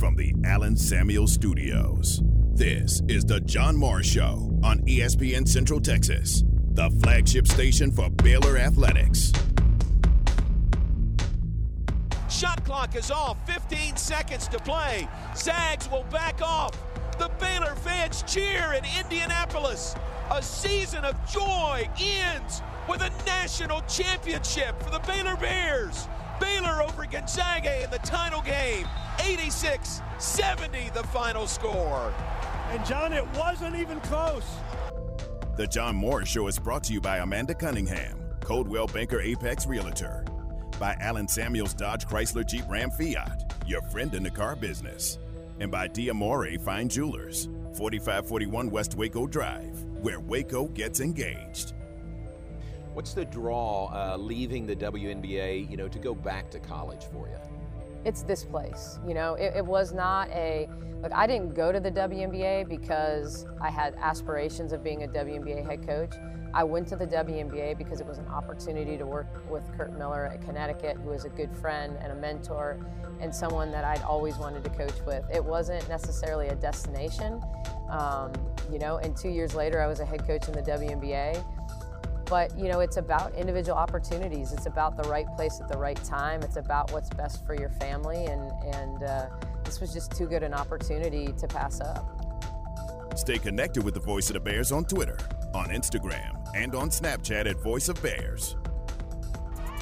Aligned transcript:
from 0.00 0.16
the 0.16 0.34
Allen 0.46 0.78
Samuel 0.78 1.26
Studios. 1.26 2.22
This 2.54 3.02
is 3.06 3.22
the 3.22 3.38
John 3.40 3.76
Morris 3.76 4.06
Show 4.06 4.50
on 4.64 4.80
ESPN 4.86 5.46
Central 5.46 5.78
Texas, 5.78 6.42
the 6.72 6.88
flagship 7.02 7.46
station 7.46 7.92
for 7.92 8.08
Baylor 8.08 8.56
Athletics. 8.56 9.30
Shot 12.30 12.64
clock 12.64 12.96
is 12.96 13.10
off, 13.10 13.46
15 13.46 13.98
seconds 13.98 14.48
to 14.48 14.58
play. 14.60 15.06
Zags 15.36 15.90
will 15.90 16.04
back 16.04 16.40
off. 16.40 16.72
The 17.18 17.30
Baylor 17.38 17.74
fans 17.74 18.24
cheer 18.26 18.72
in 18.72 18.82
Indianapolis. 18.98 19.94
A 20.30 20.42
season 20.42 21.04
of 21.04 21.14
joy 21.30 21.86
ends 22.00 22.62
with 22.88 23.02
a 23.02 23.10
national 23.26 23.82
championship 23.82 24.82
for 24.82 24.88
the 24.88 25.00
Baylor 25.00 25.36
Bears. 25.36 26.08
Baylor 26.40 26.82
over 26.82 27.06
Gonzaga 27.06 27.84
in 27.84 27.90
the 27.90 27.98
title 27.98 28.42
game. 28.42 28.86
86 29.22 30.00
70 30.18 30.90
the 30.94 31.02
final 31.04 31.46
score. 31.46 32.12
And 32.70 32.84
John, 32.86 33.12
it 33.12 33.26
wasn't 33.36 33.76
even 33.76 34.00
close. 34.00 34.46
The 35.56 35.66
John 35.66 35.94
Morris 35.94 36.28
Show 36.28 36.46
is 36.46 36.58
brought 36.58 36.84
to 36.84 36.92
you 36.92 37.00
by 37.00 37.18
Amanda 37.18 37.54
Cunningham, 37.54 38.18
Coldwell 38.40 38.86
Banker 38.86 39.20
Apex 39.20 39.66
Realtor, 39.66 40.24
by 40.78 40.96
Allen 41.00 41.28
Samuels 41.28 41.74
Dodge 41.74 42.06
Chrysler 42.06 42.46
Jeep 42.46 42.64
Ram 42.68 42.90
Fiat, 42.90 43.52
your 43.66 43.82
friend 43.82 44.14
in 44.14 44.22
the 44.22 44.30
car 44.30 44.56
business, 44.56 45.18
and 45.58 45.70
by 45.70 45.88
Diamore 45.88 46.58
Fine 46.60 46.88
Jewelers, 46.88 47.48
4541 47.76 48.70
West 48.70 48.94
Waco 48.94 49.26
Drive, 49.26 49.84
where 50.00 50.20
Waco 50.20 50.68
gets 50.68 51.00
engaged. 51.00 51.74
What's 53.00 53.14
the 53.14 53.24
draw 53.24 53.86
uh, 53.94 54.18
leaving 54.18 54.66
the 54.66 54.76
WNBA, 54.76 55.70
you 55.70 55.78
know, 55.78 55.88
to 55.88 55.98
go 55.98 56.14
back 56.14 56.50
to 56.50 56.58
college 56.58 57.06
for 57.10 57.30
you? 57.30 57.38
It's 58.04 58.20
this 58.24 58.44
place. 58.44 58.98
You 59.08 59.14
know, 59.14 59.36
it, 59.36 59.54
it 59.56 59.64
was 59.64 59.94
not 59.94 60.28
a 60.28 60.68
look. 61.00 61.10
I 61.14 61.26
didn't 61.26 61.54
go 61.54 61.72
to 61.72 61.80
the 61.80 61.90
WNBA 61.90 62.68
because 62.68 63.46
I 63.58 63.70
had 63.70 63.94
aspirations 63.94 64.74
of 64.74 64.84
being 64.84 65.04
a 65.04 65.08
WNBA 65.08 65.66
head 65.66 65.86
coach. 65.86 66.12
I 66.52 66.62
went 66.62 66.88
to 66.88 66.96
the 66.96 67.06
WNBA 67.06 67.78
because 67.78 68.02
it 68.02 68.06
was 68.06 68.18
an 68.18 68.28
opportunity 68.28 68.98
to 68.98 69.06
work 69.06 69.50
with 69.50 69.64
Curt 69.78 69.96
Miller 69.96 70.26
at 70.26 70.42
Connecticut, 70.42 70.98
who 70.98 71.12
is 71.12 71.24
a 71.24 71.30
good 71.30 71.56
friend 71.56 71.96
and 72.02 72.12
a 72.12 72.16
mentor, 72.16 72.78
and 73.18 73.34
someone 73.34 73.70
that 73.70 73.82
I'd 73.82 74.02
always 74.02 74.36
wanted 74.36 74.62
to 74.64 74.70
coach 74.70 75.00
with. 75.06 75.24
It 75.32 75.42
wasn't 75.42 75.88
necessarily 75.88 76.48
a 76.48 76.54
destination, 76.54 77.40
um, 77.88 78.30
you 78.70 78.78
know. 78.78 78.98
And 78.98 79.16
two 79.16 79.30
years 79.30 79.54
later, 79.54 79.80
I 79.80 79.86
was 79.86 80.00
a 80.00 80.04
head 80.04 80.26
coach 80.26 80.48
in 80.48 80.52
the 80.52 80.62
WNBA 80.62 81.42
but 82.30 82.56
you 82.56 82.68
know 82.68 82.78
it's 82.78 82.96
about 82.96 83.34
individual 83.34 83.76
opportunities. 83.76 84.52
It's 84.52 84.66
about 84.66 84.96
the 84.96 85.06
right 85.10 85.26
place 85.36 85.60
at 85.60 85.68
the 85.68 85.76
right 85.76 86.02
time. 86.04 86.42
It's 86.42 86.56
about 86.56 86.92
what's 86.92 87.10
best 87.10 87.44
for 87.44 87.54
your 87.54 87.68
family 87.68 88.26
and 88.26 88.50
and 88.74 89.02
uh, 89.02 89.26
this 89.64 89.80
was 89.80 89.92
just 89.92 90.12
too 90.12 90.26
good 90.26 90.42
an 90.42 90.54
opportunity 90.54 91.34
to 91.36 91.46
pass 91.48 91.80
up. 91.80 92.16
Stay 93.16 93.38
connected 93.38 93.84
with 93.84 93.94
the 93.94 94.00
voice 94.00 94.30
of 94.30 94.34
the 94.34 94.40
bears 94.40 94.70
on 94.72 94.84
twitter 94.84 95.18
on 95.52 95.68
instagram 95.70 96.40
and 96.54 96.76
on 96.76 96.88
snapchat 96.88 97.46
at 97.46 97.60
voice 97.60 97.88
of 97.88 98.00
bears. 98.00 98.56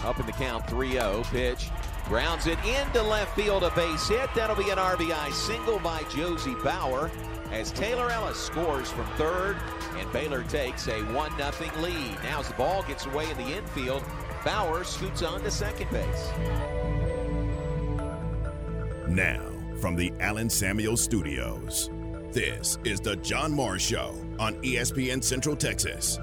Up 0.03 0.19
in 0.19 0.27
the 0.27 0.33
count 0.33 0.65
3-0 0.67 1.25
pitch 1.25 1.69
grounds 2.07 2.47
it 2.47 2.59
into 2.65 3.03
left 3.03 3.37
field 3.37 3.65
a 3.65 3.71
base 3.73 4.09
hit. 4.09 4.31
That'll 4.35 4.57
be 4.57 4.71
an 4.71 4.79
rbi 4.79 5.33
single 5.33 5.79
by 5.81 6.03
josie 6.05 6.55
bauer 6.65 7.11
as 7.53 7.73
taylor 7.73 8.11
ellis 8.11 8.39
scores 8.39 8.91
from 8.91 9.07
third 9.17 9.57
and 9.99 10.13
Baylor 10.13 10.45
takes 10.45 10.87
a 10.89 11.01
1 11.03 11.37
0 11.37 11.83
lead. 11.83 12.17
Now, 12.23 12.41
as 12.41 12.49
the 12.49 12.55
ball 12.55 12.83
gets 12.85 13.07
away 13.07 13.31
in 13.31 13.37
the 13.37 13.57
infield, 13.57 14.03
Bauer 14.45 14.85
scoots 14.85 15.23
on 15.23 15.43
to 15.43 15.51
second 15.51 15.91
base. 15.91 16.31
Now, 19.09 19.43
from 19.81 19.97
the 19.97 20.13
Allen 20.21 20.49
Samuel 20.49 20.97
Studios, 20.97 21.91
this 22.31 22.79
is 22.85 23.01
the 23.01 23.17
John 23.17 23.53
Morris 23.53 23.83
Show 23.83 24.15
on 24.39 24.55
ESPN 24.63 25.23
Central 25.23 25.57
Texas. 25.57 26.19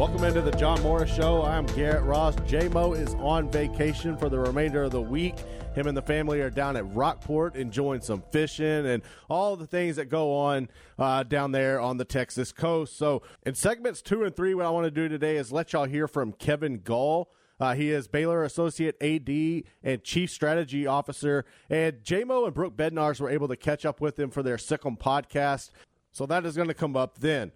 Welcome 0.00 0.24
into 0.24 0.40
the 0.40 0.52
John 0.52 0.80
Morris 0.82 1.14
Show. 1.14 1.42
I'm 1.42 1.66
Garrett 1.66 2.04
Ross. 2.04 2.34
JMO 2.34 2.98
is 2.98 3.14
on 3.16 3.50
vacation 3.50 4.16
for 4.16 4.30
the 4.30 4.38
remainder 4.38 4.84
of 4.84 4.92
the 4.92 5.02
week. 5.02 5.34
Him 5.74 5.88
and 5.88 5.94
the 5.94 6.00
family 6.00 6.40
are 6.40 6.48
down 6.48 6.74
at 6.78 6.90
Rockport 6.94 7.54
enjoying 7.54 8.00
some 8.00 8.22
fishing 8.32 8.86
and 8.86 9.02
all 9.28 9.56
the 9.56 9.66
things 9.66 9.96
that 9.96 10.06
go 10.06 10.34
on 10.34 10.70
uh, 10.98 11.24
down 11.24 11.52
there 11.52 11.78
on 11.82 11.98
the 11.98 12.06
Texas 12.06 12.50
coast. 12.50 12.96
So, 12.96 13.20
in 13.44 13.54
segments 13.54 14.00
two 14.00 14.24
and 14.24 14.34
three, 14.34 14.54
what 14.54 14.64
I 14.64 14.70
want 14.70 14.86
to 14.86 14.90
do 14.90 15.06
today 15.06 15.36
is 15.36 15.52
let 15.52 15.74
y'all 15.74 15.84
hear 15.84 16.08
from 16.08 16.32
Kevin 16.32 16.78
Gall. 16.78 17.30
Uh, 17.60 17.74
he 17.74 17.90
is 17.90 18.08
Baylor 18.08 18.42
Associate 18.42 18.96
AD 19.02 19.64
and 19.82 20.02
Chief 20.02 20.30
Strategy 20.30 20.86
Officer. 20.86 21.44
And 21.68 21.98
JMO 22.02 22.46
and 22.46 22.54
Brooke 22.54 22.74
Bednarz 22.74 23.20
were 23.20 23.28
able 23.28 23.48
to 23.48 23.56
catch 23.56 23.84
up 23.84 24.00
with 24.00 24.18
him 24.18 24.30
for 24.30 24.42
their 24.42 24.56
Sickle 24.56 24.96
podcast. 24.96 25.68
So 26.10 26.24
that 26.24 26.46
is 26.46 26.56
going 26.56 26.68
to 26.68 26.74
come 26.74 26.96
up 26.96 27.18
then. 27.18 27.52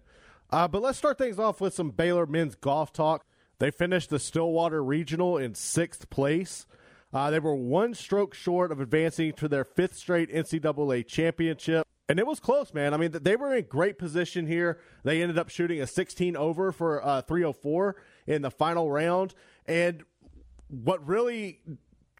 Uh, 0.51 0.67
but 0.67 0.81
let's 0.81 0.97
start 0.97 1.17
things 1.17 1.39
off 1.39 1.59
with 1.59 1.73
some 1.73 1.91
Baylor 1.91 2.25
men's 2.25 2.55
golf 2.55 2.93
talk. 2.93 3.25
They 3.59 3.71
finished 3.71 4.09
the 4.09 4.19
Stillwater 4.19 4.83
Regional 4.83 5.37
in 5.37 5.55
sixth 5.55 6.09
place. 6.09 6.65
Uh, 7.13 7.31
they 7.31 7.39
were 7.39 7.55
one 7.55 7.93
stroke 7.93 8.33
short 8.33 8.71
of 8.71 8.81
advancing 8.81 9.31
to 9.33 9.47
their 9.47 9.63
fifth 9.63 9.95
straight 9.95 10.29
NCAA 10.29 11.07
championship. 11.07 11.87
And 12.07 12.19
it 12.19 12.27
was 12.27 12.39
close, 12.39 12.73
man. 12.73 12.93
I 12.93 12.97
mean, 12.97 13.11
they 13.11 13.35
were 13.35 13.55
in 13.55 13.65
great 13.65 13.97
position 13.97 14.45
here. 14.45 14.79
They 15.03 15.21
ended 15.21 15.39
up 15.39 15.49
shooting 15.49 15.81
a 15.81 15.87
16 15.87 16.35
over 16.35 16.71
for 16.71 17.03
uh, 17.03 17.21
304 17.21 17.95
in 18.27 18.41
the 18.41 18.51
final 18.51 18.91
round. 18.91 19.33
And 19.65 20.03
what 20.67 21.05
really 21.07 21.61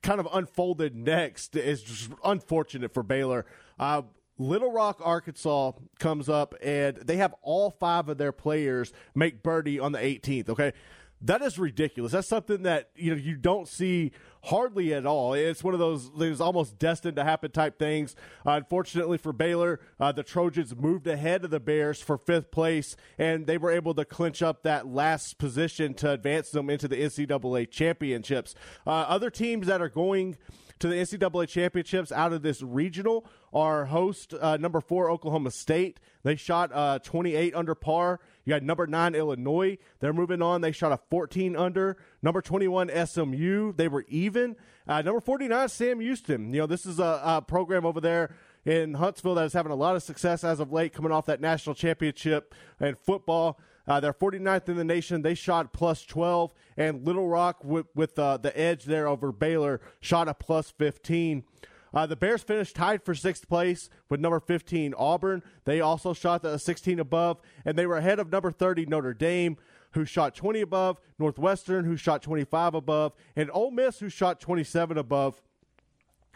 kind 0.01 0.19
of 0.19 0.27
unfolded 0.31 0.95
next 0.95 1.55
is 1.55 1.83
just 1.83 2.09
unfortunate 2.23 2.93
for 2.93 3.03
Baylor. 3.03 3.45
Uh, 3.77 4.03
Little 4.37 4.71
Rock, 4.71 4.99
Arkansas 5.03 5.73
comes 5.99 6.27
up 6.27 6.55
and 6.61 6.97
they 6.97 7.17
have 7.17 7.33
all 7.41 7.71
five 7.71 8.09
of 8.09 8.17
their 8.17 8.31
players 8.31 8.91
make 9.13 9.43
birdie 9.43 9.79
on 9.79 9.91
the 9.91 9.99
18th. 9.99 10.49
Okay. 10.49 10.73
That 11.21 11.41
is 11.41 11.57
ridiculous. 11.57 12.11
That's 12.11 12.27
something 12.27 12.63
that 12.63 12.89
you 12.95 13.11
know 13.11 13.17
you 13.17 13.35
don't 13.35 13.67
see 13.67 14.11
hardly 14.43 14.93
at 14.93 15.05
all. 15.05 15.33
It's 15.33 15.63
one 15.63 15.73
of 15.73 15.79
those 15.79 16.09
things 16.19 16.39
almost 16.41 16.77
destined 16.77 17.15
to 17.15 17.23
happen 17.23 17.51
type 17.51 17.79
things. 17.79 18.15
Uh, 18.45 18.51
unfortunately 18.51 19.17
for 19.17 19.33
Baylor, 19.33 19.79
uh, 19.99 20.11
the 20.11 20.23
Trojans 20.23 20.75
moved 20.75 21.07
ahead 21.07 21.43
of 21.43 21.51
the 21.51 21.59
Bears 21.59 22.01
for 22.01 22.17
fifth 22.17 22.51
place, 22.51 22.95
and 23.17 23.47
they 23.47 23.57
were 23.57 23.71
able 23.71 23.95
to 23.95 24.05
clinch 24.05 24.43
up 24.43 24.61
that 24.63 24.87
last 24.87 25.37
position 25.37 25.93
to 25.95 26.11
advance 26.11 26.51
them 26.51 26.69
into 26.69 26.87
the 26.87 26.97
NCAA 26.97 27.71
championships. 27.71 28.53
Uh, 28.85 28.91
other 28.91 29.29
teams 29.31 29.67
that 29.67 29.81
are 29.81 29.89
going 29.89 30.37
to 30.79 30.87
the 30.87 30.95
NCAA 30.95 31.47
championships 31.47 32.11
out 32.11 32.33
of 32.33 32.41
this 32.41 32.61
regional 32.61 33.25
are 33.53 33.85
host 33.85 34.33
uh, 34.33 34.57
number 34.57 34.81
four 34.81 35.09
Oklahoma 35.09 35.51
State. 35.51 35.99
They 36.23 36.35
shot 36.35 36.71
uh, 36.73 36.99
28 36.99 37.55
under 37.55 37.75
par. 37.75 38.19
You 38.43 38.51
got 38.51 38.63
number 38.63 38.85
nine 38.85 39.15
Illinois. 39.15 39.77
They're 39.99 40.13
moving 40.13 40.41
on. 40.41 40.61
They 40.61 40.71
shot 40.71 40.91
a 40.91 40.99
14 41.09 41.55
under. 41.55 41.97
Number 42.21 42.41
21 42.41 42.89
SMU. 43.05 43.73
They 43.73 43.87
were 43.87 44.05
even. 44.09 44.55
Uh, 44.87 45.01
number 45.01 45.21
49 45.21 45.69
Sam 45.69 45.99
Houston. 45.99 46.53
You 46.53 46.61
know 46.61 46.67
this 46.67 46.85
is 46.85 46.99
a, 46.99 47.21
a 47.23 47.41
program 47.41 47.85
over 47.85 48.01
there 48.01 48.35
in 48.65 48.95
Huntsville 48.95 49.35
that 49.35 49.45
is 49.45 49.53
having 49.53 49.71
a 49.71 49.75
lot 49.75 49.95
of 49.95 50.03
success 50.03 50.43
as 50.43 50.59
of 50.59 50.71
late, 50.71 50.91
coming 50.91 51.11
off 51.11 51.27
that 51.27 51.39
national 51.39 51.75
championship 51.75 52.53
and 52.79 52.97
football. 52.97 53.59
Uh, 53.87 53.99
they're 53.99 54.13
49th 54.13 54.69
in 54.69 54.77
the 54.77 54.83
nation. 54.83 55.21
They 55.21 55.35
shot 55.35 55.73
plus 55.73 56.03
12, 56.05 56.53
and 56.77 57.05
Little 57.05 57.27
Rock 57.27 57.63
with, 57.63 57.85
with 57.95 58.17
uh, 58.17 58.37
the 58.37 58.57
edge 58.59 58.85
there 58.85 59.07
over 59.07 59.31
Baylor 59.31 59.79
shot 59.99 60.27
a 60.27 60.33
plus 60.33 60.71
15. 60.71 61.43
Uh, 61.93 62.05
the 62.05 62.15
Bears 62.15 62.43
finished 62.43 62.75
tied 62.75 63.03
for 63.03 63.15
sixth 63.15 63.47
place 63.47 63.89
with 64.09 64.19
number 64.19 64.41
15 64.41 64.93
Auburn. 64.97 65.41
They 65.63 65.79
also 65.79 66.13
shot 66.13 66.41
the 66.41 66.57
16 66.57 66.99
above, 66.99 67.39
and 67.63 67.77
they 67.77 67.85
were 67.85 67.97
ahead 67.97 68.19
of 68.19 68.31
number 68.31 68.51
30 68.51 68.87
Notre 68.87 69.13
Dame, 69.13 69.57
who 69.91 70.03
shot 70.03 70.35
20 70.35 70.59
above, 70.59 70.99
Northwestern, 71.17 71.85
who 71.85 71.95
shot 71.95 72.21
25 72.21 72.75
above, 72.75 73.13
and 73.35 73.49
Ole 73.53 73.71
Miss, 73.71 73.99
who 73.99 74.09
shot 74.09 74.41
27 74.41 74.97
above. 74.97 75.41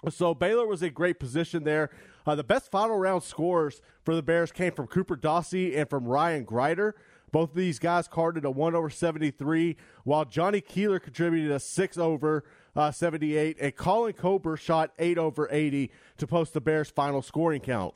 So 0.10 0.34
Baylor 0.34 0.66
was 0.66 0.82
in 0.82 0.94
great 0.94 1.20
position 1.20 1.66
there. 1.66 1.90
Uh, 2.26 2.36
the 2.36 2.44
best 2.44 2.72
final 2.72 2.98
round 2.98 3.24
scores 3.24 3.82
for 4.06 4.16
the 4.16 4.24
Bears 4.24 4.54
came 4.54 4.72
from 4.72 4.88
Cooper 4.88 5.18
Dossey 5.18 5.76
and 5.76 5.90
from 5.90 6.06
Ryan 6.06 6.46
Grider. 6.46 6.96
Both 7.32 7.52
of 7.52 7.56
these 7.56 7.80
guys 7.80 8.08
carded 8.08 8.46
a 8.46 8.52
1 8.52 8.76
over 8.76 8.90
73, 8.90 9.78
while 10.04 10.26
Johnny 10.26 10.62
Keefer 10.62 11.02
contributed 11.02 11.52
a 11.52 11.60
6 11.60 11.98
over 11.98 12.44
uh, 12.76 12.92
78, 12.92 13.58
and 13.60 13.76
Colin 13.76 14.14
Kober 14.14 14.58
shot 14.58 14.92
8 15.00 15.18
over 15.18 15.48
80 15.52 15.92
to 16.18 16.28
post 16.28 16.54
the 16.54 16.62
Bears' 16.62 16.90
final 16.90 17.22
scoring 17.22 17.62
count. 17.62 17.94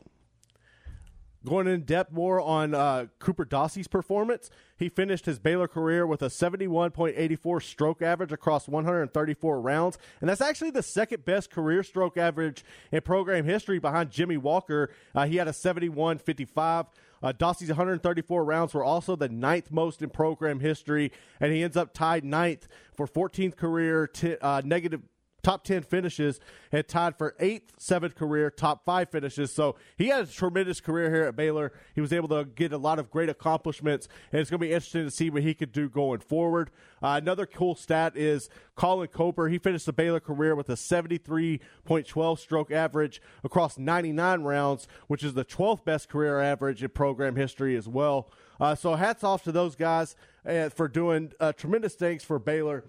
Going 1.46 1.68
in 1.68 1.82
depth 1.82 2.14
more 2.14 2.40
on 2.40 2.74
uh, 2.74 3.08
Cooper 3.20 3.44
Dossey's 3.44 3.90
performance, 3.90 4.50
he 4.78 4.88
finished 4.88 5.26
his 5.26 5.40
Baylor 5.40 5.68
career 5.68 6.08
with 6.08 6.22
a 6.22 6.28
71.84 6.28 7.62
stroke 7.62 8.02
average 8.02 8.32
across 8.32 8.70
134 8.70 9.60
rounds, 9.60 9.98
and 10.22 10.30
that's 10.30 10.40
actually 10.40 10.72
the 10.72 10.82
second 10.82 11.26
best 11.26 11.52
career 11.52 11.84
stroke 11.84 12.16
average 12.16 12.64
in 12.94 13.02
program 13.02 13.44
history 13.44 13.78
behind 13.78 14.10
Jimmy 14.10 14.38
Walker. 14.38 14.90
Uh, 15.14 15.26
he 15.26 15.36
had 15.36 15.50
a 15.50 15.52
71.55. 15.52 16.88
Uh, 17.24 17.32
Dossey's 17.32 17.70
134 17.70 18.44
rounds 18.44 18.74
were 18.74 18.84
also 18.84 19.16
the 19.16 19.30
ninth 19.30 19.72
most 19.72 20.02
in 20.02 20.10
program 20.10 20.60
history, 20.60 21.12
and 21.40 21.54
he 21.54 21.64
ends 21.64 21.78
up 21.78 21.94
tied 21.94 22.26
ninth 22.26 22.68
for 22.94 23.08
14th 23.08 23.56
career 23.56 24.08
t- 24.08 24.36
uh, 24.42 24.62
negative 24.66 25.02
top 25.44 25.64
10 25.64 25.84
finishes 25.84 26.40
and 26.72 26.88
tied 26.88 27.18
for 27.18 27.36
eighth, 27.40 27.74
seventh 27.78 28.16
career 28.16 28.50
top 28.50 28.86
five 28.86 29.10
finishes. 29.10 29.54
So 29.54 29.76
he 29.98 30.08
had 30.08 30.24
a 30.24 30.28
tremendous 30.28 30.80
career 30.80 31.14
here 31.14 31.24
at 31.26 31.36
Baylor. 31.36 31.74
He 31.94 32.02
was 32.02 32.14
able 32.14 32.30
to 32.30 32.46
get 32.46 32.72
a 32.72 32.78
lot 32.78 32.98
of 32.98 33.12
great 33.12 33.30
accomplishments, 33.30 34.08
and 34.32 34.42
it's 34.42 34.50
going 34.50 34.60
to 34.60 34.66
be 34.66 34.74
interesting 34.74 35.04
to 35.04 35.12
see 35.12 35.30
what 35.30 35.44
he 35.44 35.54
could 35.54 35.72
do 35.72 35.90
going 35.90 36.20
forward. 36.20 36.72
Uh, 37.02 37.20
another 37.22 37.46
cool 37.46 37.76
stat 37.76 38.16
is 38.16 38.50
Colin 38.76 39.10
Kober. 39.10 39.50
He 39.50 39.60
finished 39.60 39.86
the 39.86 39.94
Baylor 39.94 40.22
career 40.22 40.56
with 40.56 40.70
a 40.70 40.74
73.12 40.74 42.40
stroke 42.40 42.72
average 42.72 43.22
across 43.44 43.78
99 43.78 44.42
rounds, 44.44 44.88
which 45.08 45.24
is 45.24 45.34
the 45.34 45.46
12th 45.46 45.84
best 45.84 46.10
career 46.10 46.40
average 46.40 46.82
in 46.82 46.90
program 46.90 47.36
history 47.36 47.76
as 47.76 47.88
well. 47.88 48.32
Uh, 48.60 48.76
so 48.76 48.96
hats 48.96 49.24
off 49.24 49.44
to 49.44 49.52
those 49.52 49.76
guys 49.76 50.16
uh, 50.46 50.70
for 50.70 50.88
doing 50.88 51.34
uh, 51.40 51.52
tremendous 51.52 51.96
things 51.96 52.24
for 52.24 52.40
Baylor. 52.40 52.86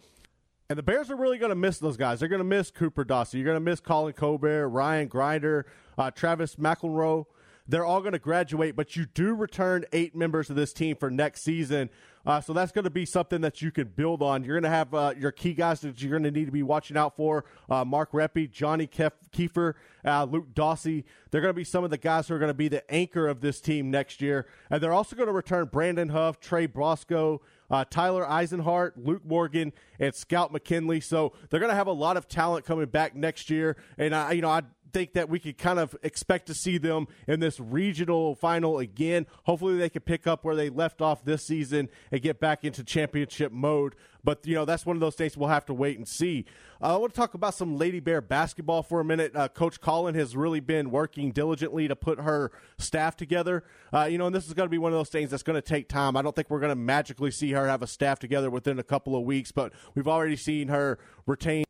And 0.70 0.78
the 0.78 0.82
Bears 0.82 1.10
are 1.10 1.16
really 1.16 1.36
going 1.36 1.50
to 1.50 1.56
miss 1.56 1.78
those 1.78 1.96
guys. 1.96 2.20
They're 2.20 2.28
going 2.28 2.38
to 2.38 2.44
miss 2.44 2.70
Cooper 2.70 3.04
Dossey. 3.04 3.34
You're 3.34 3.44
going 3.44 3.56
to 3.56 3.60
miss 3.60 3.80
Colin 3.80 4.14
Colbert, 4.14 4.68
Ryan 4.68 5.08
Grider, 5.08 5.66
uh, 5.98 6.10
Travis 6.10 6.56
McElroy. 6.56 7.26
They're 7.66 7.84
all 7.84 8.00
going 8.00 8.12
to 8.12 8.18
graduate, 8.18 8.76
but 8.76 8.94
you 8.94 9.06
do 9.06 9.34
return 9.34 9.86
eight 9.92 10.14
members 10.14 10.50
of 10.50 10.56
this 10.56 10.74
team 10.74 10.96
for 10.96 11.10
next 11.10 11.42
season. 11.42 11.88
Uh, 12.26 12.40
so 12.40 12.52
that's 12.52 12.72
going 12.72 12.84
to 12.84 12.90
be 12.90 13.06
something 13.06 13.40
that 13.40 13.62
you 13.62 13.70
can 13.70 13.88
build 13.88 14.22
on. 14.22 14.44
You're 14.44 14.60
going 14.60 14.70
to 14.70 14.76
have 14.76 14.92
uh, 14.94 15.14
your 15.18 15.32
key 15.32 15.54
guys 15.54 15.80
that 15.80 16.00
you're 16.00 16.10
going 16.10 16.24
to 16.24 16.30
need 16.30 16.46
to 16.46 16.52
be 16.52 16.62
watching 16.62 16.96
out 16.96 17.16
for 17.16 17.44
uh, 17.70 17.84
Mark 17.84 18.12
Reppe, 18.12 18.50
Johnny 18.50 18.86
Kef- 18.86 19.12
Keefer, 19.32 19.74
uh, 20.04 20.24
Luke 20.24 20.54
Dossey. 20.54 21.04
They're 21.30 21.40
going 21.40 21.54
to 21.54 21.56
be 21.56 21.64
some 21.64 21.84
of 21.84 21.90
the 21.90 21.98
guys 21.98 22.28
who 22.28 22.34
are 22.34 22.38
going 22.38 22.50
to 22.50 22.54
be 22.54 22.68
the 22.68 22.90
anchor 22.92 23.28
of 23.28 23.40
this 23.40 23.60
team 23.60 23.90
next 23.90 24.20
year. 24.20 24.46
And 24.70 24.82
they're 24.82 24.92
also 24.92 25.16
going 25.16 25.28
to 25.28 25.32
return 25.34 25.66
Brandon 25.66 26.10
Huff, 26.10 26.40
Trey 26.40 26.66
Brosco, 26.66 27.40
uh, 27.74 27.84
Tyler 27.90 28.24
Eisenhart, 28.24 28.92
Luke 28.96 29.24
Morgan, 29.24 29.72
and 29.98 30.14
Scout 30.14 30.52
McKinley. 30.52 31.00
So 31.00 31.32
they're 31.50 31.58
going 31.58 31.70
to 31.72 31.76
have 31.76 31.88
a 31.88 31.92
lot 31.92 32.16
of 32.16 32.28
talent 32.28 32.64
coming 32.64 32.86
back 32.86 33.16
next 33.16 33.50
year. 33.50 33.76
And 33.98 34.14
I, 34.14 34.32
you 34.32 34.42
know, 34.42 34.48
I 34.48 34.62
think 34.94 35.12
that 35.14 35.28
we 35.28 35.40
could 35.40 35.58
kind 35.58 35.78
of 35.78 35.94
expect 36.02 36.46
to 36.46 36.54
see 36.54 36.78
them 36.78 37.08
in 37.26 37.40
this 37.40 37.58
regional 37.58 38.36
final 38.36 38.78
again. 38.78 39.26
Hopefully, 39.42 39.76
they 39.76 39.90
can 39.90 40.02
pick 40.02 40.26
up 40.26 40.44
where 40.44 40.54
they 40.54 40.70
left 40.70 41.02
off 41.02 41.24
this 41.24 41.44
season 41.44 41.90
and 42.12 42.22
get 42.22 42.40
back 42.40 42.64
into 42.64 42.84
championship 42.84 43.50
mode. 43.52 43.96
But 44.22 44.46
you 44.46 44.54
know, 44.54 44.64
that's 44.64 44.86
one 44.86 44.96
of 44.96 45.00
those 45.00 45.16
things 45.16 45.36
we'll 45.36 45.48
have 45.48 45.66
to 45.66 45.74
wait 45.74 45.98
and 45.98 46.08
see. 46.08 46.46
Uh, 46.80 46.94
I 46.94 46.96
want 46.96 47.12
to 47.12 47.20
talk 47.20 47.34
about 47.34 47.54
some 47.54 47.76
Lady 47.76 48.00
Bear 48.00 48.20
basketball 48.20 48.82
for 48.82 49.00
a 49.00 49.04
minute. 49.04 49.34
Uh, 49.34 49.48
Coach 49.48 49.80
Collen 49.80 50.14
has 50.14 50.36
really 50.36 50.60
been 50.60 50.90
working 50.90 51.32
diligently 51.32 51.88
to 51.88 51.96
put 51.96 52.20
her 52.20 52.52
staff 52.78 53.16
together. 53.16 53.64
Uh, 53.92 54.04
you 54.04 54.16
know, 54.16 54.26
and 54.26 54.34
this 54.34 54.46
is 54.46 54.54
going 54.54 54.66
to 54.66 54.70
be 54.70 54.78
one 54.78 54.92
of 54.92 54.98
those 54.98 55.10
things 55.10 55.30
that's 55.30 55.42
going 55.42 55.60
to 55.60 55.68
take 55.68 55.88
time. 55.88 56.16
I 56.16 56.22
don't 56.22 56.34
think 56.34 56.48
we're 56.48 56.60
going 56.60 56.70
to 56.70 56.76
magically 56.76 57.32
see 57.32 57.50
her 57.52 57.66
have 57.66 57.82
a 57.82 57.86
staff 57.86 58.20
together 58.20 58.48
within 58.48 58.78
a 58.78 58.84
couple 58.84 59.16
of 59.16 59.24
weeks, 59.24 59.50
but 59.50 59.72
we've 59.94 60.08
already 60.08 60.36
seen 60.36 60.68
her 60.68 60.98
retain 61.26 61.64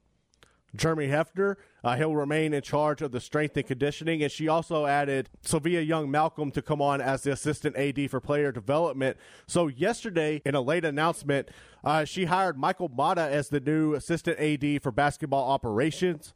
Jeremy 0.74 1.08
Hefner. 1.08 1.56
Uh, 1.82 1.96
he'll 1.96 2.16
remain 2.16 2.52
in 2.54 2.62
charge 2.62 3.02
of 3.02 3.12
the 3.12 3.20
strength 3.20 3.56
and 3.56 3.66
conditioning. 3.66 4.22
And 4.22 4.32
she 4.32 4.48
also 4.48 4.86
added 4.86 5.28
Sophia 5.42 5.80
Young 5.80 6.10
Malcolm 6.10 6.50
to 6.52 6.62
come 6.62 6.80
on 6.80 7.00
as 7.00 7.22
the 7.22 7.32
assistant 7.32 7.76
AD 7.76 8.10
for 8.10 8.20
player 8.20 8.52
development. 8.52 9.16
So, 9.46 9.68
yesterday, 9.68 10.42
in 10.44 10.54
a 10.54 10.60
late 10.60 10.84
announcement, 10.84 11.48
uh, 11.82 12.04
she 12.04 12.24
hired 12.24 12.58
Michael 12.58 12.88
Mata 12.88 13.22
as 13.22 13.48
the 13.48 13.60
new 13.60 13.94
assistant 13.94 14.38
AD 14.38 14.82
for 14.82 14.90
basketball 14.90 15.50
operations. 15.50 16.34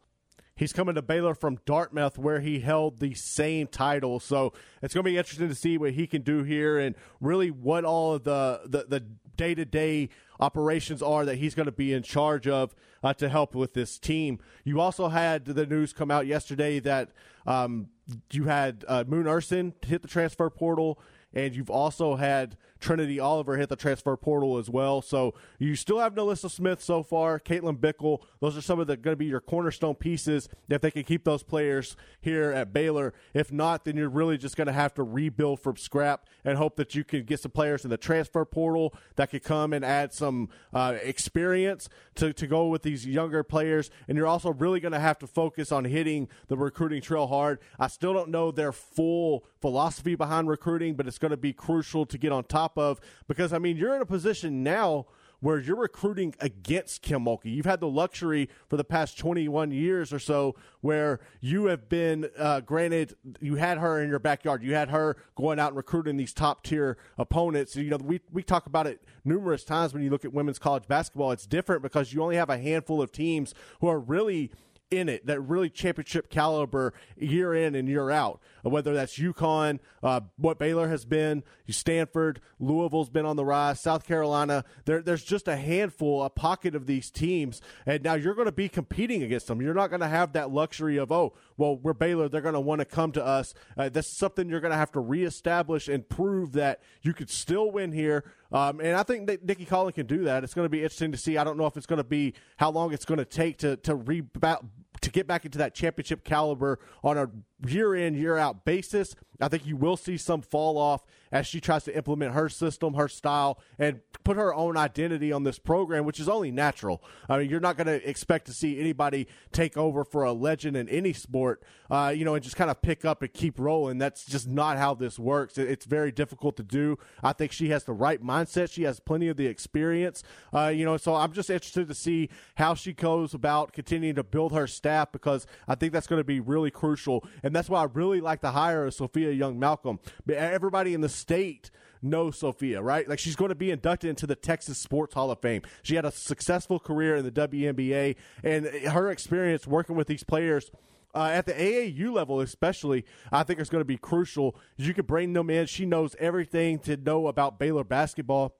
He's 0.58 0.72
coming 0.72 0.96
to 0.96 1.02
Baylor 1.02 1.34
from 1.34 1.60
Dartmouth, 1.64 2.19
where 2.19 2.40
he 2.40 2.58
held 2.58 2.99
the 2.99 3.14
same 3.14 3.69
title. 3.69 4.19
So 4.19 4.52
it's 4.82 4.93
going 4.93 5.05
to 5.05 5.10
be 5.10 5.16
interesting 5.16 5.49
to 5.49 5.55
see 5.55 5.78
what 5.78 5.93
he 5.93 6.08
can 6.08 6.22
do 6.22 6.43
here 6.43 6.78
and 6.78 6.96
really 7.20 7.52
what 7.52 7.84
all 7.84 8.14
of 8.14 8.25
the 8.25 8.62
the 8.66 9.05
day 9.37 9.55
to 9.55 9.64
day 9.64 10.08
operations 10.40 11.00
are 11.00 11.25
that 11.25 11.37
he's 11.37 11.55
going 11.55 11.66
to 11.66 11.72
be 11.72 11.93
in 11.93 12.02
charge 12.02 12.49
of 12.49 12.75
uh, 13.02 13.14
to 13.14 13.28
help 13.28 13.55
with 13.55 13.72
this 13.75 13.99
team. 13.99 14.40
You 14.64 14.81
also 14.81 15.08
had 15.08 15.44
the 15.44 15.64
news 15.64 15.93
come 15.93 16.10
out 16.10 16.26
yesterday 16.26 16.81
that 16.81 17.10
um, 17.46 17.88
you 18.32 18.44
had 18.44 18.84
uh, 18.88 19.05
Moon 19.06 19.28
Ursin 19.28 19.75
hit 19.87 20.02
the 20.02 20.08
transfer 20.08 20.50
portal, 20.50 21.00
and 21.32 21.55
you've 21.55 21.70
also 21.70 22.16
had 22.16 22.56
Trinity 22.80 23.19
Oliver 23.19 23.56
hit 23.56 23.69
the 23.69 23.76
transfer 23.76 24.16
portal 24.16 24.58
as 24.58 24.70
well. 24.70 25.02
So 25.02 25.34
you 25.58 25.75
still 25.75 25.98
have 25.98 26.14
NaLyssa 26.14 26.50
Smith 26.50 26.82
so 26.82 27.02
far, 27.02 27.38
Caitlin 27.38 27.78
Bickle. 27.78 28.22
Those 28.40 28.56
are 28.56 28.60
some 28.60 28.78
of 28.80 28.86
the 28.86 28.96
going 28.96 29.12
to 29.12 29.16
be 29.16 29.26
your 29.26 29.40
cornerstone 29.40 29.94
pieces 29.94 30.48
if 30.69 30.80
they 30.80 30.90
can 30.90 31.02
keep 31.02 31.25
those 31.25 31.42
players 31.42 31.96
here 32.20 32.52
at 32.52 32.72
Baylor. 32.72 33.12
If 33.34 33.52
not, 33.52 33.84
then 33.84 33.96
you're 33.96 34.08
really 34.08 34.38
just 34.38 34.56
going 34.56 34.66
to 34.66 34.72
have 34.72 34.94
to 34.94 35.02
rebuild 35.02 35.60
from 35.60 35.76
scrap 35.76 36.26
and 36.44 36.56
hope 36.58 36.76
that 36.76 36.94
you 36.94 37.04
can 37.04 37.25
get 37.25 37.40
some 37.40 37.50
players 37.50 37.84
in 37.84 37.90
the 37.90 37.96
transfer 37.96 38.44
portal 38.44 38.94
that 39.16 39.31
could 39.31 39.42
come 39.42 39.72
and 39.72 39.84
add 39.84 40.12
some 40.12 40.48
uh, 40.72 40.96
experience 41.02 41.88
to, 42.16 42.32
to 42.32 42.46
go 42.46 42.69
with 42.69 42.82
these 42.82 43.06
younger 43.06 43.42
players. 43.42 43.90
And 44.06 44.16
you're 44.16 44.26
also 44.26 44.52
really 44.52 44.81
going 44.81 44.92
to 44.92 45.00
have 45.00 45.19
to 45.19 45.26
focus 45.26 45.72
on 45.72 45.84
hitting 45.84 46.28
the 46.48 46.56
recruiting 46.56 47.02
trail 47.02 47.26
hard. 47.26 47.58
I 47.78 47.88
still 47.88 48.12
don't 48.12 48.31
know 48.31 48.50
their 48.50 48.72
full 48.72 49.44
philosophy 49.60 50.14
behind 50.14 50.48
recruiting, 50.48 50.94
but 50.94 51.06
it's 51.06 51.19
going 51.19 51.31
to 51.31 51.36
be 51.36 51.52
crucial 51.52 52.06
to 52.06 52.19
get 52.19 52.32
on 52.32 52.44
top 52.44 52.68
of 52.76 53.00
because, 53.26 53.53
I 53.53 53.59
mean, 53.59 53.76
you're 53.76 53.94
in 53.94 54.03
a 54.03 54.06
position 54.06 54.62
now 54.62 55.06
where 55.41 55.59
you're 55.59 55.76
recruiting 55.76 56.35
against 56.41 57.03
Kim 57.03 57.25
Mulkey. 57.25 57.55
You've 57.55 57.67
had 57.67 57.81
the 57.81 57.88
luxury 57.88 58.49
for 58.69 58.76
the 58.76 58.85
past 58.85 59.17
21 59.19 59.70
years 59.70 60.12
or 60.12 60.19
so 60.19 60.56
where 60.81 61.20
you 61.41 61.67
have 61.67 61.88
been 61.88 62.29
uh, 62.37 62.61
granted, 62.61 63.15
you 63.41 63.55
had 63.55 63.79
her 63.79 64.03
in 64.03 64.09
your 64.09 64.19
backyard. 64.19 64.62
You 64.62 64.75
had 64.75 64.91
her 64.91 65.17
going 65.37 65.61
out 65.61 65.69
and 65.69 65.76
recruiting 65.76 66.17
these 66.17 66.32
top 66.32 66.65
tier 66.65 66.99
opponents. 67.17 67.76
You 67.76 67.91
know, 67.91 67.99
we, 68.03 68.20
we 68.32 68.43
talk 68.43 68.67
about 68.67 68.88
it 68.88 69.00
numerous 69.25 69.62
times 69.62 69.94
when 69.94 70.03
you 70.03 70.11
look 70.11 70.25
at 70.25 70.32
women's 70.32 70.59
college 70.59 70.88
basketball. 70.88 71.31
It's 71.31 71.47
different 71.47 71.82
because 71.82 72.12
you 72.12 72.23
only 72.23 72.37
have 72.37 72.50
a 72.50 72.59
handful 72.59 73.00
of 73.00 73.12
teams 73.12 73.55
who 73.81 73.87
are 73.88 74.00
really– 74.00 74.50
in 74.91 75.09
it 75.09 75.26
that 75.26 75.41
really 75.41 75.69
championship 75.69 76.31
caliber 76.31 76.94
year 77.17 77.55
in 77.55 77.75
and 77.75 77.88
year 77.88 78.11
out. 78.11 78.41
Whether 78.62 78.94
that's 78.94 79.19
UConn, 79.19 79.78
uh, 80.02 80.20
what 80.37 80.58
Baylor 80.58 80.88
has 80.88 81.05
been, 81.05 81.43
Stanford, 81.69 82.40
Louisville's 82.58 83.10
been 83.10 83.26
on 83.26 83.37
the 83.37 83.44
rise, 83.44 83.81
South 83.81 84.06
Carolina. 84.06 84.64
There, 84.84 85.02
there's 85.02 85.25
just 85.25 85.49
a 85.49 85.56
handful, 85.56 86.25
a 86.25 86.31
pocket 86.31 86.75
of 86.75 86.87
these 86.87 87.10
teams, 87.10 87.60
and 87.87 88.02
now 88.02 88.14
you're 88.14 88.34
going 88.34 88.46
to 88.46 88.52
be 88.52 88.69
competing 88.69 89.22
against 89.22 89.46
them. 89.46 89.62
You're 89.62 89.75
not 89.75 89.90
going 89.90 90.00
to 90.00 90.08
have 90.08 90.32
that 90.32 90.50
luxury 90.50 90.96
of 90.96 91.12
oh, 91.12 91.34
well, 91.56 91.76
we're 91.76 91.93
Baylor, 91.93 92.28
they're 92.28 92.40
going 92.40 92.55
to 92.55 92.60
want 92.60 92.81
to 92.81 92.84
come 92.84 93.12
to 93.12 93.25
us. 93.25 93.55
Uh, 93.76 93.88
that's 93.88 94.16
something 94.16 94.49
you're 94.49 94.60
going 94.60 94.72
to 94.72 94.76
have 94.78 94.93
to 94.93 95.00
reestablish 95.00 95.88
and 95.88 96.08
prove 96.08 96.52
that 96.52 96.81
you 97.02 97.12
could 97.12 97.31
still 97.31 97.70
win 97.70 97.93
here. 97.93 98.25
Um, 98.50 98.81
and 98.81 98.96
I 98.96 99.02
think 99.02 99.26
that 99.26 99.44
Nicki 99.44 99.66
Collen 99.66 99.94
can 99.94 100.06
do 100.06 100.25
that. 100.25 100.44
It's 100.44 100.55
going 100.55 100.64
to 100.64 100.70
be 100.70 100.82
interesting 100.82 101.12
to 101.12 101.19
see. 101.19 101.37
I 101.37 101.44
don't 101.44 101.58
know 101.58 101.66
if 101.66 101.76
it's 101.76 101.87
going 101.87 101.99
to 101.99 102.05
be 102.05 102.34
how 102.56 102.70
long 102.70 102.93
it's 102.93 103.05
going 103.05 103.19
to 103.19 103.25
take 103.25 103.58
to 103.58 103.77
to 103.77 103.94
rebound 103.94 104.70
to 105.00 105.10
get 105.10 105.26
back 105.26 105.44
into 105.44 105.58
that 105.58 105.74
championship 105.74 106.24
caliber 106.24 106.78
on 107.02 107.19
a 107.19 107.31
year 107.67 107.94
in, 107.94 108.14
year 108.14 108.36
out 108.36 108.64
basis. 108.64 109.14
I 109.40 109.48
think 109.48 109.66
you 109.66 109.76
will 109.76 109.96
see 109.96 110.16
some 110.16 110.42
fall 110.42 110.78
off 110.78 111.02
as 111.30 111.46
she 111.46 111.60
tries 111.60 111.84
to 111.84 111.96
implement 111.96 112.32
her 112.32 112.48
system, 112.48 112.94
her 112.94 113.08
style, 113.08 113.60
and 113.78 114.00
put 114.24 114.36
her 114.36 114.54
own 114.54 114.76
identity 114.76 115.30
on 115.32 115.44
this 115.44 115.58
program, 115.58 116.04
which 116.04 116.18
is 116.18 116.28
only 116.28 116.50
natural. 116.50 117.02
I 117.28 117.38
mean, 117.38 117.50
you're 117.50 117.60
not 117.60 117.76
going 117.76 117.86
to 117.86 118.08
expect 118.08 118.46
to 118.46 118.52
see 118.52 118.80
anybody 118.80 119.28
take 119.52 119.76
over 119.76 120.04
for 120.04 120.24
a 120.24 120.32
legend 120.32 120.76
in 120.76 120.88
any 120.88 121.12
sport, 121.12 121.62
uh, 121.90 122.12
you 122.14 122.24
know, 122.24 122.34
and 122.34 122.42
just 122.42 122.56
kind 122.56 122.70
of 122.70 122.80
pick 122.82 123.04
up 123.04 123.22
and 123.22 123.32
keep 123.32 123.58
rolling. 123.58 123.98
That's 123.98 124.24
just 124.24 124.48
not 124.48 124.78
how 124.78 124.94
this 124.94 125.18
works. 125.18 125.58
It's 125.58 125.84
very 125.84 126.12
difficult 126.12 126.56
to 126.56 126.62
do. 126.62 126.98
I 127.22 127.32
think 127.32 127.52
she 127.52 127.68
has 127.70 127.84
the 127.84 127.92
right 127.92 128.22
mindset. 128.22 128.72
She 128.72 128.82
has 128.84 129.00
plenty 129.00 129.28
of 129.28 129.36
the 129.36 129.46
experience, 129.46 130.22
uh, 130.52 130.68
you 130.68 130.84
know, 130.84 130.96
so 130.96 131.14
I'm 131.14 131.32
just 131.32 131.50
interested 131.50 131.88
to 131.88 131.94
see 131.94 132.28
how 132.56 132.74
she 132.74 132.92
goes 132.92 133.34
about 133.34 133.72
continuing 133.72 134.16
to 134.16 134.24
build 134.24 134.52
her 134.52 134.66
staff 134.66 135.12
because 135.12 135.46
I 135.66 135.74
think 135.74 135.92
that's 135.92 136.06
going 136.06 136.20
to 136.20 136.24
be 136.24 136.40
really 136.40 136.70
crucial. 136.70 137.24
And 137.42 137.54
that's 137.54 137.68
why 137.68 137.82
I 137.82 137.86
really 137.92 138.20
like 138.20 138.40
the 138.40 138.52
hire 138.52 138.86
of 138.86 138.94
Sophia 138.94 139.28
Young 139.32 139.58
Malcolm. 139.58 139.99
But 140.27 140.37
Everybody 140.37 140.94
in 140.94 141.01
the 141.01 141.08
state 141.08 141.70
knows 142.03 142.39
Sophia, 142.39 142.82
right? 142.82 143.08
Like 143.08 143.19
she's 143.19 143.37
going 143.37 143.51
to 143.51 143.55
be 143.55 143.70
inducted 143.70 144.11
into 144.11 144.27
the 144.27 144.35
Texas 144.35 144.79
Sports 144.79 145.15
Hall 145.15 145.31
of 145.31 145.41
Fame. 145.41 145.63
She 145.82 145.97
had 145.97 146.05
a 146.05 146.11
successful 146.11 146.79
career 146.79 147.17
in 147.17 147.25
the 147.25 147.31
WNBA, 147.31 148.17
and 148.43 148.67
her 148.67 149.11
experience 149.11 149.67
working 149.67 149.97
with 149.97 150.06
these 150.06 150.25
players. 150.25 150.70
Uh, 151.15 151.31
at 151.32 151.47
the 151.47 151.55
AAU 151.55 152.13
level, 152.13 152.41
especially, 152.41 153.05
I 153.32 153.43
think 153.43 153.58
it's 153.58 153.70
going 153.70 153.81
to 153.81 153.87
be 153.87 153.97
crucial. 153.97 154.55
You 154.77 154.93
can 154.93 155.06
bring 155.06 155.32
them 155.32 155.49
in. 155.49 155.67
She 155.67 155.87
knows 155.87 156.15
everything 156.19 156.79
to 156.81 156.99
know 156.99 157.29
about 157.29 157.58
Baylor 157.58 157.82
basketball. 157.82 158.57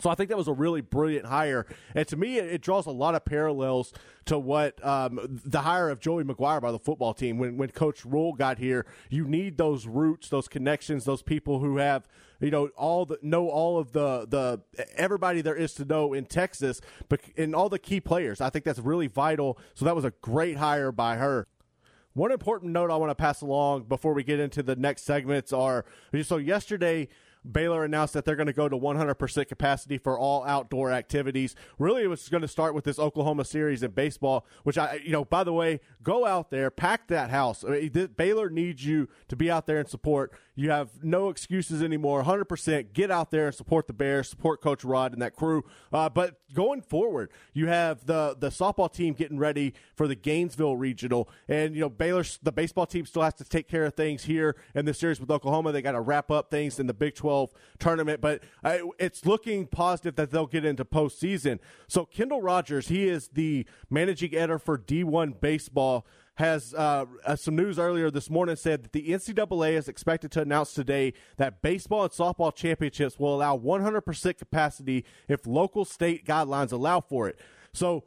So 0.00 0.10
I 0.10 0.14
think 0.14 0.28
that 0.28 0.36
was 0.36 0.48
a 0.48 0.52
really 0.52 0.80
brilliant 0.80 1.26
hire, 1.26 1.66
and 1.94 2.06
to 2.08 2.16
me, 2.16 2.38
it, 2.38 2.44
it 2.46 2.62
draws 2.62 2.86
a 2.86 2.90
lot 2.90 3.14
of 3.14 3.24
parallels 3.24 3.92
to 4.26 4.38
what 4.38 4.84
um, 4.86 5.40
the 5.44 5.62
hire 5.62 5.88
of 5.88 5.98
Joey 5.98 6.22
McGuire 6.24 6.60
by 6.60 6.70
the 6.70 6.78
football 6.78 7.14
team. 7.14 7.38
When 7.38 7.56
when 7.56 7.70
Coach 7.70 8.04
Rhule 8.04 8.34
got 8.34 8.58
here, 8.58 8.86
you 9.08 9.24
need 9.26 9.56
those 9.56 9.86
roots, 9.86 10.28
those 10.28 10.46
connections, 10.46 11.04
those 11.04 11.22
people 11.22 11.58
who 11.58 11.78
have 11.78 12.06
you 12.38 12.50
know 12.50 12.68
all 12.76 13.06
the 13.06 13.18
know 13.22 13.48
all 13.48 13.78
of 13.78 13.92
the 13.92 14.26
the 14.28 14.60
everybody 14.96 15.40
there 15.40 15.56
is 15.56 15.72
to 15.74 15.84
know 15.84 16.12
in 16.12 16.26
Texas, 16.26 16.80
but 17.08 17.20
in 17.34 17.54
all 17.54 17.68
the 17.68 17.78
key 17.78 18.00
players. 18.00 18.40
I 18.40 18.50
think 18.50 18.64
that's 18.64 18.78
really 18.78 19.08
vital. 19.08 19.58
So 19.74 19.84
that 19.84 19.96
was 19.96 20.04
a 20.04 20.12
great 20.20 20.58
hire 20.58 20.92
by 20.92 21.16
her. 21.16 21.46
one 22.12 22.30
important 22.32 22.72
note 22.72 22.90
I 22.90 22.96
want 22.96 23.10
to 23.10 23.14
pass 23.16 23.40
along 23.40 23.84
before 23.84 24.12
we 24.12 24.22
get 24.22 24.38
into 24.38 24.62
the 24.62 24.76
next 24.76 25.04
segments 25.04 25.52
are 25.52 25.84
so 26.22 26.36
yesterday 26.36 27.08
Baylor 27.50 27.84
announced 27.84 28.14
that 28.14 28.24
they're 28.24 28.36
going 28.36 28.46
to 28.46 28.52
go 28.52 28.68
to 28.68 28.76
100% 28.76 29.48
capacity 29.48 29.98
for 29.98 30.18
all 30.18 30.44
outdoor 30.44 30.92
activities. 30.92 31.54
Really, 31.78 32.02
it 32.02 32.08
was 32.08 32.28
going 32.28 32.42
to 32.42 32.48
start 32.48 32.74
with 32.74 32.84
this 32.84 32.98
Oklahoma 32.98 33.44
series 33.44 33.82
in 33.82 33.90
baseball, 33.92 34.46
which 34.64 34.78
I, 34.78 35.00
you 35.04 35.12
know, 35.12 35.24
by 35.24 35.44
the 35.44 35.52
way, 35.52 35.80
go 36.02 36.26
out 36.26 36.50
there, 36.50 36.70
pack 36.70 37.08
that 37.08 37.30
house. 37.30 37.64
I 37.64 37.70
mean, 37.70 38.10
Baylor 38.16 38.50
needs 38.50 38.84
you 38.84 39.08
to 39.28 39.36
be 39.36 39.50
out 39.50 39.66
there 39.66 39.78
and 39.78 39.88
support. 39.88 40.32
You 40.54 40.70
have 40.70 41.04
no 41.04 41.28
excuses 41.28 41.82
anymore. 41.82 42.24
100% 42.24 42.92
get 42.92 43.10
out 43.10 43.30
there 43.30 43.46
and 43.46 43.54
support 43.54 43.86
the 43.86 43.92
Bears, 43.92 44.28
support 44.28 44.60
Coach 44.60 44.84
Rod 44.84 45.12
and 45.12 45.22
that 45.22 45.36
crew. 45.36 45.64
Uh, 45.92 46.08
but 46.08 46.40
going 46.52 46.82
forward, 46.82 47.30
you 47.52 47.68
have 47.68 48.06
the 48.06 48.36
the 48.38 48.48
softball 48.48 48.92
team 48.92 49.14
getting 49.14 49.38
ready 49.38 49.74
for 49.94 50.08
the 50.08 50.14
Gainesville 50.14 50.76
regional, 50.76 51.28
and 51.46 51.74
you 51.74 51.80
know 51.80 51.88
Baylor, 51.88 52.24
the 52.42 52.50
baseball 52.50 52.86
team 52.86 53.06
still 53.06 53.22
has 53.22 53.34
to 53.34 53.44
take 53.44 53.68
care 53.68 53.84
of 53.84 53.94
things 53.94 54.24
here 54.24 54.56
in 54.74 54.84
the 54.84 54.94
series 54.94 55.20
with 55.20 55.30
Oklahoma. 55.30 55.70
They 55.70 55.82
got 55.82 55.92
to 55.92 56.00
wrap 56.00 56.30
up 56.30 56.50
things 56.50 56.80
in 56.80 56.88
the 56.88 56.94
Big 56.94 57.14
12 57.14 57.27
tournament, 57.78 58.20
but 58.20 58.42
uh, 58.64 58.78
it's 58.98 59.24
looking 59.26 59.66
positive 59.66 60.16
that 60.16 60.30
they'll 60.30 60.46
get 60.46 60.64
into 60.64 60.84
postseason. 60.84 61.58
So 61.86 62.04
Kendall 62.04 62.42
Rogers, 62.42 62.88
he 62.88 63.08
is 63.08 63.28
the 63.28 63.66
managing 63.90 64.34
editor 64.34 64.58
for 64.58 64.78
D1 64.78 65.40
Baseball 65.40 66.06
has 66.38 66.72
uh, 66.74 67.04
uh, 67.24 67.34
some 67.34 67.56
news 67.56 67.80
earlier 67.80 68.12
this 68.12 68.30
morning 68.30 68.54
said 68.54 68.84
that 68.84 68.92
the 68.92 69.08
NCAA 69.08 69.72
is 69.72 69.88
expected 69.88 70.30
to 70.30 70.40
announce 70.40 70.72
today 70.72 71.12
that 71.36 71.62
baseball 71.62 72.04
and 72.04 72.12
softball 72.12 72.54
championships 72.54 73.18
will 73.18 73.34
allow 73.34 73.58
100% 73.58 74.38
capacity 74.38 75.04
if 75.26 75.48
local 75.48 75.84
state 75.84 76.24
guidelines 76.24 76.70
allow 76.70 77.00
for 77.00 77.28
it. 77.28 77.40
So 77.72 78.04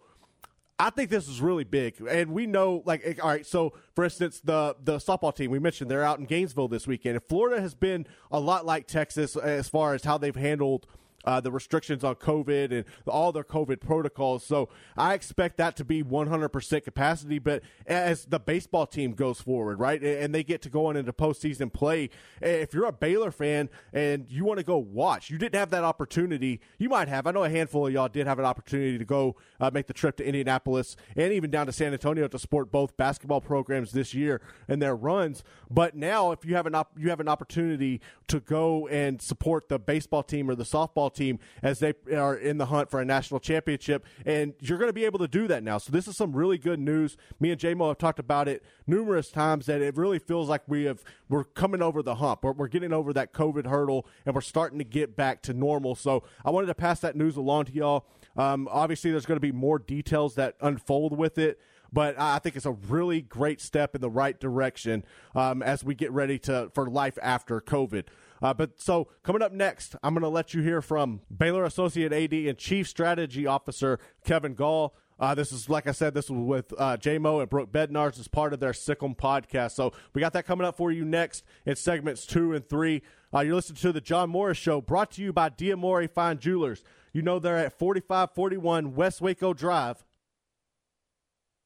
I 0.82 0.90
think 0.90 1.12
this 1.12 1.28
is 1.28 1.40
really 1.42 1.64
big, 1.64 2.02
and 2.02 2.32
we 2.32 2.48
know, 2.48 2.82
like, 2.86 3.20
all 3.22 3.30
right. 3.30 3.46
So, 3.46 3.74
for 3.94 4.04
instance, 4.04 4.42
the 4.44 4.76
the 4.84 4.98
softball 4.98 5.36
team 5.36 5.52
we 5.52 5.60
mentioned 5.60 5.92
they're 5.92 6.04
out 6.04 6.18
in 6.18 6.26
Gainesville 6.26 6.70
this 6.70 6.88
weekend. 6.88 7.18
And 7.18 7.24
Florida 7.24 7.62
has 7.62 7.76
been 7.76 8.08
a 8.32 8.40
lot 8.40 8.66
like 8.66 8.88
Texas 8.88 9.36
as 9.36 9.70
far 9.70 9.94
as 9.94 10.04
how 10.04 10.18
they've 10.18 10.36
handled 10.36 10.88
uh, 11.25 11.40
the 11.40 11.51
restrictions 11.51 12.04
on 12.04 12.16
COVID 12.16 12.72
and 12.72 12.86
all 13.08 13.32
their 13.32 13.44
COVID 13.44 13.80
protocols. 13.80 14.46
So 14.46 14.70
I 14.98 15.13
expect 15.13 15.58
that 15.58 15.75
to 15.78 15.86
be 15.86 16.04
100% 16.04 16.84
capacity. 16.84 17.40
But 17.40 17.63
as 17.86 18.25
the 18.25 18.40
baseball 18.40 18.88
team 18.88 19.13
goes 19.13 19.42
forward, 19.42 19.80
right, 19.80 20.01
and 20.01 20.34
they 20.34 20.44
get 20.44 20.62
to 20.63 20.70
going 20.70 20.98
into 20.98 21.13
postseason 21.13 21.72
play, 21.72 22.10
if 22.42 22.74
you're 22.74 22.86
a 22.86 22.92
Baylor 22.92 23.32
fan 23.32 23.70
and 23.94 24.25
you 24.30 24.46
want 24.46 24.60
to 24.60 24.66
go 24.66 24.78
watch, 24.78 25.30
you 25.30 25.38
didn't 25.38 25.56
have 25.56 25.70
that 25.72 25.84
opportunity. 25.84 26.60
You 26.78 26.90
might 26.90 27.08
have. 27.08 27.28
I 27.28 27.32
know 27.32 27.44
a 27.44 27.50
handful 27.50 27.88
of 27.88 27.94
y'all 27.94 28.08
did 28.08 28.28
have 28.28 28.40
an 28.40 28.46
opportunity 28.46 28.98
to 28.98 29.06
go 29.06 29.36
uh, 29.60 29.72
make 29.74 29.88
the 29.88 29.94
trip 29.94 30.18
to 30.18 30.25
Indianapolis 30.25 30.96
and 31.16 31.32
even 31.34 31.51
down 31.51 31.66
to 31.68 31.72
San 31.72 31.94
Antonio 31.94 32.28
to 32.28 32.40
support 32.40 32.72
both 32.72 32.98
basketball 32.98 33.42
programs 33.42 33.92
this 33.92 34.13
year 34.13 34.42
and 34.68 34.82
their 34.82 34.96
runs. 34.96 35.44
But 35.70 35.96
now, 35.96 36.32
if 36.32 36.46
you 36.46 36.56
have 36.56 36.66
an 36.66 36.75
op- 36.75 36.98
you 36.98 37.10
have 37.10 37.20
an 37.20 37.28
opportunity 37.28 38.01
to 38.28 38.40
go 38.40 38.88
and 38.88 39.22
support 39.22 39.70
the 39.70 39.80
baseball 39.80 40.24
team 40.24 40.50
or 40.50 40.56
the 40.56 40.63
softball 40.63 41.11
team 41.13 41.39
as 41.62 41.80
they 41.80 41.94
are 42.13 42.36
in 42.36 42.58
the 42.58 42.68
hunt 42.68 42.89
for 42.89 43.00
a 43.00 43.06
national 43.06 43.39
championship. 43.39 44.06
And 44.25 44.53
you're 44.60 44.77
going 44.77 44.89
to 44.89 44.94
be 44.94 45.06
able 45.06 45.20
to 45.20 45.27
do 45.27 45.48
that 45.48 45.63
now. 45.63 45.77
So 45.77 45.91
this 45.91 46.08
is 46.08 46.18
some 46.18 46.34
really 46.34 46.58
good 46.58 46.80
news. 46.80 47.18
Me 47.39 47.51
and 47.51 47.60
JMO 47.60 47.89
have 47.89 47.98
talked 47.98 48.20
about 48.20 48.48
it 48.48 48.63
numerous 48.88 49.32
times 49.32 49.65
that 49.68 49.82
it 49.82 49.98
really 49.98 50.20
feels 50.20 50.50
like 50.50 50.63
we 50.68 50.84
have 50.86 51.03
we're 51.30 51.44
coming 51.44 51.82
over 51.82 52.01
the 52.01 52.15
hump. 52.15 52.44
We're, 52.44 52.53
we're 52.53 52.68
getting 52.68 52.94
over 52.94 53.13
that 53.13 53.34
COVID 53.34 53.68
hurdle 53.68 54.06
and 54.25 54.36
we're 54.36 54.41
starting 54.41 54.80
to 54.80 54.86
get 54.86 55.15
back 55.15 55.41
to 55.44 55.53
normal. 55.53 55.96
So 55.96 56.24
I 56.44 56.50
wanted 56.50 56.68
to 56.68 56.75
pass 56.75 57.00
that 57.01 57.15
news 57.15 57.38
along 57.38 57.65
to 57.65 57.74
y'all. 57.74 58.06
Um, 58.36 58.68
obviously, 58.72 59.12
there's 59.12 59.25
going 59.25 59.38
to 59.38 59.41
be 59.41 59.51
more 59.51 59.80
details 59.80 60.36
that 60.36 60.56
unfold 60.62 61.18
with 61.18 61.38
it 61.38 61.60
but 61.94 62.18
I 62.18 62.39
think 62.39 62.56
it's 62.56 62.65
a 62.65 62.72
really 62.72 63.22
great 63.22 63.60
step 63.60 63.96
in 63.96 64.01
the 64.01 64.10
right 64.10 64.39
direction 64.39 65.03
um, 65.36 65.62
as 65.62 65.84
we 65.84 65.96
get 65.96 66.12
ready 66.12 66.39
to 66.39 66.72
for 66.74 66.89
life 66.89 67.18
after 67.22 67.60
COVID. 67.60 68.06
Uh, 68.42 68.54
but 68.54 68.82
so 68.82 69.08
coming 69.24 69.42
up 69.42 69.52
next, 69.52 69.96
I'm 70.04 70.14
going 70.14 70.24
to 70.24 70.30
let 70.30 70.54
you 70.54 70.62
hear 70.62 70.82
from 70.82 71.22
Baylor 71.36 71.64
Associate 71.64 72.12
AD 72.12 72.34
and 72.34 72.58
Chief 72.58 72.88
Strategy 72.88 73.46
Officer 73.46 74.00
Kevin 74.26 74.56
Gall. 74.56 74.96
Uh, 75.20 75.36
this 75.36 75.52
is, 75.52 75.70
like 75.70 75.86
I 75.86 75.92
said, 75.92 76.16
this 76.16 76.32
was 76.32 76.40
with 76.40 76.74
uh, 76.80 76.98
JMO 76.98 77.42
and 77.42 77.50
Brooke 77.50 77.72
Bednarz 77.72 78.20
as 78.20 78.28
part 78.28 78.54
of 78.54 78.60
their 78.60 78.74
Sickle 78.74 79.14
podcast. 79.14 79.72
So 79.72 79.94
we 80.16 80.20
got 80.20 80.34
that 80.34 80.48
coming 80.48 80.66
up 80.66 80.76
for 80.76 80.92
you 80.92 81.06
next 81.06 81.44
in 81.64 81.76
segments 81.76 82.26
two 82.26 82.54
and 82.54 82.68
three. 82.68 83.04
Uh, 83.32 83.42
you're 83.42 83.54
listening 83.54 83.78
to 83.78 83.92
the 83.92 84.02
John 84.02 84.32
Morris 84.32 84.58
Show, 84.58 84.82
brought 84.82 85.12
to 85.12 85.22
you 85.22 85.32
by 85.32 85.50
Diamore 85.50 86.10
Fine 86.10 86.40
Jewelers. 86.40 86.84
You 87.14 87.22
know 87.22 87.38
they're 87.38 87.58
at 87.58 87.78
4541 87.78 88.96
West 88.96 89.22
Waco 89.22 89.54
Drive. 89.54 90.04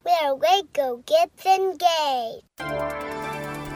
Where 0.01 0.35
Waco 0.35 0.97
gets 0.97 1.45
engaged. 1.45 3.24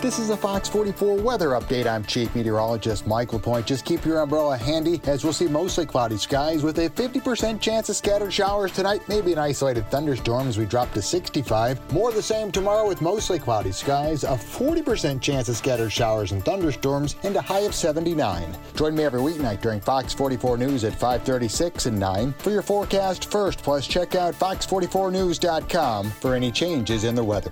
This 0.02 0.18
is 0.18 0.30
a 0.30 0.38
Fox 0.38 0.70
44 0.70 1.18
weather 1.18 1.50
update. 1.50 1.86
I'm 1.86 2.06
Chief 2.06 2.34
Meteorologist 2.34 3.06
Mike 3.06 3.34
LaPointe. 3.34 3.68
Just 3.68 3.84
keep 3.84 4.06
your 4.06 4.22
umbrella 4.22 4.56
handy 4.56 5.02
as 5.04 5.26
we'll 5.26 5.34
see 5.34 5.50
mostly 5.50 5.86
cloudy 5.86 6.16
skies 6.16 6.64
with 6.64 6.80
a 6.80 6.90
50% 6.92 7.60
chance 7.60 7.90
of 7.90 7.98
scattered 7.98 8.32
showers 8.32 8.72
tonight, 8.72 9.02
maybe 9.10 9.34
an 9.34 9.40
isolated 9.40 9.92
thunderstorm 9.92 10.48
as 10.48 10.58
we 10.58 10.66
drop 10.66 10.94
to 10.94 11.02
65. 11.02 11.92
More 11.92 12.14
the 12.14 12.22
same 12.22 12.50
tomorrow 12.50 12.88
with 12.88 13.02
mostly 13.02 13.40
cloudy 13.40 13.74
skies, 13.74 14.24
a 14.24 14.38
40% 14.38 15.20
chance 15.20 15.50
of 15.50 15.58
scattered 15.58 15.92
showers 15.92 16.32
and 16.32 16.46
thunderstorms, 16.46 17.18
and 17.24 17.36
a 17.36 17.42
high 17.42 17.60
of 17.68 17.76
79. 17.76 18.58
Join 18.78 18.96
me 18.96 19.04
every 19.04 19.20
weeknight 19.20 19.60
during 19.60 19.82
Fox 19.82 20.14
44 20.14 20.58
News 20.58 20.86
at 20.86 20.94
536 20.94 21.88
and 21.88 22.00
9 22.00 22.34
for 22.38 22.52
your 22.52 22.62
forecast 22.62 23.30
first, 23.30 23.62
plus 23.62 23.86
check 23.86 24.16
out 24.16 24.34
fox44news.com 24.34 26.10
for 26.10 26.36
any 26.36 26.54
changes 26.54 27.04
in 27.04 27.16
the 27.16 27.24
weather. 27.24 27.52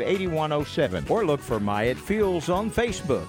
8107 0.00 1.06
or 1.08 1.24
look 1.26 1.40
for 1.40 1.58
Myatt 1.58 1.98
Fuels 1.98 2.48
on 2.48 2.70
Facebook. 2.70 3.26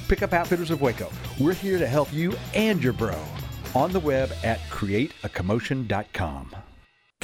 Pickup 0.08 0.34
Outfitters 0.34 0.70
of 0.70 0.82
Waco. 0.82 1.12
We're 1.39 1.53
here 1.53 1.79
to 1.79 1.88
help 1.88 2.13
you 2.13 2.36
and 2.53 2.84
your 2.84 2.94
bro 2.94 3.17
on 3.75 3.91
the 3.91 4.00
web 4.00 4.32
at 4.44 4.60
createacommotion.com. 4.70 6.55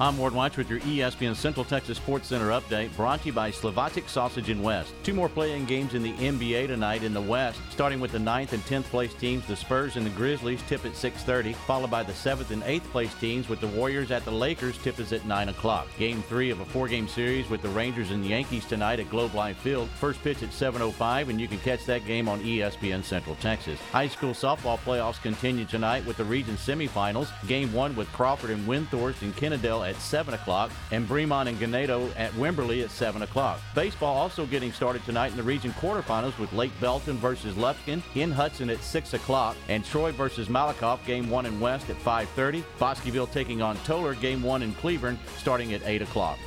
I'm 0.00 0.16
Ward 0.16 0.32
Watch 0.32 0.56
with 0.56 0.70
your 0.70 0.78
ESPN 0.80 1.34
Central 1.34 1.64
Texas 1.64 1.96
Sports 1.96 2.28
Center 2.28 2.50
update 2.50 2.94
brought 2.94 3.22
to 3.22 3.26
you 3.26 3.32
by 3.32 3.50
Slovacek 3.50 4.08
Sausage 4.08 4.48
in 4.48 4.62
West. 4.62 4.92
Two 5.02 5.12
more 5.12 5.28
playing 5.28 5.64
games 5.64 5.94
in 5.94 6.04
the 6.04 6.12
NBA 6.12 6.68
tonight 6.68 7.02
in 7.02 7.12
the 7.12 7.20
West, 7.20 7.58
starting 7.70 7.98
with 7.98 8.12
the 8.12 8.18
9th 8.18 8.52
and 8.52 8.64
10th 8.66 8.84
place 8.84 9.12
teams, 9.14 9.44
the 9.48 9.56
Spurs 9.56 9.96
and 9.96 10.06
the 10.06 10.10
Grizzlies 10.10 10.62
tip 10.68 10.84
at 10.84 10.92
6.30, 10.92 11.52
followed 11.52 11.90
by 11.90 12.04
the 12.04 12.12
7th 12.12 12.50
and 12.50 12.62
8th 12.62 12.84
place 12.92 13.12
teams 13.14 13.48
with 13.48 13.60
the 13.60 13.66
Warriors 13.66 14.12
at 14.12 14.24
the 14.24 14.30
Lakers 14.30 14.78
tip 14.78 15.00
is 15.00 15.12
at 15.12 15.26
9 15.26 15.48
o'clock. 15.48 15.88
Game 15.98 16.22
3 16.22 16.50
of 16.50 16.60
a 16.60 16.64
four-game 16.64 17.08
series 17.08 17.50
with 17.50 17.60
the 17.62 17.68
Rangers 17.70 18.12
and 18.12 18.24
Yankees 18.24 18.66
tonight 18.66 19.00
at 19.00 19.10
Globe 19.10 19.34
Life 19.34 19.58
Field. 19.58 19.88
First 19.98 20.22
pitch 20.22 20.44
at 20.44 20.50
7.05 20.50 21.28
and 21.28 21.40
you 21.40 21.48
can 21.48 21.58
catch 21.58 21.84
that 21.86 22.06
game 22.06 22.28
on 22.28 22.40
ESPN 22.42 23.02
Central 23.02 23.34
Texas. 23.36 23.80
High 23.90 24.06
school 24.06 24.30
softball 24.30 24.78
playoffs 24.78 25.20
continue 25.20 25.64
tonight 25.64 26.06
with 26.06 26.18
the 26.18 26.24
region 26.24 26.54
semifinals. 26.54 27.30
Game 27.48 27.72
1 27.72 27.96
with 27.96 28.06
Crawford 28.12 28.50
and 28.50 28.64
Windthorst 28.68 29.22
and 29.22 29.34
Kennedale 29.34 29.87
at 29.88 29.96
7 30.00 30.34
o'clock, 30.34 30.70
and 30.90 31.08
Bremond 31.08 31.48
and 31.48 31.58
Ganado 31.58 32.12
at 32.16 32.32
Wimberley 32.32 32.82
at 32.82 32.90
7 32.90 33.22
o'clock. 33.22 33.60
Baseball 33.74 34.16
also 34.16 34.46
getting 34.46 34.72
started 34.72 35.04
tonight 35.04 35.30
in 35.30 35.36
the 35.36 35.42
region 35.42 35.72
quarterfinals 35.72 36.38
with 36.38 36.52
Lake 36.52 36.72
Belton 36.80 37.16
versus 37.16 37.54
Lufkin 37.54 38.02
in 38.14 38.30
Hudson 38.30 38.70
at 38.70 38.82
6 38.82 39.14
o'clock, 39.14 39.56
and 39.68 39.84
Troy 39.84 40.12
versus 40.12 40.48
Malakoff, 40.48 41.04
game 41.04 41.30
1 41.30 41.46
in 41.46 41.60
West 41.60 41.90
at 41.90 41.96
5.30. 41.96 42.64
Bosqueville 42.78 43.26
taking 43.26 43.62
on 43.62 43.76
Tolar, 43.78 44.14
game 44.14 44.42
1 44.42 44.62
in 44.62 44.74
Cleburne, 44.74 45.18
starting 45.36 45.72
at 45.74 45.82
8 45.84 46.02
o'clock. 46.02 46.38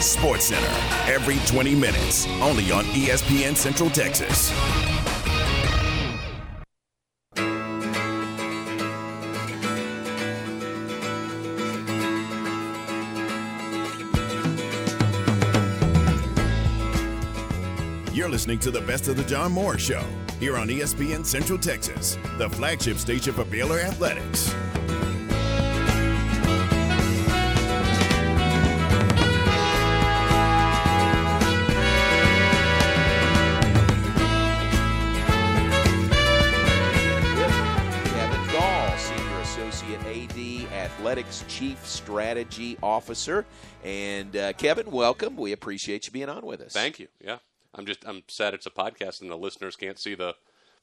Sports 0.00 0.46
Center, 0.46 1.12
every 1.12 1.38
20 1.46 1.74
minutes, 1.74 2.26
only 2.40 2.70
on 2.70 2.84
ESPN 2.84 3.56
Central 3.56 3.90
Texas. 3.90 4.52
Listening 18.48 18.72
to 18.72 18.80
the 18.80 18.86
best 18.86 19.08
of 19.08 19.16
the 19.18 19.24
John 19.24 19.52
Morris 19.52 19.82
Show 19.82 20.02
here 20.40 20.56
on 20.56 20.68
ESPN 20.68 21.22
Central 21.22 21.58
Texas, 21.58 22.16
the 22.38 22.48
flagship 22.48 22.96
station 22.96 23.34
for 23.34 23.44
Baylor 23.44 23.78
Athletics. 23.78 24.54
Kevin 38.14 38.46
Gall, 38.50 38.96
Senior 38.96 39.40
Associate 39.42 40.00
AD, 40.06 40.72
Athletics 40.72 41.44
Chief 41.48 41.86
Strategy 41.86 42.78
Officer. 42.82 43.44
And 43.84 44.34
uh, 44.34 44.54
Kevin, 44.54 44.90
welcome. 44.90 45.36
We 45.36 45.52
appreciate 45.52 46.06
you 46.06 46.12
being 46.12 46.30
on 46.30 46.46
with 46.46 46.62
us. 46.62 46.72
Thank 46.72 46.98
you. 46.98 47.08
Yeah, 47.22 47.40
I'm 47.78 47.86
just 47.86 48.04
I'm 48.06 48.22
sad 48.28 48.54
it's 48.54 48.66
a 48.66 48.70
podcast 48.70 49.20
and 49.22 49.30
the 49.30 49.36
listeners 49.38 49.76
can't 49.76 49.98
see 49.98 50.14
the 50.14 50.34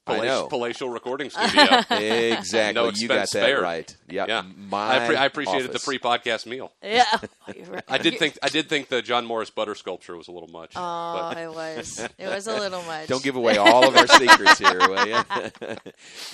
I 0.08 0.18
know. 0.18 0.46
palatial, 0.46 0.48
palatial 0.48 0.88
recording 0.90 1.30
studio. 1.36 1.80
Exactly. 1.90 2.74
No 2.74 2.90
You 2.94 3.08
got 3.08 3.16
that 3.16 3.28
spared. 3.28 3.60
right. 3.60 3.96
Yep. 4.08 4.28
Yeah. 4.28 4.42
My 4.56 5.02
I, 5.02 5.06
pre- 5.08 5.16
I 5.16 5.24
appreciated 5.26 5.70
office. 5.70 5.82
the 5.82 5.84
free 5.84 5.98
podcast 5.98 6.46
meal. 6.46 6.70
Yeah. 6.80 7.04
I 7.88 7.98
did 7.98 8.16
think 8.16 8.38
I 8.40 8.48
did 8.48 8.68
think 8.68 8.88
the 8.88 9.02
John 9.02 9.26
Morris 9.26 9.50
butter 9.50 9.74
sculpture 9.74 10.16
was 10.16 10.28
a 10.28 10.32
little 10.32 10.48
much. 10.48 10.74
Oh, 10.76 11.30
but- 11.34 11.38
it 11.38 11.50
was. 11.52 11.98
It 12.18 12.28
was 12.28 12.46
a 12.46 12.54
little 12.56 12.82
much. 12.84 13.08
Don't 13.08 13.22
give 13.24 13.34
away 13.34 13.56
all 13.56 13.86
of 13.88 13.96
our 13.96 14.06
secrets 14.06 14.60
here, 14.60 14.78
will 14.78 15.06
you? 15.08 15.14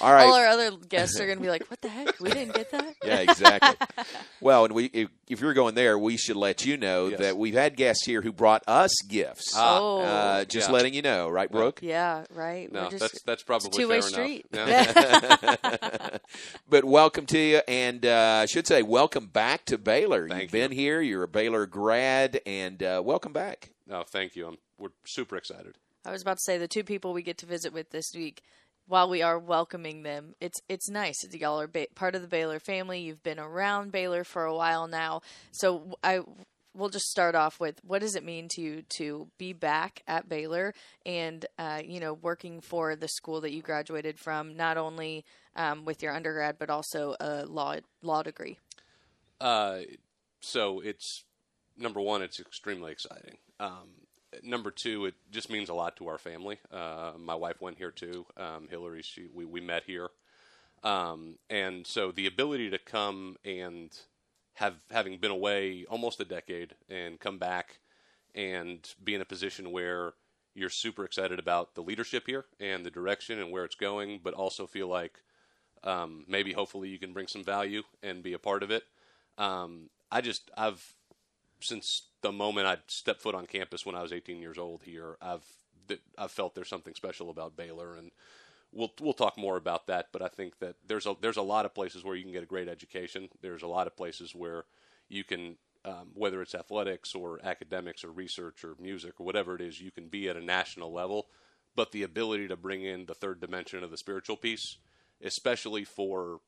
all 0.02 0.12
right. 0.12 0.26
All 0.26 0.34
our 0.34 0.46
other 0.48 0.72
guests 0.88 1.18
are 1.18 1.24
going 1.26 1.38
to 1.38 1.42
be 1.42 1.48
like, 1.50 1.68
"What 1.70 1.80
the 1.80 1.88
heck? 1.88 2.20
We 2.20 2.28
didn't 2.30 2.54
get 2.54 2.70
that." 2.72 2.94
Yeah, 3.02 3.20
exactly. 3.20 3.86
well, 4.42 4.66
and 4.66 4.74
we 4.74 4.84
if, 4.92 5.08
if 5.32 5.40
you're 5.40 5.54
going 5.54 5.74
there, 5.74 5.98
we 5.98 6.16
should 6.16 6.36
let 6.36 6.64
you 6.64 6.76
know 6.76 7.08
Yes. 7.08 7.20
that 7.20 7.36
we've 7.36 7.54
had 7.54 7.76
guests 7.76 8.04
here 8.04 8.20
who 8.22 8.32
brought 8.32 8.62
us 8.68 8.90
gifts. 9.08 9.54
Ah. 9.56 9.78
Oh. 9.80 10.00
Uh, 10.00 10.44
just 10.44 10.68
Yeah. 10.68 10.74
letting 10.74 10.94
you 10.94 11.02
know, 11.02 11.28
right, 11.28 11.50
Brooke? 11.50 11.80
Yeah, 11.82 12.24
right. 12.34 12.70
no, 12.70 12.90
just, 12.90 13.00
that's 13.00 13.22
that's 13.22 13.42
probably 13.42 13.70
two-way 13.70 14.00
street. 14.02 14.46
Enough. 14.52 14.68
Yeah. 14.68 16.18
but 16.68 16.84
welcome 16.84 17.26
to 17.26 17.38
you, 17.38 17.60
and 17.66 18.04
uh, 18.04 18.40
I 18.42 18.46
should 18.46 18.66
say 18.66 18.82
welcome 18.82 19.26
back 19.26 19.64
to 19.66 19.78
Baylor. 19.78 20.28
Thank 20.28 20.42
You've 20.42 20.54
you. 20.54 20.60
been 20.60 20.70
here. 20.72 21.00
You're 21.00 21.22
a 21.24 21.28
Baylor 21.28 21.66
grad, 21.66 22.40
and 22.46 22.82
uh, 22.82 23.02
welcome 23.04 23.32
back. 23.32 23.70
no, 23.86 24.02
thank 24.02 24.36
you. 24.36 24.46
I'm, 24.46 24.58
we're 24.78 24.90
super 25.06 25.36
excited. 25.36 25.76
I 26.04 26.10
was 26.10 26.22
about 26.22 26.38
to 26.38 26.42
say 26.42 26.58
the 26.58 26.68
two 26.68 26.82
people 26.84 27.12
we 27.12 27.22
get 27.22 27.38
to 27.38 27.46
visit 27.46 27.72
with 27.72 27.90
this 27.90 28.12
week. 28.14 28.42
While 28.86 29.08
we 29.08 29.22
are 29.22 29.38
welcoming 29.38 30.02
them, 30.02 30.34
it's 30.40 30.60
it's 30.68 30.88
nice. 30.88 31.22
that 31.22 31.40
Y'all 31.40 31.60
are 31.60 31.66
ba- 31.66 31.86
part 31.94 32.14
of 32.14 32.22
the 32.22 32.28
Baylor 32.28 32.58
family. 32.58 33.00
You've 33.00 33.22
been 33.22 33.38
around 33.38 33.92
Baylor 33.92 34.24
for 34.24 34.44
a 34.44 34.54
while 34.54 34.86
now. 34.86 35.22
So 35.50 35.96
I 36.02 36.20
we'll 36.74 36.88
just 36.88 37.10
start 37.10 37.34
off 37.34 37.60
with 37.60 37.80
what 37.84 38.00
does 38.00 38.16
it 38.16 38.24
mean 38.24 38.48
to 38.48 38.60
you 38.60 38.82
to 38.96 39.28
be 39.38 39.52
back 39.52 40.02
at 40.06 40.28
Baylor 40.28 40.74
and 41.04 41.44
uh, 41.58 41.80
you 41.84 42.00
know 42.00 42.14
working 42.14 42.60
for 42.60 42.96
the 42.96 43.08
school 43.08 43.40
that 43.42 43.52
you 43.52 43.62
graduated 43.62 44.18
from, 44.18 44.56
not 44.56 44.76
only 44.76 45.24
um, 45.56 45.84
with 45.84 46.02
your 46.02 46.14
undergrad 46.14 46.56
but 46.58 46.70
also 46.70 47.14
a 47.20 47.46
law 47.46 47.76
law 48.02 48.22
degree. 48.22 48.58
Uh, 49.40 49.80
so 50.40 50.80
it's 50.80 51.24
number 51.76 52.00
one, 52.00 52.22
it's 52.22 52.40
extremely 52.40 52.92
exciting. 52.92 53.38
Um, 53.60 53.88
number 54.42 54.70
two, 54.70 55.06
it 55.06 55.14
just 55.30 55.50
means 55.50 55.68
a 55.68 55.74
lot 55.74 55.96
to 55.96 56.08
our 56.08 56.18
family. 56.18 56.58
Uh, 56.70 57.12
my 57.18 57.34
wife 57.34 57.60
went 57.60 57.78
here 57.78 57.90
too. 57.90 58.26
Um, 58.36 58.68
Hillary, 58.70 59.02
she 59.02 59.26
we, 59.32 59.44
we 59.44 59.60
met 59.60 59.84
here, 59.84 60.10
um, 60.82 61.38
and 61.50 61.86
so 61.86 62.12
the 62.12 62.26
ability 62.26 62.70
to 62.70 62.78
come 62.78 63.36
and 63.44 63.90
have 64.54 64.74
having 64.90 65.18
been 65.18 65.30
away 65.30 65.84
almost 65.88 66.20
a 66.20 66.24
decade 66.24 66.74
and 66.88 67.18
come 67.18 67.38
back 67.38 67.78
and 68.34 68.94
be 69.02 69.14
in 69.14 69.20
a 69.20 69.26
position 69.26 69.72
where 69.72 70.14
you're 70.54 70.70
super 70.70 71.04
excited 71.04 71.38
about 71.38 71.74
the 71.74 71.82
leadership 71.82 72.24
here 72.26 72.44
and 72.60 72.84
the 72.84 72.90
direction 72.90 73.38
and 73.38 73.50
where 73.50 73.64
it's 73.64 73.74
going, 73.74 74.20
but 74.22 74.34
also 74.34 74.66
feel 74.66 74.86
like 74.86 75.22
um, 75.84 76.24
maybe 76.28 76.52
hopefully 76.52 76.88
you 76.88 76.98
can 76.98 77.12
bring 77.12 77.26
some 77.26 77.44
value 77.44 77.82
and 78.02 78.22
be 78.22 78.34
a 78.34 78.38
part 78.38 78.62
of 78.62 78.70
it. 78.70 78.84
Um, 79.38 79.88
I 80.10 80.20
just 80.20 80.50
I've 80.56 80.94
since 81.62 82.02
the 82.20 82.32
moment 82.32 82.66
I 82.66 82.78
stepped 82.86 83.22
foot 83.22 83.34
on 83.34 83.46
campus 83.46 83.86
when 83.86 83.94
I 83.94 84.02
was 84.02 84.12
18 84.12 84.40
years 84.40 84.58
old 84.58 84.82
here, 84.82 85.16
I've 85.20 85.44
I've 86.16 86.30
felt 86.30 86.54
there's 86.54 86.68
something 86.68 86.94
special 86.94 87.30
about 87.30 87.56
Baylor, 87.56 87.96
and 87.96 88.10
we'll 88.72 88.92
we'll 89.00 89.12
talk 89.12 89.36
more 89.38 89.56
about 89.56 89.86
that. 89.86 90.08
But 90.12 90.22
I 90.22 90.28
think 90.28 90.58
that 90.60 90.76
there's 90.86 91.06
a 91.06 91.14
there's 91.20 91.36
a 91.36 91.42
lot 91.42 91.64
of 91.64 91.74
places 91.74 92.04
where 92.04 92.16
you 92.16 92.22
can 92.22 92.32
get 92.32 92.42
a 92.42 92.46
great 92.46 92.68
education. 92.68 93.28
There's 93.40 93.62
a 93.62 93.68
lot 93.68 93.86
of 93.86 93.96
places 93.96 94.34
where 94.34 94.64
you 95.08 95.24
can 95.24 95.56
um, 95.84 96.10
whether 96.14 96.40
it's 96.42 96.54
athletics 96.54 97.14
or 97.14 97.40
academics 97.42 98.04
or 98.04 98.10
research 98.10 98.64
or 98.64 98.76
music 98.80 99.14
or 99.18 99.26
whatever 99.26 99.54
it 99.56 99.60
is, 99.60 99.80
you 99.80 99.90
can 99.90 100.08
be 100.08 100.28
at 100.28 100.36
a 100.36 100.44
national 100.44 100.92
level. 100.92 101.26
But 101.74 101.92
the 101.92 102.02
ability 102.02 102.48
to 102.48 102.56
bring 102.56 102.84
in 102.84 103.06
the 103.06 103.14
third 103.14 103.40
dimension 103.40 103.82
of 103.82 103.90
the 103.90 103.96
spiritual 103.96 104.36
piece, 104.36 104.76
especially 105.22 105.84
for 105.84 106.40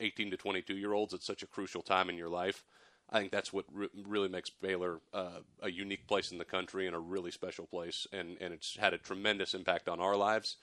18 0.00 0.30
to 0.32 0.36
22 0.36 0.76
year 0.76 0.92
olds 0.92 1.14
at 1.14 1.22
such 1.22 1.42
a 1.42 1.46
crucial 1.46 1.82
time 1.82 2.10
in 2.10 2.18
your 2.18 2.28
life, 2.28 2.64
I 3.10 3.20
think 3.20 3.30
that's 3.30 3.52
what 3.52 3.64
re- 3.72 3.88
really 4.06 4.28
makes 4.28 4.50
Baylor 4.50 5.00
uh, 5.14 5.40
a 5.62 5.70
unique 5.70 6.06
place 6.08 6.32
in 6.32 6.38
the 6.38 6.44
country 6.44 6.86
and 6.86 6.96
a 6.96 6.98
really 6.98 7.30
special 7.30 7.66
place, 7.66 8.06
and, 8.12 8.36
and 8.40 8.52
it's 8.52 8.76
had 8.76 8.94
a 8.94 8.98
tremendous 8.98 9.54
impact 9.54 9.88
on 9.88 10.00
our 10.00 10.16
lives. 10.16 10.56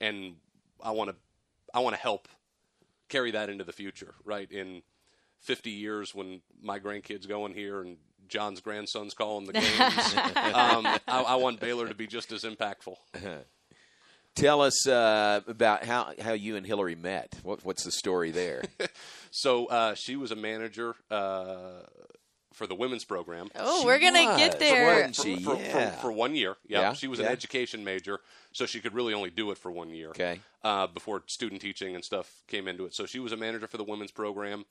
And 0.00 0.36
I 0.82 0.92
want 0.92 1.10
to 1.10 1.16
I 1.74 1.80
want 1.80 1.96
to 1.96 2.00
help 2.00 2.28
carry 3.08 3.30
that 3.32 3.50
into 3.50 3.64
the 3.64 3.72
future, 3.72 4.14
right? 4.24 4.50
In 4.50 4.82
50 5.40 5.70
years, 5.70 6.14
when 6.14 6.40
my 6.62 6.78
grandkids 6.78 7.28
go 7.28 7.46
in 7.46 7.54
here 7.54 7.80
and 7.80 7.96
John's 8.28 8.60
grandson's 8.60 9.14
calling 9.14 9.46
the 9.46 9.54
games, 9.54 9.74
um, 10.54 10.86
I, 10.86 11.00
I 11.26 11.34
want 11.36 11.60
Baylor 11.60 11.88
to 11.88 11.94
be 11.94 12.06
just 12.06 12.32
as 12.32 12.44
impactful. 12.44 12.96
Tell 14.38 14.60
us 14.62 14.86
uh, 14.86 15.40
about 15.48 15.84
how, 15.84 16.12
how 16.20 16.32
you 16.32 16.54
and 16.56 16.64
Hillary 16.64 16.94
met. 16.94 17.34
What, 17.42 17.64
what's 17.64 17.82
the 17.82 17.90
story 17.90 18.30
there? 18.30 18.62
so 19.32 19.66
uh, 19.66 19.94
she 19.94 20.14
was 20.14 20.30
a 20.30 20.36
manager 20.36 20.94
uh, 21.10 21.80
for 22.52 22.68
the 22.68 22.76
women's 22.76 23.04
program. 23.04 23.48
Oh, 23.56 23.80
She 23.80 23.86
we're 23.86 23.98
gonna 23.98 24.36
get 24.36 24.60
there. 24.60 24.86
for, 24.94 25.08
Wasn't 25.08 25.16
she? 25.16 25.42
for, 25.42 25.56
for- 25.56 25.60
Yeah. 25.62 25.90
for 25.90 26.12
one 26.12 26.36
year. 26.36 26.56
Yeah, 26.68 26.80
Yeah, 26.82 26.92
she 26.92 27.08
was 27.08 27.18
yeah. 27.18 27.26
an 27.26 27.32
education 27.32 27.82
major, 27.82 28.20
so 28.52 28.64
she 28.64 28.78
could 28.78 28.94
really 28.94 29.12
only 29.12 29.30
do 29.30 29.50
it 29.50 29.58
for 29.58 29.72
one 29.72 29.90
year. 29.90 30.10
Okay. 30.10 30.40
Uh, 30.62 30.86
before 30.86 31.22
student 31.26 31.60
teaching 31.60 31.96
and 31.96 32.04
stuff 32.04 32.42
came 32.46 32.68
into 32.68 32.84
it, 32.84 32.94
so 32.94 33.06
she 33.06 33.18
was 33.18 33.32
a 33.32 33.36
manager 33.36 33.66
for 33.66 33.76
the 33.76 33.84
women's 33.84 34.12
program. 34.12 34.64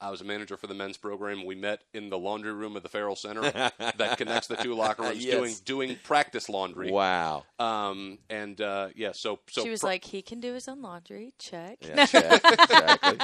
I 0.00 0.10
was 0.10 0.20
a 0.20 0.24
manager 0.24 0.56
for 0.56 0.66
the 0.68 0.74
men's 0.74 0.96
program. 0.96 1.44
We 1.44 1.54
met 1.56 1.82
in 1.92 2.08
the 2.08 2.18
laundry 2.18 2.52
room 2.52 2.76
of 2.76 2.82
the 2.82 2.88
Ferrell 2.88 3.16
Center 3.16 3.42
that 3.42 4.14
connects 4.16 4.46
the 4.46 4.56
two 4.56 4.74
locker 4.74 5.02
rooms, 5.02 5.24
Yes. 5.24 5.34
doing 5.34 5.54
doing 5.64 5.98
practice 6.04 6.48
laundry. 6.48 6.90
Wow. 6.90 7.44
Um, 7.58 8.18
and 8.30 8.60
uh, 8.60 8.88
yeah, 8.94 9.10
so 9.12 9.40
so 9.48 9.62
she 9.62 9.70
was 9.70 9.80
pro- 9.80 9.90
like, 9.90 10.04
he 10.04 10.22
can 10.22 10.40
do 10.40 10.54
his 10.54 10.68
own 10.68 10.82
laundry. 10.82 11.32
Check. 11.38 11.78
Yeah, 11.82 12.06
check. 12.06 12.40
Exactly. 12.44 13.18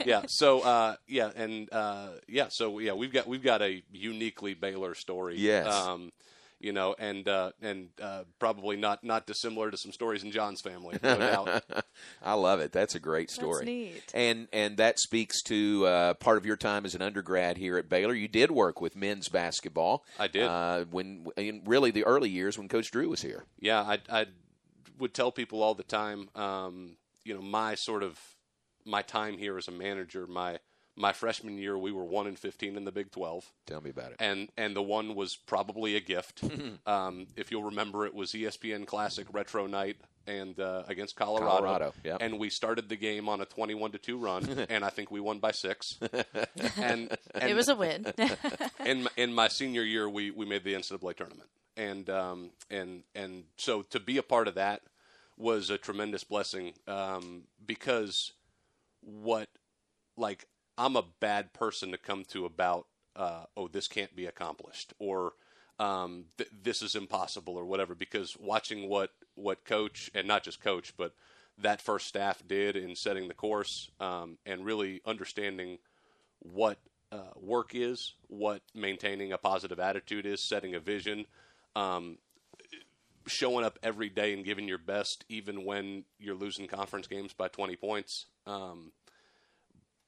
yeah. 0.04 0.22
So 0.26 0.60
uh, 0.60 0.96
yeah, 1.06 1.30
and 1.36 1.72
uh, 1.72 2.08
yeah, 2.28 2.46
so 2.50 2.78
yeah, 2.78 2.92
we've 2.92 3.12
got 3.12 3.26
we've 3.26 3.42
got 3.42 3.62
a 3.62 3.82
uniquely 3.92 4.54
Baylor 4.54 4.94
story. 4.94 5.36
Yes. 5.38 5.72
Um, 5.72 6.12
you 6.64 6.72
know, 6.72 6.94
and 6.98 7.28
uh, 7.28 7.52
and 7.60 7.90
uh, 8.00 8.24
probably 8.38 8.76
not 8.76 9.04
not 9.04 9.26
dissimilar 9.26 9.70
to 9.70 9.76
some 9.76 9.92
stories 9.92 10.24
in 10.24 10.30
John's 10.32 10.62
family, 10.62 10.98
no. 11.02 11.60
I 12.22 12.32
love 12.32 12.60
it. 12.60 12.72
That's 12.72 12.94
a 12.94 13.00
great 13.00 13.28
That's 13.28 13.34
story. 13.34 13.66
neat. 13.66 14.02
And 14.14 14.48
and 14.50 14.78
that 14.78 14.98
speaks 14.98 15.42
to 15.42 15.86
uh, 15.86 16.14
part 16.14 16.38
of 16.38 16.46
your 16.46 16.56
time 16.56 16.86
as 16.86 16.94
an 16.94 17.02
undergrad 17.02 17.58
here 17.58 17.76
at 17.76 17.90
Baylor. 17.90 18.14
You 18.14 18.28
did 18.28 18.50
work 18.50 18.80
with 18.80 18.96
men's 18.96 19.28
basketball. 19.28 20.04
I 20.18 20.26
did. 20.28 20.44
uh, 20.44 20.86
when 20.90 21.26
in 21.36 21.62
really 21.66 21.90
the 21.90 22.04
early 22.04 22.30
years 22.30 22.56
when 22.56 22.68
Coach 22.68 22.90
Drew 22.90 23.10
was 23.10 23.20
here. 23.20 23.44
Yeah, 23.60 23.82
I, 23.82 23.98
I 24.10 24.26
would 24.98 25.12
tell 25.12 25.30
people 25.32 25.62
all 25.62 25.74
the 25.74 25.82
time, 25.82 26.30
um, 26.34 26.96
you 27.24 27.34
know, 27.34 27.42
my 27.42 27.74
sort 27.74 28.02
of 28.02 28.18
my 28.86 29.02
time 29.02 29.36
here 29.36 29.58
as 29.58 29.68
a 29.68 29.72
manager, 29.72 30.26
my 30.26 30.60
my 30.96 31.12
freshman 31.12 31.58
year, 31.58 31.76
we 31.76 31.92
were 31.92 32.04
one 32.04 32.26
in 32.26 32.36
fifteen 32.36 32.76
in 32.76 32.84
the 32.84 32.92
Big 32.92 33.10
Twelve. 33.10 33.50
Tell 33.66 33.80
me 33.80 33.90
about 33.90 34.12
it. 34.12 34.16
And 34.20 34.48
and 34.56 34.76
the 34.76 34.82
one 34.82 35.14
was 35.14 35.36
probably 35.36 35.96
a 35.96 36.00
gift. 36.00 36.42
um, 36.86 37.26
if 37.36 37.50
you'll 37.50 37.64
remember, 37.64 38.06
it 38.06 38.14
was 38.14 38.32
ESPN 38.32 38.86
Classic 38.86 39.26
Retro 39.32 39.66
Night 39.66 39.96
and 40.26 40.58
uh, 40.58 40.84
against 40.86 41.16
Colorado. 41.16 41.56
Colorado, 41.56 41.94
yep. 42.02 42.18
And 42.20 42.38
we 42.38 42.48
started 42.48 42.88
the 42.88 42.96
game 42.96 43.28
on 43.28 43.40
a 43.40 43.44
twenty-one 43.44 43.92
to 43.92 43.98
two 43.98 44.18
run, 44.18 44.48
and 44.68 44.84
I 44.84 44.90
think 44.90 45.10
we 45.10 45.20
won 45.20 45.38
by 45.38 45.50
six. 45.52 45.98
and, 46.76 47.16
and 47.34 47.50
It 47.50 47.54
was 47.54 47.68
a 47.68 47.76
win. 47.76 48.06
in 48.84 49.04
my, 49.04 49.10
in 49.16 49.32
my 49.34 49.48
senior 49.48 49.82
year, 49.82 50.08
we, 50.08 50.30
we 50.30 50.46
made 50.46 50.64
the 50.64 50.74
NCAA 50.74 51.16
tournament, 51.16 51.48
and 51.76 52.08
um, 52.08 52.50
and 52.70 53.02
and 53.14 53.44
so 53.56 53.82
to 53.82 54.00
be 54.00 54.18
a 54.18 54.22
part 54.22 54.48
of 54.48 54.54
that 54.54 54.82
was 55.36 55.68
a 55.70 55.76
tremendous 55.76 56.22
blessing 56.22 56.72
um, 56.86 57.42
because 57.66 58.32
what 59.00 59.48
like 60.16 60.46
I'm 60.76 60.96
a 60.96 61.04
bad 61.20 61.52
person 61.52 61.90
to 61.92 61.98
come 61.98 62.24
to 62.28 62.44
about 62.44 62.86
uh, 63.16 63.44
oh 63.56 63.68
this 63.68 63.88
can't 63.88 64.14
be 64.16 64.26
accomplished 64.26 64.92
or 64.98 65.32
um, 65.78 66.26
th- 66.38 66.50
this 66.62 66.82
is 66.82 66.94
impossible 66.94 67.56
or 67.56 67.64
whatever 67.64 67.94
because 67.94 68.36
watching 68.38 68.88
what 68.88 69.10
what 69.34 69.64
coach 69.64 70.10
and 70.14 70.26
not 70.26 70.42
just 70.42 70.60
coach 70.60 70.94
but 70.96 71.14
that 71.58 71.80
first 71.80 72.06
staff 72.06 72.42
did 72.46 72.76
in 72.76 72.96
setting 72.96 73.28
the 73.28 73.34
course 73.34 73.90
um, 74.00 74.38
and 74.44 74.64
really 74.64 75.00
understanding 75.06 75.78
what 76.40 76.78
uh, 77.12 77.30
work 77.36 77.70
is, 77.74 78.14
what 78.26 78.62
maintaining 78.74 79.32
a 79.32 79.38
positive 79.38 79.78
attitude 79.78 80.26
is, 80.26 80.46
setting 80.46 80.74
a 80.74 80.80
vision, 80.80 81.26
um, 81.76 82.18
showing 83.26 83.64
up 83.64 83.78
every 83.82 84.08
day 84.08 84.34
and 84.34 84.44
giving 84.44 84.66
your 84.66 84.78
best, 84.78 85.24
even 85.28 85.64
when 85.64 86.04
you're 86.18 86.34
losing 86.34 86.66
conference 86.66 87.06
games 87.06 87.32
by 87.32 87.48
20 87.48 87.76
points. 87.76 88.26
Um, 88.46 88.92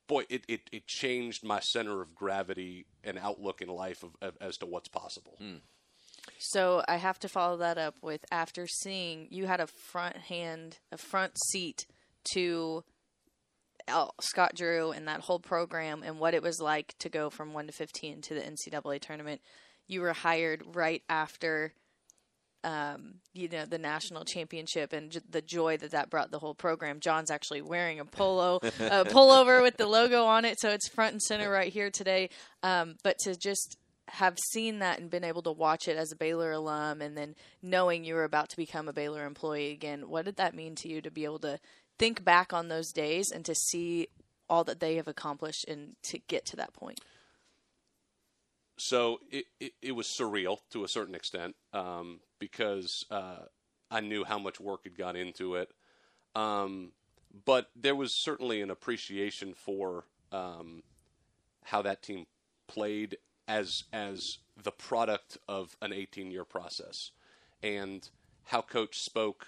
boy, 0.07 0.25
it, 0.29 0.45
it, 0.49 0.61
it 0.73 0.87
changed 0.87 1.45
my 1.45 1.61
center 1.61 2.03
of 2.03 2.14
gravity 2.14 2.87
and 3.05 3.19
outlook 3.19 3.61
in 3.61 3.69
life 3.69 4.03
of, 4.03 4.11
of, 4.21 4.37
as 4.40 4.57
to 4.59 4.66
what's 4.66 4.88
possible. 4.88 5.37
Hmm. 5.38 5.57
So 6.38 6.83
I 6.88 6.97
have 6.97 7.19
to 7.21 7.29
follow 7.29 7.57
that 7.59 7.79
up 7.79 7.97
with 8.03 8.25
after 8.31 8.66
seeing 8.66 9.29
you 9.31 9.47
had 9.47 9.61
a 9.61 9.66
front 9.66 10.16
hand, 10.16 10.79
a 10.90 10.99
front 10.99 11.35
seat 11.51 11.87
to 12.33 12.85
Al- 13.88 14.14
Scott 14.21 14.55
Drew 14.55 14.90
and 14.90 15.07
that 15.07 15.21
whole 15.21 15.38
program 15.38 16.03
and 16.05 16.19
what 16.19 16.35
it 16.35 16.42
was 16.42 16.61
like 16.61 16.95
to 16.99 17.09
go 17.09 17.31
from 17.31 17.53
1 17.53 17.69
to 17.69 17.73
15 17.73 18.21
to 18.23 18.35
the 18.35 18.40
NCAA 18.40 19.01
tournament. 19.01 19.40
You 19.87 20.01
were 20.01 20.12
hired 20.12 20.62
right 20.75 21.03
after 21.09 21.75
um, 22.66 23.14
you 23.33 23.48
know 23.48 23.64
the 23.64 23.79
national 23.79 24.24
championship 24.24 24.92
and 24.92 25.12
j- 25.12 25.20
the 25.31 25.40
joy 25.40 25.76
that 25.76 25.92
that 25.92 26.11
brought 26.11 26.33
the 26.33 26.40
whole 26.40 26.55
program. 26.55 26.98
John's 26.98 27.31
actually 27.31 27.62
wearing 27.62 28.00
a 28.00 28.05
polo, 28.05 28.57
a 28.62 29.05
pullover 29.05 29.62
with 29.62 29.76
the 29.76 29.87
logo 29.87 30.24
on 30.24 30.44
it, 30.44 30.59
so 30.59 30.70
it's 30.70 30.88
front 30.88 31.12
and 31.12 31.22
center 31.22 31.48
right 31.48 31.72
here 31.72 31.90
today. 31.90 32.29
Um, 32.64 32.96
but 33.05 33.18
to 33.20 33.37
just 33.37 33.76
have 34.09 34.37
seen 34.50 34.81
that 34.81 34.98
and 34.98 35.09
been 35.09 35.22
able 35.22 35.42
to 35.42 35.52
watch 35.52 35.87
it 35.87 35.96
as 35.96 36.11
a 36.11 36.16
Baylor 36.16 36.50
alum, 36.50 37.00
and 37.00 37.16
then 37.16 37.37
knowing 37.62 38.05
you 38.05 38.14
were 38.14 38.24
about 38.24 38.48
to 38.48 38.57
become 38.57 38.88
a 38.88 38.92
Baylor 38.92 39.24
employee 39.24 39.70
again, 39.70 40.09
what 40.09 40.24
did 40.24 40.37
that 40.37 40.55
mean 40.55 40.74
to 40.76 40.88
you 40.88 41.00
to 41.00 41.11
be 41.11 41.24
able 41.24 41.38
to 41.40 41.61
think 42.00 42.24
back 42.24 42.52
on 42.52 42.66
those 42.66 42.90
days 42.90 43.31
and 43.33 43.44
to 43.44 43.55
see 43.55 44.09
all 44.50 44.64
that 44.64 44.81
they 44.81 44.96
have 44.96 45.09
accomplished 45.09 45.64
and 45.68 45.94
to 46.02 46.18
get 46.18 46.44
to 46.46 46.57
that 46.57 46.72
point? 46.72 47.00
so 48.79 49.20
it, 49.31 49.46
it, 49.59 49.72
it 49.81 49.92
was 49.92 50.07
surreal 50.07 50.59
to 50.70 50.85
a 50.85 50.88
certain 50.88 51.14
extent 51.14 51.57
um, 51.72 52.20
because 52.38 53.05
uh, 53.11 53.46
I 53.90 54.01
knew 54.01 54.25
how 54.25 54.38
much 54.38 54.61
work 54.61 54.85
had 54.85 54.96
gone 54.96 55.16
into 55.16 55.55
it. 55.57 55.70
Um, 56.35 56.92
but 57.44 57.70
there 57.77 57.94
was 57.94 58.12
certainly 58.12 58.61
an 58.62 58.70
appreciation 58.70 59.55
for 59.55 60.05
um, 60.33 60.83
how 61.64 61.83
that 61.83 62.03
team 62.03 62.27
played 62.66 63.18
as 63.49 63.85
as 63.92 64.38
the 64.62 64.72
product 64.72 65.38
of 65.49 65.77
an 65.83 65.92
18 65.92 66.31
year 66.31 66.44
process, 66.44 67.11
and 67.62 68.09
how 68.44 68.62
coach 68.62 68.99
spoke 68.99 69.46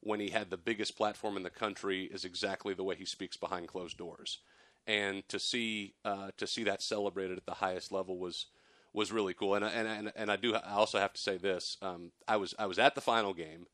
when 0.00 0.20
he 0.20 0.30
had 0.30 0.50
the 0.50 0.56
biggest 0.56 0.96
platform 0.96 1.36
in 1.36 1.42
the 1.42 1.50
country 1.50 2.04
is 2.04 2.24
exactly 2.24 2.74
the 2.74 2.84
way 2.84 2.94
he 2.94 3.06
speaks 3.06 3.36
behind 3.36 3.66
closed 3.66 3.96
doors. 3.96 4.38
And 4.86 5.26
to 5.28 5.38
see 5.38 5.94
uh, 6.04 6.30
to 6.36 6.46
see 6.46 6.64
that 6.64 6.82
celebrated 6.82 7.38
at 7.38 7.46
the 7.46 7.54
highest 7.54 7.90
level 7.90 8.18
was 8.18 8.46
was 8.94 9.12
really 9.12 9.34
cool. 9.34 9.54
And 9.54 9.64
I- 9.64 9.70
and 9.70 9.86
and, 9.88 10.12
and 10.16 10.30
I 10.30 10.36
do 10.36 10.54
I 10.54 10.72
also 10.72 10.98
have 10.98 11.12
to 11.12 11.20
say 11.20 11.36
this: 11.36 11.76
um, 11.82 12.12
I 12.26 12.36
was 12.36 12.54
I 12.58 12.64
was 12.66 12.78
at 12.78 12.94
the 12.94 13.00
final 13.02 13.34
game. 13.34 13.66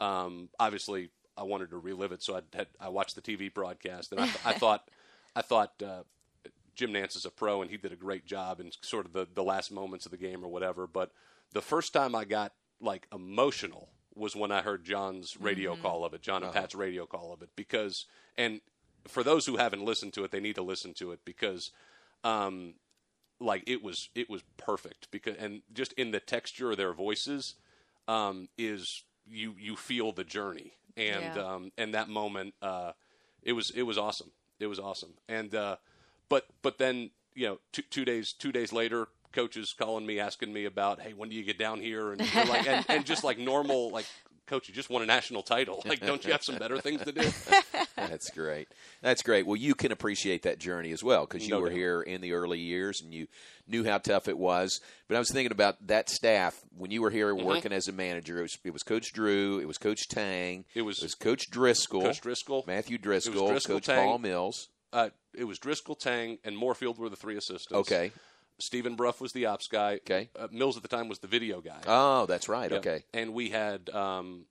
Um, 0.00 0.48
obviously, 0.58 1.10
I 1.36 1.44
wanted 1.44 1.70
to 1.70 1.78
relive 1.78 2.10
it, 2.10 2.22
so 2.22 2.34
I 2.36 2.40
had, 2.56 2.66
I 2.80 2.88
watched 2.88 3.14
the 3.14 3.20
TV 3.22 3.52
broadcast, 3.54 4.10
and 4.10 4.20
I, 4.20 4.24
th- 4.24 4.38
I 4.44 4.52
thought 4.58 4.88
I 5.36 5.42
thought 5.42 5.80
uh, 5.80 6.02
Jim 6.74 6.92
Nantz 6.92 7.14
is 7.16 7.24
a 7.26 7.30
pro, 7.30 7.62
and 7.62 7.70
he 7.70 7.76
did 7.76 7.92
a 7.92 7.96
great 7.96 8.26
job 8.26 8.58
in 8.58 8.72
sort 8.80 9.06
of 9.06 9.12
the 9.12 9.28
the 9.32 9.44
last 9.44 9.70
moments 9.70 10.06
of 10.06 10.10
the 10.10 10.18
game 10.18 10.42
or 10.44 10.48
whatever. 10.48 10.86
But 10.88 11.12
the 11.52 11.62
first 11.62 11.92
time 11.92 12.14
I 12.16 12.24
got 12.24 12.52
like 12.80 13.06
emotional 13.12 13.90
was 14.14 14.34
when 14.34 14.50
I 14.50 14.60
heard 14.62 14.84
John's 14.84 15.36
radio 15.38 15.74
Mhm. 15.76 15.82
call 15.82 16.04
of 16.04 16.12
it, 16.14 16.20
John 16.22 16.42
and 16.42 16.46
Uh-huh. 16.50 16.60
Pat's 16.60 16.74
radio 16.74 17.06
call 17.06 17.32
of 17.32 17.40
it, 17.42 17.50
because 17.56 18.06
and 18.36 18.60
for 19.06 19.22
those 19.22 19.46
who 19.46 19.56
haven't 19.56 19.84
listened 19.84 20.12
to 20.14 20.24
it, 20.24 20.30
they 20.30 20.40
need 20.40 20.54
to 20.56 20.62
listen 20.62 20.94
to 20.94 21.12
it 21.12 21.20
because. 21.24 21.70
Um, 22.24 22.74
like 23.42 23.64
it 23.66 23.82
was 23.82 24.08
it 24.14 24.30
was 24.30 24.42
perfect 24.56 25.10
because 25.10 25.36
and 25.38 25.62
just 25.72 25.92
in 25.94 26.10
the 26.12 26.20
texture 26.20 26.70
of 26.70 26.76
their 26.76 26.92
voices 26.92 27.54
um, 28.08 28.48
is 28.58 29.02
you 29.26 29.54
you 29.58 29.76
feel 29.76 30.12
the 30.12 30.24
journey. 30.24 30.72
And 30.96 31.24
Yeah. 31.34 31.42
um, 31.54 31.72
and 31.78 31.94
that 31.94 32.08
moment 32.08 32.54
uh, 32.62 32.92
it 33.42 33.52
was 33.52 33.70
it 33.70 33.82
was 33.82 33.98
awesome. 33.98 34.30
It 34.60 34.66
was 34.66 34.78
awesome. 34.78 35.14
And 35.28 35.54
uh, 35.54 35.76
but 36.28 36.46
but 36.62 36.78
then 36.78 37.10
you 37.34 37.46
know 37.46 37.58
two, 37.72 37.82
two 37.82 38.04
days 38.04 38.32
two 38.32 38.52
days 38.52 38.72
later 38.72 39.08
coaches 39.32 39.74
calling 39.76 40.04
me 40.04 40.20
asking 40.20 40.52
me 40.52 40.66
about 40.66 41.00
hey 41.00 41.14
when 41.14 41.30
do 41.30 41.36
you 41.36 41.42
get 41.44 41.58
down 41.58 41.80
here? 41.80 42.12
And 42.12 42.20
like 42.48 42.66
and, 42.66 42.84
and 42.88 43.04
just 43.04 43.24
like 43.24 43.38
normal 43.38 43.90
like 43.90 44.06
coach 44.46 44.68
you 44.68 44.74
just 44.74 44.90
won 44.90 45.02
a 45.02 45.06
national 45.06 45.42
title. 45.42 45.82
Like 45.88 46.00
don't 46.00 46.24
you 46.24 46.32
have 46.32 46.42
some 46.44 46.58
better 46.58 46.78
things 46.78 47.02
to 47.02 47.12
do 47.12 47.22
That's 48.08 48.30
great. 48.30 48.68
That's 49.00 49.22
great. 49.22 49.46
Well, 49.46 49.56
you 49.56 49.74
can 49.74 49.92
appreciate 49.92 50.42
that 50.42 50.58
journey 50.58 50.92
as 50.92 51.02
well 51.02 51.26
because 51.26 51.44
you 51.46 51.50
No 51.54 51.60
were 51.60 51.68
doubt. 51.68 51.76
here 51.78 52.02
in 52.02 52.20
the 52.20 52.32
early 52.32 52.58
years 52.58 53.00
and 53.00 53.12
you 53.12 53.26
knew 53.66 53.84
how 53.84 53.98
tough 53.98 54.28
it 54.28 54.36
was. 54.38 54.80
But 55.08 55.16
I 55.16 55.18
was 55.18 55.30
thinking 55.30 55.52
about 55.52 55.86
that 55.86 56.08
staff 56.08 56.60
when 56.76 56.90
you 56.90 57.02
were 57.02 57.10
here 57.10 57.34
Mhm. 57.34 57.44
working 57.44 57.72
as 57.72 57.88
a 57.88 57.92
manager. 57.92 58.38
It 58.38 58.42
was, 58.42 58.58
it 58.64 58.72
was 58.72 58.82
Coach 58.82 59.12
Drew, 59.12 59.58
it 59.58 59.66
was 59.68 59.78
Coach 59.78 60.08
Tang, 60.08 60.64
It 60.74 60.82
was, 60.82 61.14
Coach 61.18 61.50
Driscoll, 61.50 62.02
Coach 62.02 62.20
Driscoll, 62.20 62.64
Matthew 62.66 62.94
It 62.96 63.00
was 63.00 63.24
Driscoll, 63.24 63.48
Driscoll, 63.48 63.76
Coach 63.76 63.86
Tang. 63.86 64.06
Paul 64.08 64.18
Mills. 64.18 64.68
Uh, 64.92 65.10
it 65.34 65.44
was 65.44 65.58
Driscoll, 65.58 65.94
Tang, 65.94 66.38
and 66.44 66.56
Moorfield 66.56 66.98
were 66.98 67.08
the 67.08 67.16
three 67.16 67.36
assistants. 67.36 67.72
Okay. 67.72 68.12
Stephen 68.58 68.94
Bruff 68.94 69.20
was 69.20 69.32
the 69.32 69.46
ops 69.46 69.66
guy. 69.66 69.94
Okay. 69.94 70.28
Uh, 70.38 70.46
Mills 70.52 70.76
at 70.76 70.82
the 70.82 70.88
time 70.88 71.08
was 71.08 71.18
the 71.20 71.26
video 71.26 71.60
guy. 71.60 71.80
Oh, 71.86 72.26
that's 72.26 72.48
right. 72.48 72.70
Yeah. 72.70 72.76
Okay. 72.78 73.04
And 73.12 73.32
we 73.32 73.48
had 73.50 73.88
um, 73.90 74.44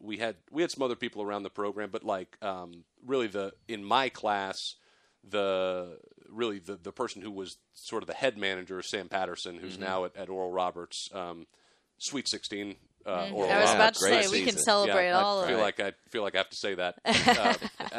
we 0.00 0.18
had 0.18 0.36
we 0.50 0.62
had 0.62 0.70
some 0.70 0.82
other 0.82 0.96
people 0.96 1.22
around 1.22 1.42
the 1.42 1.50
program, 1.50 1.90
but 1.90 2.04
like 2.04 2.36
um, 2.42 2.84
really 3.04 3.26
the 3.26 3.52
in 3.68 3.84
my 3.84 4.08
class, 4.08 4.74
the 5.28 5.98
really 6.28 6.58
the 6.58 6.76
the 6.76 6.92
person 6.92 7.22
who 7.22 7.30
was 7.30 7.56
sort 7.74 8.02
of 8.02 8.06
the 8.06 8.14
head 8.14 8.36
manager, 8.38 8.82
Sam 8.82 9.08
Patterson, 9.08 9.58
who's 9.58 9.74
Mm-hmm. 9.74 9.82
Mhm. 9.82 9.86
now 9.86 10.04
at, 10.04 10.16
at 10.16 10.28
Oral 10.28 10.52
Roberts, 10.52 11.08
um, 11.14 11.46
Sweet 11.98 12.28
Sixteen. 12.28 12.76
Uh, 13.04 13.26
Mhm. 13.26 13.32
Oral 13.34 13.50
I 13.52 13.60
was 13.60 13.70
about 13.74 13.94
to 13.94 14.00
say, 14.00 14.28
we 14.28 14.44
can 14.44 14.58
celebrate 14.58 15.06
yeah, 15.08 15.20
all 15.20 15.38
I 15.38 15.42
of 15.42 15.48
feel 15.48 15.58
it. 15.58 15.62
like 15.62 15.80
I 15.80 15.92
feel 16.10 16.22
like 16.22 16.34
I 16.34 16.38
have 16.38 16.50
to 16.50 16.56
say 16.56 16.74
that. 16.74 16.98
uh, 17.04 17.54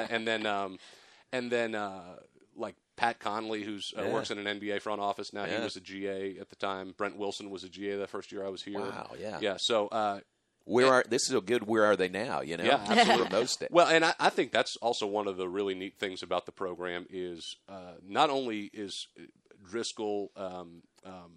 and 0.09 0.27
then 0.27 0.45
um, 0.45 0.77
and 1.31 1.49
then 1.51 1.75
uh, 1.75 2.17
like 2.55 2.75
Pat 2.97 3.19
Conley, 3.19 3.63
who's 3.63 3.93
uh, 3.97 4.01
Yeah. 4.03 4.13
works 4.13 4.31
in 4.31 4.37
an 4.45 4.59
NBA 4.59 4.81
front 4.81 4.99
office 4.99 5.31
now. 5.31 5.45
Yeah. 5.45 5.57
He 5.59 5.63
was 5.63 5.75
a 5.77 5.79
GA 5.81 6.37
at 6.39 6.49
the 6.49 6.55
time. 6.57 6.93
Brent 6.97 7.15
Wilson 7.17 7.49
was 7.49 7.63
a 7.63 7.69
GA 7.69 7.95
the 7.95 8.07
first 8.07 8.31
year 8.33 8.45
I 8.45 8.49
was 8.49 8.63
here. 8.63 8.79
Wow, 8.79 9.11
yeah. 9.19 9.37
yeah. 9.41 9.55
So 9.57 9.87
uh, 9.87 10.19
Where 10.67 10.87
are 10.87 11.05
this 11.07 11.29
is 11.29 11.33
a 11.33 11.39
good 11.39 11.65
where 11.65 11.85
are 11.85 11.95
they 11.95 12.09
now, 12.09 12.41
you 12.41 12.57
know? 12.57 12.63
yeah, 12.65 12.83
absolutely. 12.87 13.29
Those 13.29 13.55
days. 13.55 13.69
Well, 13.71 13.87
and 13.87 14.03
I, 14.03 14.13
I 14.19 14.29
think 14.29 14.51
that's 14.51 14.75
also 14.77 15.07
one 15.07 15.27
of 15.27 15.37
the 15.37 15.47
really 15.47 15.75
neat 15.75 15.97
things 15.97 16.23
about 16.23 16.45
the 16.45 16.51
program 16.51 17.07
is 17.09 17.55
uh, 17.69 17.93
not 18.05 18.29
only 18.29 18.69
is 18.73 19.07
Driscoll, 19.65 20.31
um, 20.35 20.81
um, 21.05 21.31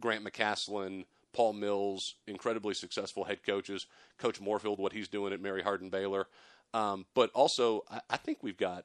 Grant 0.00 0.24
McCasland, 0.24 1.04
Paul 1.34 1.52
Mills, 1.52 2.14
incredibly 2.26 2.72
successful 2.72 3.24
head 3.24 3.44
coaches. 3.44 3.86
Coach 4.16 4.40
Moorfield, 4.40 4.78
what 4.78 4.92
he's 4.92 5.08
doing 5.08 5.32
at 5.32 5.40
Mary 5.40 5.62
Hardin 5.62 5.90
Baylor, 5.90 6.26
um, 6.72 7.04
but 7.14 7.30
also 7.34 7.82
I, 7.90 8.00
I 8.08 8.16
think 8.16 8.38
we've 8.42 8.56
got 8.56 8.84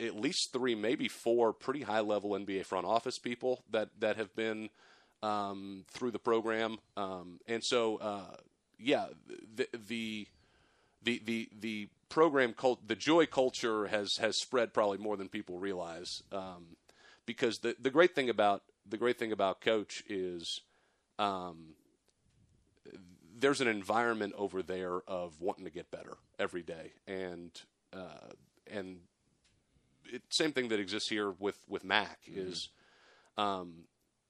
at 0.00 0.16
least 0.18 0.52
three, 0.52 0.74
maybe 0.74 1.08
four, 1.08 1.52
pretty 1.52 1.82
high 1.82 2.00
level 2.00 2.30
NBA 2.30 2.64
front 2.64 2.86
office 2.86 3.18
people 3.18 3.62
that 3.70 3.90
that 4.00 4.16
have 4.16 4.34
been 4.34 4.70
um, 5.22 5.84
through 5.88 6.10
the 6.10 6.18
program, 6.18 6.78
um, 6.96 7.40
and 7.46 7.62
so 7.62 7.96
uh, 7.96 8.36
yeah, 8.78 9.06
the 9.54 9.68
the 9.88 10.26
the 11.02 11.22
the 11.24 11.48
the 11.60 11.88
program 12.08 12.52
cult, 12.52 12.86
the 12.86 12.96
joy 12.96 13.26
culture 13.26 13.86
has 13.86 14.16
has 14.18 14.36
spread 14.36 14.72
probably 14.72 14.98
more 14.98 15.16
than 15.16 15.28
people 15.28 15.58
realize. 15.58 16.22
Um, 16.32 16.76
because 17.26 17.58
the 17.58 17.76
the 17.78 17.90
great 17.90 18.14
thing 18.14 18.30
about 18.30 18.62
the 18.88 18.96
great 18.96 19.18
thing 19.18 19.32
about 19.32 19.60
coach 19.60 20.02
is 20.08 20.62
um, 21.18 21.74
there's 23.38 23.60
an 23.60 23.68
environment 23.68 24.32
over 24.36 24.62
there 24.62 25.00
of 25.06 25.40
wanting 25.40 25.64
to 25.64 25.70
get 25.70 25.90
better 25.90 26.16
every 26.38 26.62
day, 26.62 26.92
and 27.06 27.50
uh, 27.92 28.32
and 28.70 29.00
it, 30.06 30.22
same 30.30 30.52
thing 30.52 30.68
that 30.68 30.80
exists 30.80 31.08
here 31.08 31.32
with 31.38 31.58
with 31.68 31.84
Mac 31.84 32.18
is 32.26 32.70
um, 33.36 33.84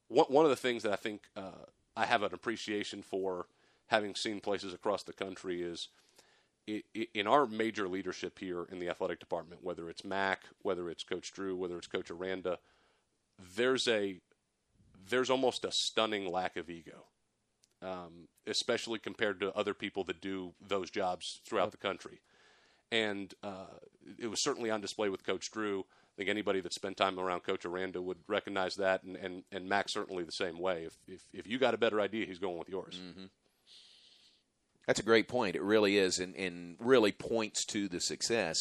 one 0.09 0.27
one 0.29 0.45
of 0.45 0.51
the 0.51 0.57
things 0.57 0.83
that 0.83 0.93
I 0.93 0.97
think 0.97 1.23
uh, 1.37 1.67
I 1.97 2.07
have 2.07 2.23
an 2.23 2.35
appreciation 2.35 3.03
for, 3.03 3.47
having 3.87 4.15
seen 4.15 4.41
places 4.41 4.75
across 4.75 5.03
the 5.03 5.13
country, 5.13 5.63
is 5.63 5.89
in 7.15 7.27
our 7.27 7.47
major 7.47 7.89
leadership 7.89 8.39
here 8.39 8.67
in 8.71 8.79
the 8.79 8.89
athletic 8.89 9.21
department, 9.21 9.65
whether 9.65 9.89
it's 9.89 10.05
Mac, 10.05 10.43
whether 10.63 10.91
it's 10.91 11.03
Coach 11.03 11.33
Drew, 11.33 11.57
whether 11.57 11.79
it's 11.79 11.87
Coach 11.87 12.11
Aranda, 12.11 12.59
there's 13.57 13.89
a 13.89 14.21
there's 15.09 15.31
almost 15.31 15.65
a 15.65 15.73
stunning 15.73 16.31
lack 16.31 16.57
of 16.57 16.69
ego, 16.69 17.07
um, 17.83 18.29
especially 18.47 18.99
compared 18.99 19.41
to 19.41 19.55
other 19.57 19.73
people 19.73 20.05
that 20.05 20.21
do 20.21 20.53
those 20.67 20.91
jobs 20.91 21.41
throughout 21.47 21.71
the 21.71 21.79
country. 21.79 22.21
And 22.91 23.33
uh, 23.43 23.79
it 24.19 24.29
was 24.29 24.43
certainly 24.43 24.71
on 24.71 24.81
display 24.81 25.09
with 25.09 25.25
Coach 25.25 25.51
Drew. 25.51 25.87
I 26.19 26.23
think 26.23 26.31
anybody 26.31 26.61
that 26.63 26.73
spent 26.75 26.97
time 26.97 27.21
around 27.21 27.45
Coach 27.45 27.65
Aranda 27.65 28.03
would 28.03 28.19
recognize 28.27 28.75
that, 28.75 29.05
and, 29.05 29.15
and, 29.15 29.45
and 29.53 29.69
Mac 29.69 29.89
certainly 29.89 30.25
the 30.25 30.33
same 30.33 30.59
way. 30.59 30.83
If, 30.85 30.97
if, 31.07 31.21
if 31.33 31.47
you 31.47 31.61
got 31.61 31.75
a 31.75 31.79
better 31.79 32.01
idea, 32.01 32.27
he's 32.27 32.41
going 32.41 32.59
with 32.59 32.69
yours. 32.69 33.01
That's 34.89 34.99
a 34.99 35.05
great 35.05 35.29
point. 35.29 35.55
It 35.55 35.63
really 35.63 35.97
is, 35.97 36.19
and, 36.19 36.35
and 36.35 36.75
really 36.81 37.13
points 37.13 37.65
to 37.67 37.87
the 37.89 38.01
success 38.01 38.59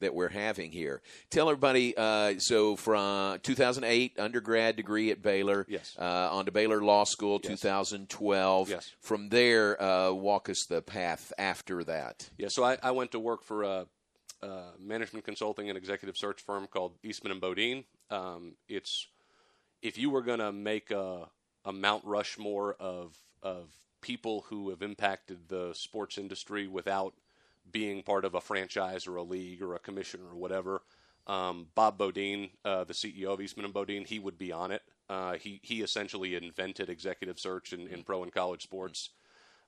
that 0.00 0.14
we're 0.14 0.30
having 0.30 0.72
here. 0.72 1.00
Tell 1.30 1.48
everybody. 1.48 1.96
Uh, 1.96 2.34
so 2.38 2.74
from 2.74 3.38
2008, 3.38 4.18
undergrad 4.18 4.74
degree 4.74 5.12
at 5.12 5.22
Baylor. 5.22 5.64
Yes. 5.68 5.94
Uh, 5.96 6.28
on 6.32 6.46
to 6.46 6.50
Baylor 6.52 6.82
Law 6.82 7.04
School, 7.04 7.38
Yes. 7.44 7.60
2012. 7.60 8.68
Yes. 8.70 8.90
From 9.00 9.28
there, 9.28 9.80
uh, 9.80 10.10
walk 10.12 10.48
us 10.50 10.66
the 10.68 10.82
path 10.82 11.32
after 11.38 11.84
that. 11.84 12.30
Yeah, 12.36 12.48
so 12.50 12.64
I, 12.64 12.78
I 12.82 12.90
went 12.90 13.12
to 13.12 13.20
work 13.20 13.44
for 13.44 13.64
a 14.42 14.70
management 14.78 15.24
consulting 15.24 15.68
and 15.68 15.78
executive 15.78 16.16
search 16.16 16.42
firm 16.42 16.66
called 16.66 16.98
Eastman 17.02 17.32
and 17.32 17.40
Beaudine. 17.40 17.84
Um, 18.10 18.52
it's 18.68 19.06
if 19.82 19.98
you 19.98 20.10
were 20.10 20.22
going 20.22 20.38
to 20.38 20.52
make 20.52 20.90
a, 20.90 21.28
a 21.64 21.72
Mount 21.72 22.04
Rushmore 22.04 22.76
of 22.78 23.16
of 23.42 23.68
people 24.00 24.44
who 24.48 24.70
have 24.70 24.82
impacted 24.82 25.48
the 25.48 25.72
sports 25.74 26.18
industry 26.18 26.66
without 26.66 27.14
being 27.70 28.02
part 28.02 28.24
of 28.24 28.34
a 28.34 28.40
franchise 28.40 29.06
or 29.06 29.16
a 29.16 29.22
league 29.22 29.62
or 29.62 29.74
a 29.74 29.78
commission 29.78 30.20
or 30.30 30.36
whatever, 30.36 30.82
um, 31.26 31.66
Bob 31.74 31.98
Beaudine, 31.98 32.50
uh, 32.64 32.84
the 32.84 32.92
CEO 32.92 33.32
of 33.32 33.40
Eastman 33.40 33.64
and 33.64 33.74
Beaudine, 33.74 34.06
he 34.06 34.18
would 34.18 34.38
be 34.38 34.52
on 34.52 34.70
it. 34.70 34.82
Uh, 35.08 35.34
he 35.34 35.60
he 35.62 35.82
essentially 35.82 36.34
invented 36.34 36.88
executive 36.88 37.38
search 37.38 37.72
in, 37.72 37.86
in 37.88 38.02
pro 38.02 38.22
and 38.22 38.32
college 38.32 38.62
sports. 38.62 39.10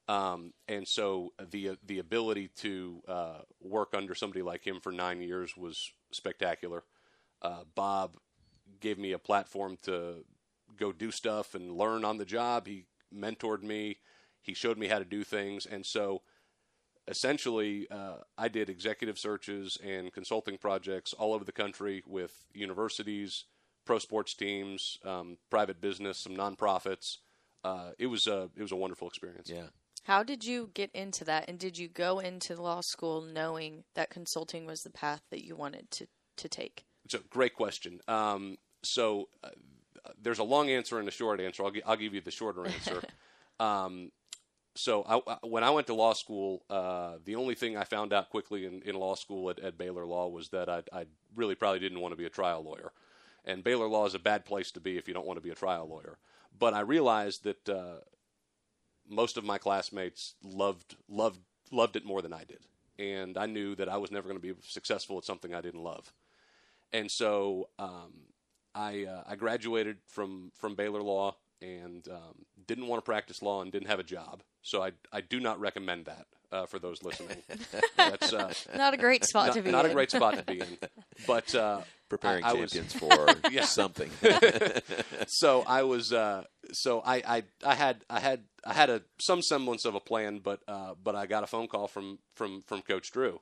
Um, 0.08 0.54
and 0.66 0.88
so 0.88 1.34
the 1.50 1.76
the 1.86 1.98
ability 1.98 2.48
to 2.56 3.02
uh, 3.06 3.38
work 3.60 3.90
under 3.94 4.14
somebody 4.14 4.42
like 4.42 4.66
him 4.66 4.80
for 4.80 4.90
nine 4.90 5.20
years 5.20 5.56
was 5.56 5.92
spectacular. 6.12 6.84
Uh, 7.42 7.64
Bob 7.74 8.16
gave 8.80 8.98
me 8.98 9.12
a 9.12 9.18
platform 9.18 9.76
to 9.82 10.24
go 10.76 10.92
do 10.92 11.10
stuff 11.10 11.54
and 11.54 11.76
learn 11.76 12.04
on 12.04 12.16
the 12.16 12.24
job. 12.24 12.66
He 12.66 12.86
mentored 13.14 13.62
me. 13.62 13.98
He 14.40 14.54
showed 14.54 14.78
me 14.78 14.86
how 14.88 14.98
to 14.98 15.04
do 15.04 15.24
things, 15.24 15.66
and 15.66 15.84
so 15.84 16.22
essentially, 17.06 17.86
uh, 17.90 18.18
I 18.36 18.48
did 18.48 18.68
executive 18.68 19.18
searches 19.18 19.78
and 19.84 20.12
consulting 20.12 20.58
projects 20.58 21.12
all 21.12 21.32
over 21.34 21.44
the 21.44 21.52
country 21.52 22.02
with 22.06 22.46
universities, 22.54 23.44
pro 23.84 23.98
sports 23.98 24.34
teams, 24.34 24.98
um, 25.04 25.38
private 25.50 25.80
business, 25.80 26.18
some 26.18 26.36
nonprofits. 26.36 27.18
Uh, 27.64 27.90
it 27.98 28.06
was 28.06 28.26
a 28.26 28.50
it 28.56 28.62
was 28.62 28.72
a 28.72 28.76
wonderful 28.76 29.08
experience. 29.08 29.50
Yeah. 29.50 29.68
How 30.08 30.22
did 30.22 30.42
you 30.42 30.70
get 30.72 30.90
into 30.94 31.22
that? 31.26 31.50
And 31.50 31.58
did 31.58 31.76
you 31.76 31.86
go 31.86 32.18
into 32.18 32.56
law 32.60 32.80
school 32.80 33.20
knowing 33.20 33.84
that 33.94 34.08
consulting 34.08 34.64
was 34.64 34.80
the 34.80 34.88
path 34.88 35.20
that 35.30 35.44
you 35.44 35.54
wanted 35.54 35.90
to, 35.90 36.06
to 36.38 36.48
take? 36.48 36.86
It's 37.04 37.12
a 37.12 37.18
great 37.18 37.54
question. 37.54 38.00
Um, 38.08 38.56
so 38.82 39.28
uh, 39.44 39.50
there's 40.18 40.38
a 40.38 40.44
long 40.44 40.70
answer 40.70 40.98
and 40.98 41.06
a 41.06 41.10
short 41.10 41.42
answer. 41.42 41.62
I'll, 41.62 41.70
gi- 41.70 41.82
I'll 41.84 41.96
give 41.98 42.14
you 42.14 42.22
the 42.22 42.30
shorter 42.30 42.66
answer. 42.66 43.02
um, 43.60 44.10
so 44.76 45.02
I, 45.02 45.20
I- 45.30 45.46
when 45.46 45.62
I 45.62 45.68
went 45.68 45.88
to 45.88 45.94
law 45.94 46.14
school, 46.14 46.62
uh, 46.70 47.16
the 47.26 47.36
only 47.36 47.54
thing 47.54 47.76
I 47.76 47.84
found 47.84 48.14
out 48.14 48.30
quickly 48.30 48.64
in, 48.64 48.80
in 48.86 48.94
law 48.94 49.14
school 49.14 49.50
at, 49.50 49.58
at 49.58 49.76
Baylor 49.76 50.06
Law 50.06 50.28
was 50.28 50.48
that 50.48 50.70
I, 50.70 50.84
I 50.90 51.04
really 51.36 51.54
probably 51.54 51.80
didn't 51.80 52.00
want 52.00 52.12
to 52.12 52.16
be 52.16 52.24
a 52.24 52.30
trial 52.30 52.64
lawyer. 52.64 52.92
And 53.44 53.62
Baylor 53.62 53.88
Law 53.88 54.06
is 54.06 54.14
a 54.14 54.18
bad 54.18 54.46
place 54.46 54.70
to 54.70 54.80
be 54.80 54.96
if 54.96 55.06
you 55.06 55.12
don't 55.12 55.26
want 55.26 55.36
to 55.36 55.44
be 55.44 55.50
a 55.50 55.54
trial 55.54 55.86
lawyer. 55.86 56.16
But 56.58 56.72
I 56.72 56.80
realized 56.80 57.44
that 57.44 57.68
uh, 57.68 57.98
most 59.08 59.36
of 59.36 59.44
my 59.44 59.58
classmates 59.58 60.34
loved 60.42 60.96
loved 61.08 61.40
loved 61.70 61.96
it 61.96 62.04
more 62.04 62.22
than 62.22 62.32
I 62.32 62.44
did, 62.44 62.60
and 62.98 63.36
I 63.38 63.46
knew 63.46 63.74
that 63.76 63.88
I 63.88 63.96
was 63.98 64.10
never 64.10 64.28
going 64.28 64.40
to 64.40 64.54
be 64.54 64.58
successful 64.62 65.18
at 65.18 65.24
something 65.24 65.54
I 65.54 65.60
didn't 65.60 65.82
love. 65.82 66.12
And 66.92 67.10
so 67.10 67.68
um, 67.78 68.12
I 68.74 69.04
uh, 69.04 69.22
I 69.26 69.36
graduated 69.36 69.98
from 70.06 70.52
from 70.56 70.74
Baylor 70.74 71.02
Law 71.02 71.36
and 71.60 72.06
um, 72.08 72.44
didn't 72.66 72.86
want 72.86 72.98
to 73.02 73.04
practice 73.04 73.42
law 73.42 73.62
and 73.62 73.72
didn't 73.72 73.88
have 73.88 73.98
a 73.98 74.04
job. 74.04 74.42
So 74.62 74.82
I 74.82 74.92
I 75.12 75.20
do 75.20 75.40
not 75.40 75.58
recommend 75.60 76.06
that 76.06 76.26
uh, 76.52 76.66
for 76.66 76.78
those 76.78 77.02
listening. 77.02 77.42
That's 77.96 78.32
uh, 78.32 78.52
Not 78.76 78.94
a 78.94 78.96
great 78.96 79.24
spot 79.24 79.48
not, 79.48 79.54
to 79.56 79.62
be 79.62 79.70
Not 79.70 79.84
a 79.84 79.88
in. 79.88 79.94
great 79.94 80.10
spot 80.10 80.36
to 80.36 80.42
be 80.44 80.60
in. 80.60 80.78
But 81.26 81.54
uh, 81.54 81.80
Preparing 82.08 82.42
I, 82.44 82.50
I 82.50 82.52
was- 82.54 82.72
for 82.98 83.26
Yeah. 83.50 83.64
something. 83.64 84.10
so 85.26 85.62
I 85.66 85.82
was 85.82 86.12
uh, 86.12 86.44
so 86.72 87.02
I, 87.04 87.16
I 87.26 87.42
I 87.64 87.74
had 87.74 88.04
I 88.08 88.20
had 88.20 88.44
I 88.68 88.74
had 88.74 88.90
a 88.90 89.02
some 89.18 89.40
semblance 89.40 89.86
of 89.86 89.94
a 89.94 90.00
plan, 90.00 90.40
but 90.40 90.60
uh, 90.68 90.92
but 91.02 91.16
I 91.16 91.24
got 91.24 91.42
a 91.42 91.46
phone 91.46 91.68
call 91.68 91.88
from 91.88 92.18
from 92.34 92.60
from 92.60 92.82
Coach 92.82 93.10
Drew, 93.10 93.40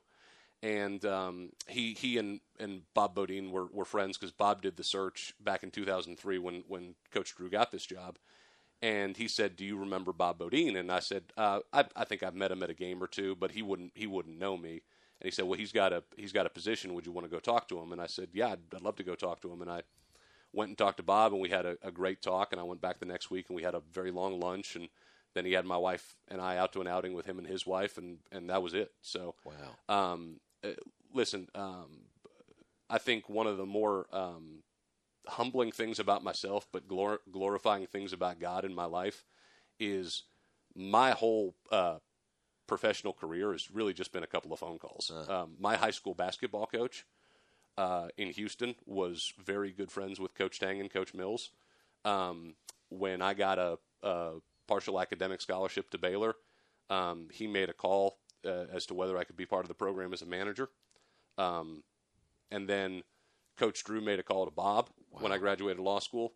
and 0.63 1.03
um, 1.03 1.49
he 1.67 1.93
he 1.93 2.17
and, 2.17 2.39
and 2.57 2.83
Bob 2.93 3.13
Beaudine 3.13 3.51
were, 3.51 3.65
were 3.65 3.83
friends 3.83 4.17
because 4.17 4.31
Bob 4.31 4.61
did 4.61 4.77
the 4.77 4.85
search 4.85 5.33
back 5.41 5.63
in 5.63 5.71
2003 5.71 6.37
when 6.39 6.63
when 6.69 6.95
Coach 7.11 7.35
Drew 7.35 7.49
got 7.49 7.71
this 7.71 7.85
job, 7.85 8.17
and 8.81 9.17
he 9.17 9.27
said, 9.27 9.57
"Do 9.57 9.65
you 9.65 9.77
remember 9.77 10.13
Bob 10.13 10.39
Beaudine?" 10.39 10.77
And 10.77 10.89
I 10.89 10.99
said, 10.99 11.23
uh, 11.35 11.59
I, 11.73 11.83
"I 11.93 12.05
think 12.05 12.23
I've 12.23 12.33
met 12.33 12.51
him 12.51 12.63
at 12.63 12.69
a 12.69 12.73
game 12.73 13.03
or 13.03 13.07
two, 13.07 13.35
but 13.35 13.51
he 13.51 13.61
wouldn't 13.61 13.91
he 13.95 14.07
wouldn't 14.07 14.39
know 14.39 14.55
me." 14.55 14.81
And 15.19 15.25
he 15.25 15.31
said, 15.31 15.43
"Well, 15.43 15.59
he's 15.59 15.73
got 15.73 15.91
a 15.91 16.03
he's 16.15 16.31
got 16.31 16.45
a 16.45 16.49
position. 16.49 16.93
Would 16.93 17.05
you 17.05 17.11
want 17.11 17.25
to 17.25 17.31
go 17.31 17.39
talk 17.41 17.67
to 17.67 17.79
him?" 17.79 17.91
And 17.91 18.01
I 18.01 18.07
said, 18.07 18.29
"Yeah, 18.31 18.53
I'd, 18.53 18.59
I'd 18.73 18.81
love 18.81 18.95
to 18.95 19.03
go 19.03 19.15
talk 19.15 19.41
to 19.41 19.51
him." 19.51 19.61
And 19.61 19.69
I 19.69 19.81
went 20.53 20.69
and 20.69 20.77
talked 20.77 20.97
to 20.97 21.03
Bob, 21.03 21.33
and 21.33 21.41
we 21.41 21.49
had 21.49 21.65
a, 21.65 21.77
a 21.81 21.91
great 21.91 22.21
talk. 22.21 22.53
And 22.53 22.61
I 22.61 22.63
went 22.63 22.79
back 22.79 22.99
the 22.99 23.05
next 23.05 23.29
week, 23.29 23.47
and 23.49 23.57
we 23.57 23.63
had 23.63 23.75
a 23.75 23.81
very 23.91 24.11
long 24.11 24.39
lunch. 24.39 24.77
And 24.77 24.87
then 25.37 25.45
he 25.45 25.53
had 25.53 25.65
my 25.65 25.77
wife 25.77 26.15
and 26.27 26.41
I 26.41 26.57
out 26.57 26.73
to 26.73 26.81
an 26.81 26.87
outing 26.87 27.13
with 27.13 27.25
him 27.25 27.37
and 27.37 27.47
his 27.47 27.65
wife, 27.65 27.97
and 27.97 28.17
and 28.31 28.49
that 28.49 28.61
was 28.61 28.73
it. 28.73 28.91
So, 29.01 29.35
wow. 29.45 30.13
Um, 30.13 30.39
uh, 30.63 30.69
listen, 31.13 31.47
um, 31.55 32.05
I 32.89 32.97
think 32.97 33.29
one 33.29 33.47
of 33.47 33.57
the 33.57 33.65
more 33.65 34.07
um, 34.11 34.63
humbling 35.27 35.71
things 35.71 35.99
about 35.99 36.23
myself, 36.23 36.67
but 36.71 36.87
glor- 36.87 37.19
glorifying 37.31 37.85
things 37.87 38.13
about 38.13 38.39
God 38.39 38.65
in 38.65 38.73
my 38.73 38.85
life, 38.85 39.23
is 39.79 40.23
my 40.75 41.11
whole 41.11 41.55
uh, 41.71 41.97
professional 42.67 43.13
career 43.13 43.51
has 43.51 43.71
really 43.71 43.93
just 43.93 44.11
been 44.11 44.23
a 44.23 44.27
couple 44.27 44.53
of 44.53 44.59
phone 44.59 44.77
calls. 44.77 45.11
Um, 45.29 45.55
my 45.59 45.75
high 45.75 45.91
school 45.91 46.13
basketball 46.13 46.65
coach 46.67 47.05
uh, 47.77 48.07
in 48.17 48.29
Houston 48.31 48.75
was 48.85 49.33
very 49.43 49.71
good 49.71 49.91
friends 49.91 50.19
with 50.19 50.35
Coach 50.35 50.59
Tang 50.59 50.79
and 50.79 50.91
Coach 50.91 51.13
Mills. 51.13 51.51
Um, 52.05 52.55
when 52.89 53.21
I 53.21 53.33
got 53.33 53.59
a, 53.59 53.77
a, 54.03 54.33
partial 54.67 54.99
academic 54.99 55.41
scholarship 55.41 55.89
to 55.91 55.97
Baylor, 55.97 56.35
um, 56.89 57.27
he 57.31 57.47
made 57.47 57.69
a 57.69 57.73
call 57.73 58.17
uh, 58.45 58.65
as 58.71 58.85
to 58.87 58.93
whether 58.93 59.17
I 59.17 59.23
could 59.23 59.37
be 59.37 59.45
part 59.45 59.63
of 59.63 59.67
the 59.67 59.73
program 59.73 60.13
as 60.13 60.21
a 60.21 60.25
manager. 60.25 60.69
Um, 61.37 61.83
and 62.51 62.67
then 62.67 63.03
Coach 63.57 63.83
Drew 63.83 64.01
made 64.01 64.19
a 64.19 64.23
call 64.23 64.45
to 64.45 64.51
Bob 64.51 64.89
when 65.11 65.31
I 65.31 65.37
graduated 65.37 65.79
law 65.79 65.99
school, 65.99 66.33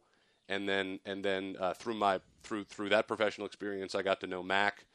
and 0.50 0.68
then 0.68 1.00
and 1.06 1.24
then 1.24 1.56
uh, 1.60 1.74
through 1.74 1.96
my 1.96 2.20
through 2.44 2.66
through 2.66 2.90
that 2.90 3.08
professional 3.08 3.48
experience, 3.48 3.96
I 3.96 4.02
got 4.02 4.20
to 4.22 4.28
know 4.28 4.44
Mac, 4.44 4.86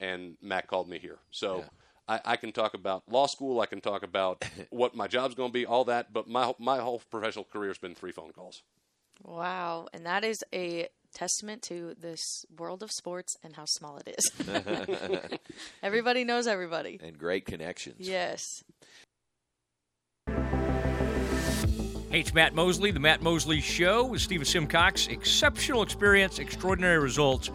and 0.00 0.36
Mac 0.42 0.66
called 0.66 0.88
me 0.88 0.98
here. 0.98 1.18
So. 1.30 1.64
I, 2.06 2.20
I 2.22 2.36
can 2.36 2.52
talk 2.52 2.74
about 2.74 3.02
law 3.10 3.24
school. 3.24 3.62
I 3.62 3.66
can 3.66 3.80
talk 3.80 4.02
about 4.02 4.44
what 4.68 4.94
my 4.94 5.06
job's 5.06 5.34
going 5.34 5.48
to 5.48 5.52
be, 5.54 5.64
all 5.64 5.86
that. 5.86 6.12
But 6.12 6.28
my 6.28 6.52
my 6.58 6.80
whole 6.80 7.00
professional 7.10 7.46
career 7.46 7.70
has 7.70 7.78
been 7.78 7.94
three 7.94 8.12
phone 8.12 8.30
calls. 8.30 8.62
Wow, 9.22 9.88
and 9.94 10.04
that 10.04 10.22
is 10.22 10.44
a 10.52 10.88
testament 11.14 11.62
to 11.62 11.94
this 12.00 12.44
world 12.58 12.82
of 12.82 12.90
sports 12.90 13.36
and 13.42 13.56
how 13.56 13.64
small 13.66 13.98
it 13.98 14.16
is. 14.18 15.38
everybody 15.82 16.24
knows 16.24 16.46
everybody. 16.46 17.00
And 17.02 17.16
great 17.16 17.46
connections. 17.46 17.96
Yes. 17.98 18.62
Hey, 22.14 22.20
it's 22.20 22.32
Matt 22.32 22.54
Mosley, 22.54 22.92
The 22.92 23.00
Matt 23.00 23.22
Mosley 23.22 23.60
Show 23.60 24.04
with 24.04 24.20
Stephen 24.20 24.44
Simcox. 24.44 25.08
Exceptional 25.08 25.82
experience, 25.82 26.38
extraordinary 26.38 26.98
results. 27.00 27.50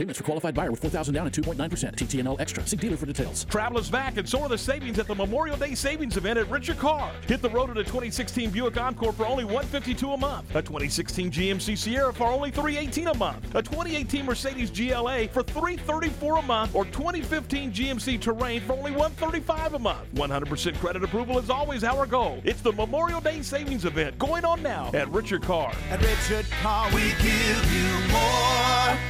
Payments 0.00 0.16
for 0.16 0.24
qualified 0.24 0.54
buyer 0.54 0.70
with 0.70 0.80
4000 0.80 1.12
down 1.12 1.26
and 1.26 1.34
2.9% 1.34 1.58
TTNL 1.94 2.40
extra. 2.40 2.66
See 2.66 2.78
dealer 2.78 2.96
for 2.96 3.04
details. 3.04 3.44
Travel 3.44 3.78
is 3.78 3.90
back, 3.90 4.16
and 4.16 4.26
so 4.26 4.40
are 4.40 4.48
the 4.48 4.56
savings 4.56 4.98
at 4.98 5.06
the 5.06 5.14
Memorial 5.14 5.58
Day 5.58 5.74
Savings 5.74 6.16
Event 6.16 6.38
at 6.38 6.48
Richard 6.50 6.78
Car. 6.78 7.12
Hit 7.26 7.42
the 7.42 7.50
road 7.50 7.68
in 7.68 7.76
a 7.76 7.84
2016 7.84 8.48
Buick 8.48 8.80
Encore 8.80 9.12
for 9.12 9.26
only 9.26 9.44
152 9.44 10.12
a 10.12 10.16
month. 10.16 10.48
A 10.56 10.62
2016 10.62 11.30
GMC 11.30 11.76
Sierra 11.76 12.14
for 12.14 12.28
only 12.28 12.50
318 12.50 13.08
a 13.08 13.14
month. 13.18 13.44
A 13.54 13.60
2018 13.60 14.24
Mercedes 14.24 14.70
GLA 14.70 15.28
for 15.28 15.42
334 15.42 16.36
a 16.36 16.42
month, 16.44 16.74
or 16.74 16.86
2015 16.86 17.70
GMC 17.70 18.18
Terrain 18.18 18.62
for 18.62 18.72
only 18.72 18.92
135 18.92 19.74
a 19.74 19.78
month. 19.78 20.14
100% 20.14 20.80
credit 20.80 21.04
approval 21.04 21.38
is 21.38 21.50
always 21.50 21.84
our 21.84 22.06
goal. 22.06 22.40
It's 22.44 22.62
the 22.62 22.72
Memorial 22.72 23.20
Day 23.20 23.42
Savings 23.42 23.84
Event 23.84 24.18
going 24.18 24.46
on 24.46 24.62
now 24.62 24.90
at 24.94 25.10
Richard 25.12 25.42
Car. 25.42 25.74
At 25.90 26.00
Richard 26.00 26.50
Car, 26.62 26.88
we 26.94 27.10
give 27.20 27.74
you 27.74 28.08
more. 28.10 29.09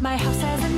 My 0.00 0.16
house 0.16 0.40
has 0.42 0.64
a 0.64 0.77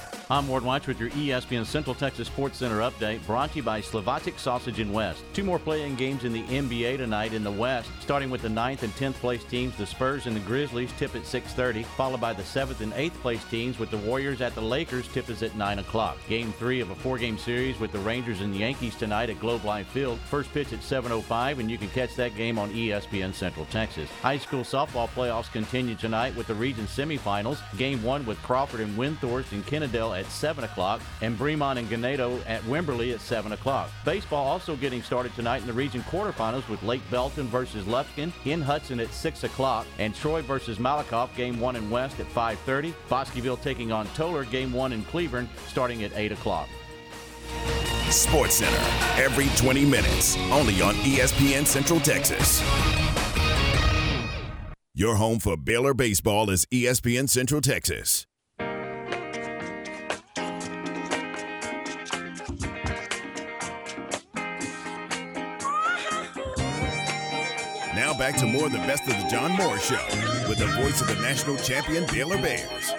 I'm 0.31 0.47
Ward 0.47 0.63
Watch 0.63 0.87
with 0.87 0.97
your 0.97 1.09
ESPN 1.09 1.65
Central 1.65 1.93
Texas 1.93 2.29
Sports 2.29 2.59
Center 2.59 2.79
update 2.79 3.25
brought 3.25 3.51
to 3.51 3.57
you 3.57 3.63
by 3.63 3.81
Slovacek 3.81 4.39
Sausage 4.39 4.79
in 4.79 4.93
West. 4.93 5.25
Two 5.33 5.43
more 5.43 5.59
play-in 5.59 5.97
games 5.97 6.23
in 6.23 6.31
the 6.31 6.43
NBA 6.43 6.95
tonight 6.95 7.33
in 7.33 7.43
the 7.43 7.51
West, 7.51 7.89
starting 7.99 8.29
with 8.29 8.41
the 8.41 8.47
9th 8.47 8.83
and 8.83 8.93
10th 8.93 9.15
place 9.15 9.43
teams, 9.43 9.75
the 9.75 9.85
Spurs 9.85 10.27
and 10.27 10.35
the 10.37 10.39
Grizzlies 10.39 10.93
tip 10.97 11.17
at 11.17 11.23
6.30, 11.23 11.83
followed 11.83 12.21
by 12.21 12.31
the 12.31 12.43
7th 12.43 12.79
and 12.79 12.93
8th 12.93 13.15
place 13.15 13.43
teams 13.49 13.77
with 13.77 13.91
the 13.91 13.97
Warriors 13.97 14.39
at 14.39 14.55
the 14.55 14.61
Lakers 14.61 15.05
tip 15.09 15.29
is 15.29 15.43
at 15.43 15.57
9 15.57 15.79
o'clock. 15.79 16.17
Game 16.29 16.53
3 16.53 16.79
of 16.79 16.91
a 16.91 16.95
four-game 16.95 17.37
series 17.37 17.77
with 17.77 17.91
the 17.91 17.99
Rangers 17.99 18.39
and 18.39 18.55
Yankees 18.55 18.95
tonight 18.95 19.29
at 19.29 19.37
Globe 19.41 19.65
Life 19.65 19.87
Field. 19.87 20.17
First 20.29 20.53
pitch 20.53 20.71
at 20.71 20.79
7.05 20.79 21.59
and 21.59 21.69
you 21.69 21.77
can 21.77 21.89
catch 21.89 22.15
that 22.15 22.37
game 22.37 22.57
on 22.57 22.71
ESPN 22.71 23.33
Central 23.33 23.65
Texas. 23.65 24.09
High 24.21 24.37
school 24.37 24.61
softball 24.61 25.09
playoffs 25.09 25.51
continue 25.51 25.95
tonight 25.95 26.33
with 26.37 26.47
the 26.47 26.55
region 26.55 26.85
semifinals. 26.85 27.59
Game 27.77 28.01
1 28.01 28.25
with 28.25 28.41
Crawford 28.43 28.79
and 28.79 28.97
Windthorst 28.97 29.51
and 29.51 29.65
Kennedale 29.65 30.20
at 30.20 30.20
7 30.27 30.63
o'clock, 30.63 31.01
and 31.21 31.37
Bremond 31.37 31.77
and 31.77 31.89
Ganado 31.89 32.41
at 32.47 32.61
Wimberley 32.63 33.13
at 33.13 33.21
7 33.21 33.51
o'clock. 33.51 33.89
Baseball 34.05 34.45
also 34.45 34.75
getting 34.75 35.01
started 35.01 35.33
tonight 35.35 35.61
in 35.61 35.67
the 35.67 35.73
region 35.73 36.01
quarterfinals 36.03 36.67
with 36.69 36.81
Lake 36.83 37.01
Belton 37.09 37.47
versus 37.47 37.85
Lufkin 37.85 38.31
in 38.45 38.61
Hudson 38.61 38.99
at 38.99 39.13
6 39.13 39.43
o'clock, 39.43 39.85
and 39.99 40.13
Troy 40.15 40.41
versus 40.41 40.77
Malakoff, 40.77 41.33
game 41.35 41.59
1 41.59 41.75
in 41.75 41.89
West 41.89 42.19
at 42.19 42.27
5.30. 42.29 42.93
Bosqueville 43.09 43.57
taking 43.57 43.91
on 43.91 44.07
Tolar, 44.07 44.45
game 44.45 44.73
1 44.73 44.93
in 44.93 45.03
Cleburne, 45.05 45.49
starting 45.67 46.03
at 46.03 46.11
8 46.15 46.31
o'clock. 46.31 46.69
Sports 48.09 48.55
Center 48.55 49.21
every 49.21 49.47
20 49.55 49.85
minutes, 49.85 50.37
only 50.51 50.81
on 50.81 50.95
ESPN 50.95 51.65
Central 51.65 51.99
Texas. 51.99 52.61
Your 54.93 55.15
home 55.15 55.39
for 55.39 55.55
Baylor 55.55 55.93
baseball 55.93 56.49
is 56.49 56.65
ESPN 56.65 57.29
Central 57.29 57.61
Texas. 57.61 58.27
Back 68.21 68.37
to 68.37 68.45
more 68.45 68.67
of 68.67 68.71
the 68.71 68.77
best 68.77 69.01
of 69.07 69.19
the 69.19 69.27
John 69.29 69.53
Morris 69.53 69.83
Show 69.83 70.05
with 70.47 70.59
the 70.59 70.67
voice 70.79 71.01
of 71.01 71.07
the 71.07 71.15
national 71.23 71.57
champion 71.57 72.05
Baylor 72.05 72.37
Bears. 72.37 72.91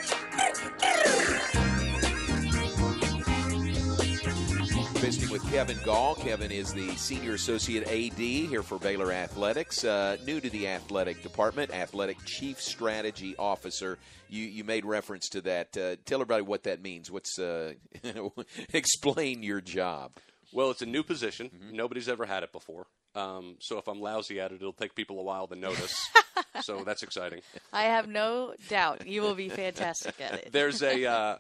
Visiting 4.99 5.31
with 5.31 5.49
Kevin 5.49 5.79
Gall. 5.85 6.17
Kevin 6.17 6.51
is 6.51 6.75
the 6.75 6.89
senior 6.97 7.35
associate 7.35 7.87
AD 7.87 8.19
here 8.19 8.65
for 8.65 8.81
Baylor 8.81 9.13
Athletics. 9.13 9.85
Uh, 9.85 10.17
new 10.27 10.41
to 10.41 10.51
the 10.51 10.67
athletic 10.67 11.23
department, 11.23 11.71
athletic 11.71 12.17
chief 12.27 12.61
strategy 12.61 13.37
officer. 13.39 13.99
You 14.29 14.43
you 14.43 14.65
made 14.65 14.85
reference 14.85 15.29
to 15.29 15.41
that. 15.43 15.77
Uh, 15.77 15.95
tell 16.05 16.21
everybody 16.21 16.43
what 16.43 16.65
that 16.65 16.83
means. 16.83 17.13
What's 17.13 17.39
uh, 17.39 17.75
explain 18.73 19.45
your 19.45 19.61
job? 19.61 20.17
Well, 20.53 20.73
it's 20.73 20.83
a 20.83 20.87
new 20.87 21.05
position. 21.05 21.49
Nobody's 21.71 22.09
ever 22.09 22.27
had 22.27 22.43
it 22.43 22.51
before. 22.51 22.89
Um, 23.15 23.57
so 23.61 23.79
if 23.79 23.89
I'm 23.89 24.01
lousy 24.01 24.41
at 24.41 24.53
it, 24.53 24.57
it'll 24.57 24.73
take 24.73 24.95
people 24.95 25.19
a 25.19 25.23
while 25.23 25.47
to 25.47 25.57
notice. 25.57 26.09
so 26.63 26.83
that's 26.85 27.03
exciting. 27.03 27.43
I 27.73 27.85
have 27.85 28.09
no 28.09 28.55
doubt 28.69 29.07
you 29.07 29.23
will 29.23 29.35
be 29.35 29.49
fantastic 29.49 30.21
at 30.21 30.35
it. 30.35 30.53
There's 30.53 30.83
a 30.83 31.07
uh, 31.07 31.37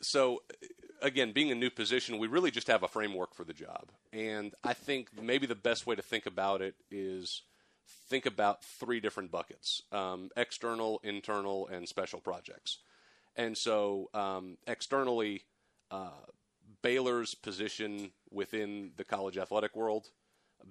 so 0.00 0.42
again, 1.02 1.32
being 1.32 1.52
a 1.52 1.54
new 1.54 1.70
position, 1.70 2.18
we 2.18 2.26
really 2.26 2.50
just 2.50 2.66
have 2.68 2.82
a 2.82 2.88
framework 2.88 3.34
for 3.34 3.44
the 3.44 3.52
job, 3.52 3.90
and 4.12 4.54
I 4.64 4.72
think 4.72 5.08
maybe 5.20 5.46
the 5.46 5.54
best 5.54 5.86
way 5.86 5.94
to 5.94 6.02
think 6.02 6.26
about 6.26 6.62
it 6.62 6.74
is 6.90 7.42
think 8.08 8.26
about 8.26 8.64
three 8.64 9.00
different 9.00 9.30
buckets: 9.30 9.82
um, 9.92 10.30
external, 10.36 11.00
internal, 11.04 11.68
and 11.68 11.88
special 11.88 12.20
projects. 12.20 12.78
And 13.36 13.58
so, 13.58 14.10
um, 14.14 14.58
externally, 14.66 15.42
uh, 15.90 16.10
Baylor's 16.82 17.34
position 17.34 18.12
within 18.30 18.92
the 18.96 19.04
college 19.04 19.36
athletic 19.36 19.74
world, 19.74 20.08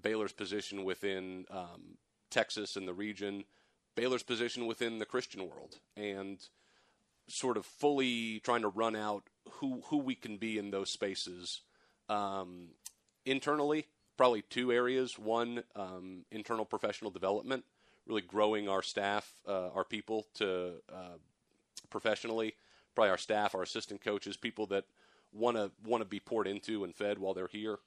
Baylor's 0.01 0.33
position 0.33 0.83
within 0.83 1.45
um, 1.49 1.97
Texas 2.29 2.75
and 2.75 2.87
the 2.87 2.93
region, 2.93 3.43
Baylor's 3.95 4.23
position 4.23 4.65
within 4.65 4.99
the 4.99 5.05
Christian 5.05 5.47
world, 5.49 5.79
and 5.95 6.39
sort 7.27 7.57
of 7.57 7.65
fully 7.65 8.39
trying 8.39 8.61
to 8.61 8.67
run 8.67 8.95
out 8.95 9.23
who 9.49 9.81
who 9.87 9.97
we 9.97 10.15
can 10.15 10.37
be 10.37 10.57
in 10.57 10.71
those 10.71 10.89
spaces. 10.89 11.61
Um, 12.09 12.69
internally, 13.25 13.87
probably 14.17 14.41
two 14.41 14.71
areas. 14.71 15.17
One, 15.17 15.63
um, 15.75 16.25
internal 16.31 16.65
professional 16.65 17.11
development, 17.11 17.63
really 18.05 18.21
growing 18.21 18.67
our 18.67 18.81
staff, 18.81 19.31
uh, 19.47 19.69
our 19.69 19.85
people 19.85 20.27
to 20.35 20.73
uh, 20.91 21.17
professionally. 21.89 22.55
Probably 22.95 23.09
our 23.09 23.17
staff, 23.17 23.55
our 23.55 23.63
assistant 23.63 24.03
coaches, 24.03 24.37
people 24.37 24.67
that 24.67 24.85
want 25.31 25.57
to 25.57 25.71
want 25.83 26.01
to 26.01 26.05
be 26.05 26.19
poured 26.19 26.47
into 26.47 26.83
and 26.83 26.93
fed 26.93 27.17
while 27.17 27.33
they're 27.33 27.47
here. 27.47 27.79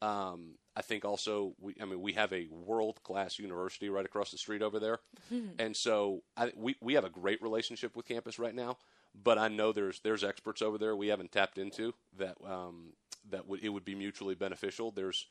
Um, 0.00 0.54
I 0.76 0.82
think 0.82 1.04
also, 1.04 1.54
we, 1.60 1.74
I 1.80 1.84
mean, 1.84 2.00
we 2.00 2.12
have 2.12 2.32
a 2.32 2.46
world 2.50 3.02
class 3.02 3.38
university 3.38 3.88
right 3.88 4.04
across 4.04 4.30
the 4.30 4.38
street 4.38 4.62
over 4.62 4.78
there, 4.78 5.00
and 5.58 5.76
so 5.76 6.22
I, 6.36 6.52
we 6.56 6.76
we 6.80 6.94
have 6.94 7.04
a 7.04 7.10
great 7.10 7.42
relationship 7.42 7.96
with 7.96 8.06
campus 8.06 8.38
right 8.38 8.54
now. 8.54 8.76
But 9.24 9.38
I 9.38 9.48
know 9.48 9.72
there's 9.72 10.00
there's 10.00 10.22
experts 10.22 10.62
over 10.62 10.78
there 10.78 10.94
we 10.94 11.08
haven't 11.08 11.32
tapped 11.32 11.58
into 11.58 11.94
that 12.16 12.36
um, 12.46 12.92
that 13.30 13.48
would 13.48 13.64
it 13.64 13.70
would 13.70 13.84
be 13.84 13.94
mutually 13.94 14.34
beneficial. 14.34 14.92
There's 14.92 15.26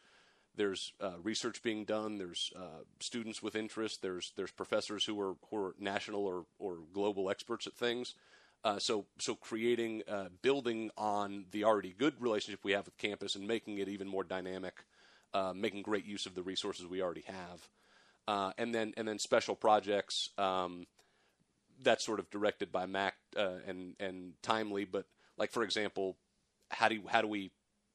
there's 0.58 0.92
uh, 1.00 1.14
research 1.24 1.62
being 1.62 1.86
done. 1.86 2.18
There's 2.18 2.52
uh, 2.56 2.84
students 3.00 3.42
with 3.42 3.56
interest. 3.56 4.02
There's 4.02 4.34
there's 4.36 4.52
professors 4.52 5.06
who 5.06 5.20
are 5.22 5.36
who 5.50 5.58
are 5.58 5.76
national 5.80 6.26
or, 6.26 6.46
or 6.60 6.80
global 6.94 7.30
experts 7.30 7.68
at 7.68 7.74
things. 7.74 8.16
Uh, 8.68 8.78
so 8.78 9.06
so 9.18 9.34
creating 9.34 10.04
uh, 10.10 10.28
building 10.42 10.92
on 10.98 11.46
the 11.52 11.64
already 11.64 11.96
good 11.98 12.14
relationship 12.20 12.60
we 12.64 12.74
have 12.74 12.86
with 12.86 12.98
campus 12.98 13.36
and 13.36 13.48
making 13.48 13.78
it 13.78 13.88
even 13.88 14.06
more 14.06 14.26
dynamic, 14.26 14.84
uh, 15.34 15.54
making 15.56 15.82
great 15.82 16.06
use 16.06 16.26
of 16.26 16.36
the 16.36 16.44
resources 16.44 16.86
we 16.86 17.02
already 17.02 17.24
have, 17.26 17.70
uh, 18.28 18.52
and 18.58 18.76
then 18.76 18.94
and 18.98 19.08
then 19.08 19.20
special 19.20 19.56
projects. 19.56 20.32
Um, 20.38 20.86
that's 21.82 22.04
sort 22.04 22.20
of 22.20 22.30
directed 22.30 22.70
by 22.70 22.86
Mac 22.86 23.14
uh, 23.38 23.60
and 23.66 23.96
and 24.02 24.34
timely, 24.42 24.84
but 24.84 25.06
like 25.38 25.54
for 25.54 25.64
example, 25.64 26.18
how 26.70 26.90
do 26.90 26.96
you, 26.96 27.04
how 27.08 27.22
do 27.22 27.30
we 27.30 27.52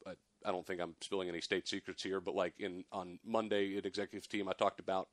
I 0.07 0.53
don't 0.53 0.67
think 0.67 0.81
I'm 0.81 0.95
spilling 1.03 1.29
any 1.29 1.43
state 1.43 1.69
secrets 1.69 2.03
here, 2.03 2.19
but 2.19 2.35
like 2.35 2.55
in 2.59 2.85
on 2.91 3.19
Monday 3.27 3.77
at 3.77 3.85
executive 3.85 4.27
team, 4.27 4.49
I 4.49 4.55
talked 4.55 4.81
about 4.81 5.09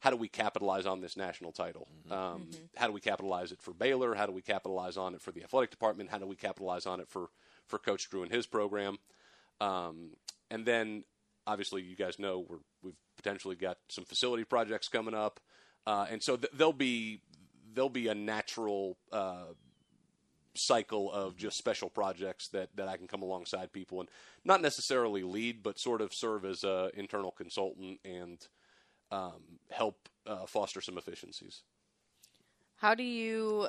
how 0.00 0.10
do 0.10 0.16
we 0.16 0.28
capitalize 0.28 0.84
on 0.84 1.00
this 1.00 1.16
national 1.16 1.52
title? 1.52 1.88
Um, 2.10 2.48
How 2.76 2.86
do 2.86 2.92
we 2.92 3.00
capitalize 3.00 3.52
it 3.52 3.62
for 3.62 3.72
Baylor? 3.72 4.14
How 4.14 4.26
do 4.26 4.32
we 4.32 4.42
capitalize 4.42 4.96
on 4.96 5.14
it 5.14 5.22
for 5.22 5.32
the 5.32 5.42
athletic 5.42 5.70
department? 5.70 6.10
How 6.10 6.18
do 6.18 6.26
we 6.26 6.36
capitalize 6.36 6.84
on 6.86 7.00
it 7.00 7.08
for 7.08 7.30
for 7.66 7.78
Coach 7.78 8.10
Drew 8.10 8.22
and 8.22 8.30
his 8.30 8.46
program? 8.46 8.98
Um, 9.60 10.10
and 10.50 10.66
then 10.66 11.04
obviously, 11.46 11.82
you 11.82 11.96
guys 11.96 12.18
know 12.18 12.44
we're, 12.48 12.58
we've 12.82 12.96
potentially 13.16 13.56
got 13.56 13.78
some 13.88 14.04
facility 14.04 14.44
projects 14.44 14.88
coming 14.88 15.14
up, 15.14 15.40
uh, 15.86 16.06
and 16.10 16.22
so 16.22 16.36
th- 16.36 16.52
there'll 16.52 16.72
be 16.74 17.20
there'll 17.72 17.88
be 17.88 18.08
a 18.08 18.14
natural. 18.14 18.98
Uh, 19.10 19.54
cycle 20.56 21.10
of 21.10 21.36
just 21.36 21.58
special 21.58 21.90
projects 21.90 22.46
that, 22.46 22.68
that 22.76 22.86
I 22.86 22.96
can 22.96 23.08
come 23.08 23.22
alongside 23.22 23.72
people 23.72 23.98
and 23.98 24.08
not 24.44 24.62
necessarily 24.62 25.24
lead, 25.24 25.64
but 25.64 25.80
sort 25.80 26.00
of 26.00 26.14
serve 26.14 26.44
as 26.44 26.62
a 26.62 26.90
internal 26.94 27.32
consultant 27.32 27.98
and 28.04 28.38
um, 29.14 29.58
help 29.70 30.08
uh, 30.26 30.46
foster 30.46 30.80
some 30.80 30.98
efficiencies. 30.98 31.62
How 32.76 32.94
do 32.94 33.04
you, 33.04 33.68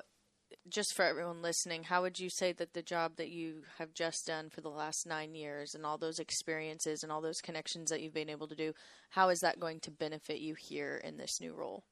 just 0.67 0.93
for 0.95 1.05
everyone 1.05 1.41
listening, 1.41 1.83
how 1.83 2.01
would 2.01 2.19
you 2.19 2.29
say 2.29 2.51
that 2.53 2.73
the 2.73 2.81
job 2.81 3.17
that 3.17 3.29
you 3.29 3.63
have 3.77 3.93
just 3.93 4.25
done 4.25 4.49
for 4.49 4.61
the 4.61 4.69
last 4.69 5.05
nine 5.05 5.35
years 5.35 5.75
and 5.75 5.85
all 5.85 5.97
those 5.97 6.19
experiences 6.19 7.03
and 7.03 7.11
all 7.11 7.21
those 7.21 7.41
connections 7.41 7.89
that 7.91 8.01
you've 8.01 8.13
been 8.13 8.29
able 8.29 8.47
to 8.47 8.55
do, 8.55 8.73
how 9.11 9.29
is 9.29 9.39
that 9.39 9.59
going 9.59 9.79
to 9.81 9.91
benefit 9.91 10.39
you 10.39 10.55
here 10.57 10.99
in 11.03 11.17
this 11.17 11.39
new 11.39 11.53
role? 11.53 11.83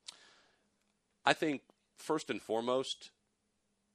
I 1.24 1.34
think 1.34 1.62
first 1.98 2.30
and 2.30 2.42
foremost, 2.42 3.12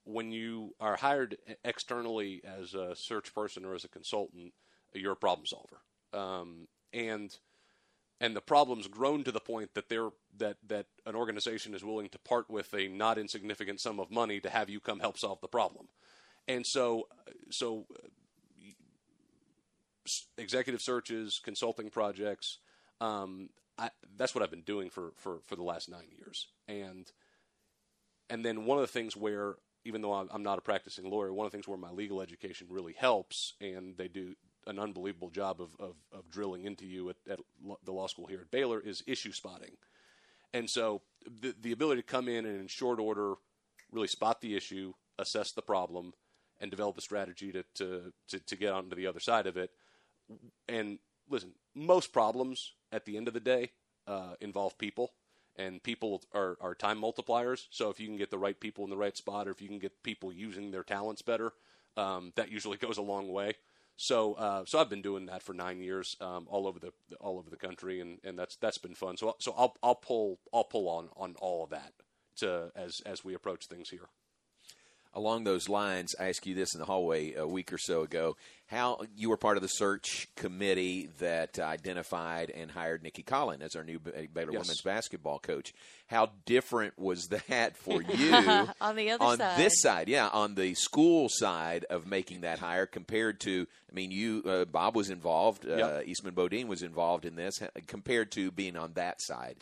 when 0.04 0.30
you 0.30 0.74
are 0.80 0.96
hired 0.96 1.36
externally 1.64 2.40
as 2.44 2.74
a 2.74 2.94
search 2.94 3.34
person 3.34 3.64
or 3.64 3.74
as 3.74 3.84
a 3.84 3.88
consultant, 3.88 4.54
you're 4.94 5.12
a 5.12 5.16
problem 5.16 5.46
solver, 5.46 5.80
um, 6.14 6.66
and 6.94 7.36
and 8.20 8.34
the 8.34 8.40
problem's 8.40 8.88
grown 8.88 9.24
to 9.24 9.32
the 9.32 9.40
point 9.40 9.74
that 9.74 9.88
they're 9.88 10.10
that 10.38 10.56
that 10.66 10.86
an 11.06 11.14
organization 11.14 11.74
is 11.74 11.84
willing 11.84 12.08
to 12.08 12.18
part 12.18 12.50
with 12.50 12.72
a 12.74 12.88
not 12.88 13.18
insignificant 13.18 13.80
sum 13.80 14.00
of 14.00 14.10
money 14.10 14.40
to 14.40 14.50
have 14.50 14.68
you 14.68 14.80
come 14.80 15.00
help 15.00 15.18
solve 15.18 15.40
the 15.40 15.48
problem, 15.48 15.88
and 16.46 16.66
so 16.66 17.08
so 17.50 17.86
executive 20.36 20.80
searches, 20.80 21.40
consulting 21.42 21.90
projects. 21.90 22.58
Um, 23.00 23.50
I, 23.76 23.90
that's 24.16 24.34
what 24.34 24.42
I've 24.42 24.50
been 24.50 24.62
doing 24.62 24.90
for, 24.90 25.12
for, 25.16 25.38
for 25.46 25.54
the 25.54 25.62
last 25.62 25.88
nine 25.88 26.08
years, 26.16 26.48
and 26.66 27.06
and 28.28 28.44
then 28.44 28.64
one 28.64 28.78
of 28.78 28.82
the 28.82 28.92
things 28.92 29.16
where 29.16 29.56
even 29.84 30.02
though 30.02 30.12
I'm 30.12 30.42
not 30.42 30.58
a 30.58 30.62
practicing 30.62 31.08
lawyer, 31.08 31.32
one 31.32 31.46
of 31.46 31.52
the 31.52 31.56
things 31.56 31.68
where 31.68 31.78
my 31.78 31.90
legal 31.90 32.20
education 32.20 32.66
really 32.68 32.92
helps, 32.92 33.54
and 33.60 33.96
they 33.96 34.08
do 34.08 34.34
an 34.68 34.78
unbelievable 34.78 35.30
job 35.30 35.60
of, 35.60 35.70
of, 35.80 35.94
of 36.12 36.30
drilling 36.30 36.64
into 36.64 36.86
you 36.86 37.10
at, 37.10 37.16
at 37.28 37.40
the 37.84 37.92
law 37.92 38.06
school 38.06 38.26
here 38.26 38.40
at 38.40 38.50
Baylor, 38.50 38.80
is 38.80 39.02
issue 39.06 39.32
spotting. 39.32 39.72
And 40.54 40.68
so 40.68 41.02
the, 41.40 41.54
the 41.60 41.72
ability 41.72 42.02
to 42.02 42.06
come 42.06 42.28
in 42.28 42.46
and 42.46 42.60
in 42.60 42.68
short 42.68 43.00
order 43.00 43.34
really 43.90 44.08
spot 44.08 44.40
the 44.40 44.56
issue, 44.56 44.92
assess 45.18 45.52
the 45.52 45.62
problem, 45.62 46.12
and 46.60 46.70
develop 46.70 46.98
a 46.98 47.00
strategy 47.00 47.52
to 47.52 47.64
to 47.74 48.12
to, 48.28 48.38
to 48.40 48.56
get 48.56 48.72
onto 48.72 48.96
the 48.96 49.06
other 49.06 49.20
side 49.20 49.46
of 49.46 49.56
it. 49.56 49.70
And 50.68 50.98
listen, 51.28 51.52
most 51.74 52.12
problems 52.12 52.72
at 52.92 53.04
the 53.04 53.16
end 53.16 53.28
of 53.28 53.34
the 53.34 53.40
day 53.40 53.72
uh, 54.06 54.34
involve 54.40 54.76
people, 54.78 55.12
and 55.56 55.82
people 55.82 56.22
are, 56.34 56.56
are 56.60 56.74
time 56.74 57.00
multipliers. 57.00 57.66
So 57.70 57.90
if 57.90 58.00
you 58.00 58.06
can 58.06 58.16
get 58.16 58.30
the 58.30 58.38
right 58.38 58.58
people 58.58 58.84
in 58.84 58.90
the 58.90 58.96
right 58.96 59.16
spot, 59.16 59.48
or 59.48 59.50
if 59.50 59.62
you 59.62 59.68
can 59.68 59.78
get 59.78 60.02
people 60.02 60.32
using 60.32 60.70
their 60.70 60.82
talents 60.82 61.22
better, 61.22 61.52
um, 61.96 62.32
that 62.36 62.50
usually 62.50 62.76
goes 62.86 62.98
a 62.98 63.02
long 63.02 63.30
way. 63.32 63.54
So, 64.01 64.34
uh, 64.34 64.62
so 64.64 64.78
I've 64.78 64.88
been 64.88 65.03
doing 65.03 65.26
that 65.26 65.42
for 65.42 65.53
nine 65.53 65.80
years, 65.80 66.16
um, 66.20 66.46
all 66.49 66.68
over 66.68 66.78
the 66.78 66.92
all 67.20 67.36
over 67.36 67.51
the 67.51 67.57
country, 67.57 68.01
and, 68.01 68.20
and 68.22 68.38
that's 68.38 68.55
that's 68.55 68.78
been 68.78 68.94
fun. 68.94 69.16
So, 69.16 69.34
so 69.40 69.53
I'll 69.59 69.74
I'll 69.82 69.96
pull 69.96 70.38
I'll 70.55 70.62
pull 70.64 70.88
on 70.88 71.09
on 71.16 71.34
all 71.40 71.64
of 71.64 71.70
that 71.70 71.92
to 72.36 72.70
as 72.76 73.03
as 73.05 73.24
we 73.24 73.34
approach 73.34 73.66
things 73.66 73.90
here. 73.90 74.09
Along 75.14 75.44
those 75.44 75.68
lines, 75.68 76.14
I 76.20 76.28
asked 76.28 76.46
you 76.46 76.54
this 76.54 76.74
in 76.74 76.80
the 76.80 76.86
hallway 76.86 77.34
a 77.34 77.46
week 77.46 77.72
or 77.72 77.78
so 77.78 78.02
ago. 78.02 78.36
How 78.66 79.00
you 79.16 79.30
were 79.30 79.38
part 79.38 79.56
of 79.56 79.62
the 79.62 79.68
search 79.68 80.28
committee 80.36 81.09
that 81.20 81.59
identified 81.59 82.50
and 82.50 82.70
hired 82.70 83.02
Nicki 83.02 83.22
Collen 83.22 83.62
as 83.62 83.74
our 83.74 83.82
new 83.82 83.98
Baylor 83.98 84.52
Yes. 84.52 84.61
women's 84.62 84.82
basketball 84.82 85.38
coach. 85.38 85.72
How 86.09 86.30
different 86.44 86.98
was 86.98 87.28
that 87.48 87.76
for 87.78 88.02
you 88.16 88.68
On 88.80 88.94
the 88.96 89.11
other 89.11 89.24
on 89.24 89.38
side. 89.38 89.59
this 89.59 89.80
side? 89.80 90.09
Yeah, 90.09 90.28
on 90.28 90.54
the 90.54 90.74
school 90.74 91.28
side 91.30 91.86
of 91.88 92.06
making 92.06 92.42
that 92.42 92.59
hire 92.59 92.84
compared 92.86 93.40
to, 93.40 93.66
I 93.90 93.94
mean, 93.94 94.11
you 94.11 94.42
uh, 94.46 94.64
Bob 94.66 94.94
was 94.94 95.09
involved, 95.09 95.66
uh, 95.66 95.76
Yep. 95.76 96.06
Eastman 96.09 96.34
Beaudine 96.34 96.68
was 96.68 96.82
involved 96.82 97.24
in 97.24 97.34
this, 97.36 97.59
compared 97.86 98.30
to 98.32 98.50
being 98.50 98.76
on 98.76 98.92
that 98.92 99.22
side 99.22 99.56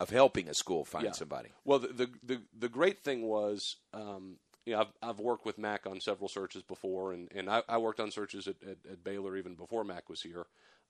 of 0.00 0.10
helping 0.10 0.48
a 0.48 0.54
school 0.54 0.84
find 0.84 1.04
Yeah. 1.04 1.12
somebody. 1.12 1.50
Well, 1.64 1.78
the, 1.78 1.88
the 1.88 2.10
the 2.24 2.42
the 2.58 2.68
great 2.68 3.04
thing 3.04 3.22
was, 3.22 3.76
um, 3.94 4.36
you 4.68 4.74
know, 4.74 4.82
I've 4.82 4.92
I've 5.10 5.18
worked 5.18 5.46
with 5.46 5.56
Mac 5.56 5.86
on 5.86 5.98
several 5.98 6.28
searches 6.28 6.62
before, 6.62 7.12
and 7.12 7.28
and 7.34 7.48
I, 7.48 7.62
I 7.68 7.78
worked 7.78 8.00
on 8.00 8.10
searches 8.10 8.46
at, 8.46 8.56
at, 8.62 8.76
at 8.90 9.02
Baylor 9.02 9.36
even 9.36 9.54
before 9.54 9.82
Mac 9.82 10.10
was 10.10 10.20
here. 10.20 10.44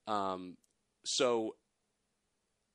Um, 0.05 0.57
so 1.05 1.55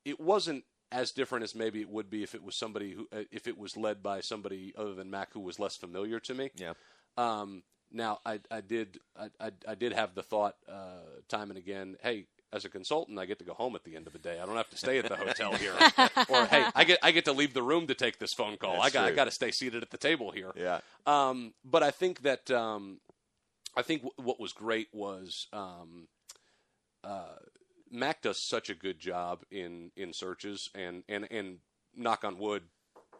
it 0.06 0.18
wasn't 0.18 0.64
as 0.90 1.12
different 1.12 1.44
as 1.44 1.54
maybe 1.54 1.82
it 1.82 1.90
would 1.90 2.08
be 2.08 2.22
if 2.22 2.34
it 2.34 2.42
was 2.42 2.56
somebody 2.56 2.92
who 2.92 3.06
uh, 3.12 3.24
if 3.30 3.46
it 3.46 3.58
was 3.58 3.76
led 3.76 4.02
by 4.02 4.22
somebody 4.22 4.72
other 4.78 4.94
than 4.94 5.10
Mac 5.10 5.34
who 5.34 5.40
was 5.40 5.58
less 5.58 5.76
familiar 5.76 6.18
to 6.20 6.34
me. 6.34 6.50
Yeah. 6.56 6.72
Um, 7.18 7.64
now 7.92 8.20
I, 8.24 8.40
I 8.50 8.62
did 8.62 8.98
I, 9.14 9.28
I, 9.38 9.50
I 9.68 9.74
did 9.74 9.92
have 9.92 10.14
the 10.14 10.22
thought 10.22 10.56
uh, 10.66 11.20
time 11.28 11.50
and 11.50 11.58
again, 11.58 11.96
hey, 12.02 12.26
as 12.52 12.64
a 12.64 12.68
consultant, 12.68 13.18
I 13.18 13.26
get 13.26 13.38
to 13.40 13.44
go 13.44 13.54
home 13.54 13.74
at 13.74 13.84
the 13.84 13.96
end 13.96 14.06
of 14.06 14.12
the 14.12 14.18
day. 14.18 14.38
I 14.40 14.46
don't 14.46 14.56
have 14.56 14.70
to 14.70 14.76
stay 14.76 14.98
at 14.98 15.08
the 15.08 15.16
hotel 15.24 15.54
here. 15.54 15.72
or 16.28 16.46
hey, 16.46 16.66
I 16.74 16.84
get 16.84 16.98
I 17.02 17.10
get 17.10 17.24
to 17.26 17.32
leave 17.32 17.54
the 17.54 17.62
room 17.62 17.86
to 17.88 17.94
take 17.94 18.18
this 18.18 18.32
phone 18.32 18.56
call. 18.56 18.74
That's 18.74 18.86
I 18.86 18.90
got 18.90 19.04
I 19.06 19.12
got 19.12 19.24
to 19.24 19.30
stay 19.30 19.50
seated 19.50 19.82
at 19.82 19.90
the 19.90 19.98
table 19.98 20.30
here. 20.30 20.52
Yeah. 20.56 20.80
Um, 21.06 21.54
but 21.64 21.82
I 21.82 21.90
think 21.90 22.22
that 22.22 22.50
um, 22.50 23.00
I 23.76 23.82
think 23.82 24.02
w- 24.02 24.14
what 24.16 24.38
was 24.40 24.52
great 24.52 24.88
was 24.92 25.48
um, 25.52 26.08
uh, 27.02 27.36
Mac 27.90 28.22
does 28.22 28.40
such 28.40 28.70
a 28.70 28.74
good 28.74 28.98
job 28.98 29.42
in 29.50 29.90
in 29.96 30.12
searches 30.12 30.70
and 30.74 31.02
and 31.08 31.26
and 31.30 31.58
knock 31.96 32.24
on 32.24 32.38
wood 32.38 32.62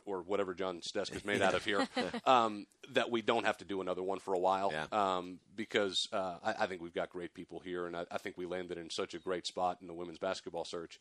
or 0.05 0.22
whatever 0.22 0.55
John's 0.55 0.90
desk 0.90 1.14
is 1.14 1.24
made 1.24 1.42
out 1.42 1.55
of 1.55 1.64
here, 1.64 1.86
um, 2.26 2.66
that 2.92 3.11
we 3.11 3.22
don't 3.22 3.44
have 3.44 3.59
to 3.59 3.64
do 3.64 3.80
another 3.80 4.02
one 4.02 4.18
for 4.18 4.34
a 4.34 4.38
while. 4.38 4.70
Um, 4.92 5.38
because 5.57 6.09
uh, 6.12 6.36
I, 6.42 6.55
I 6.61 6.66
think 6.66 6.82
we've 6.82 6.94
got 6.94 7.11
great 7.11 7.34
people 7.34 7.61
here, 7.61 7.86
and 7.86 7.96
I, 7.96 8.07
I 8.11 8.18
think 8.18 8.36
we 8.36 8.46
landed 8.46 8.78
in 8.78 8.90
such 8.90 9.14
a 9.14 9.18
great 9.18 9.46
spot 9.46 9.78
in 9.80 9.86
the 9.86 9.94
women's 9.94 10.18
basketball 10.18 10.64
search. 10.64 11.00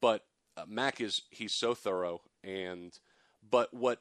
But 0.00 0.24
uh, 0.56 0.64
Mac 0.68 1.00
is 1.00 1.22
he's 1.30 1.54
so 1.54 1.74
thorough, 1.74 2.22
and 2.42 2.98
but 3.48 3.72
what 3.72 4.00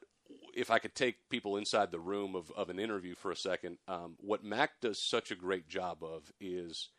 if 0.53 0.71
I 0.71 0.79
could 0.79 0.95
take 0.95 1.29
people 1.29 1.57
inside 1.57 1.91
the 1.91 1.99
room 1.99 2.35
of, 2.35 2.51
of 2.51 2.69
an 2.69 2.79
interview 2.79 3.15
for 3.15 3.31
a 3.31 3.35
second? 3.35 3.77
Um, 3.87 4.15
what 4.19 4.43
Mac 4.43 4.81
does 4.81 5.01
such 5.01 5.31
a 5.31 5.35
great 5.35 5.67
job 5.67 6.03
of 6.03 6.31
is 6.39 6.89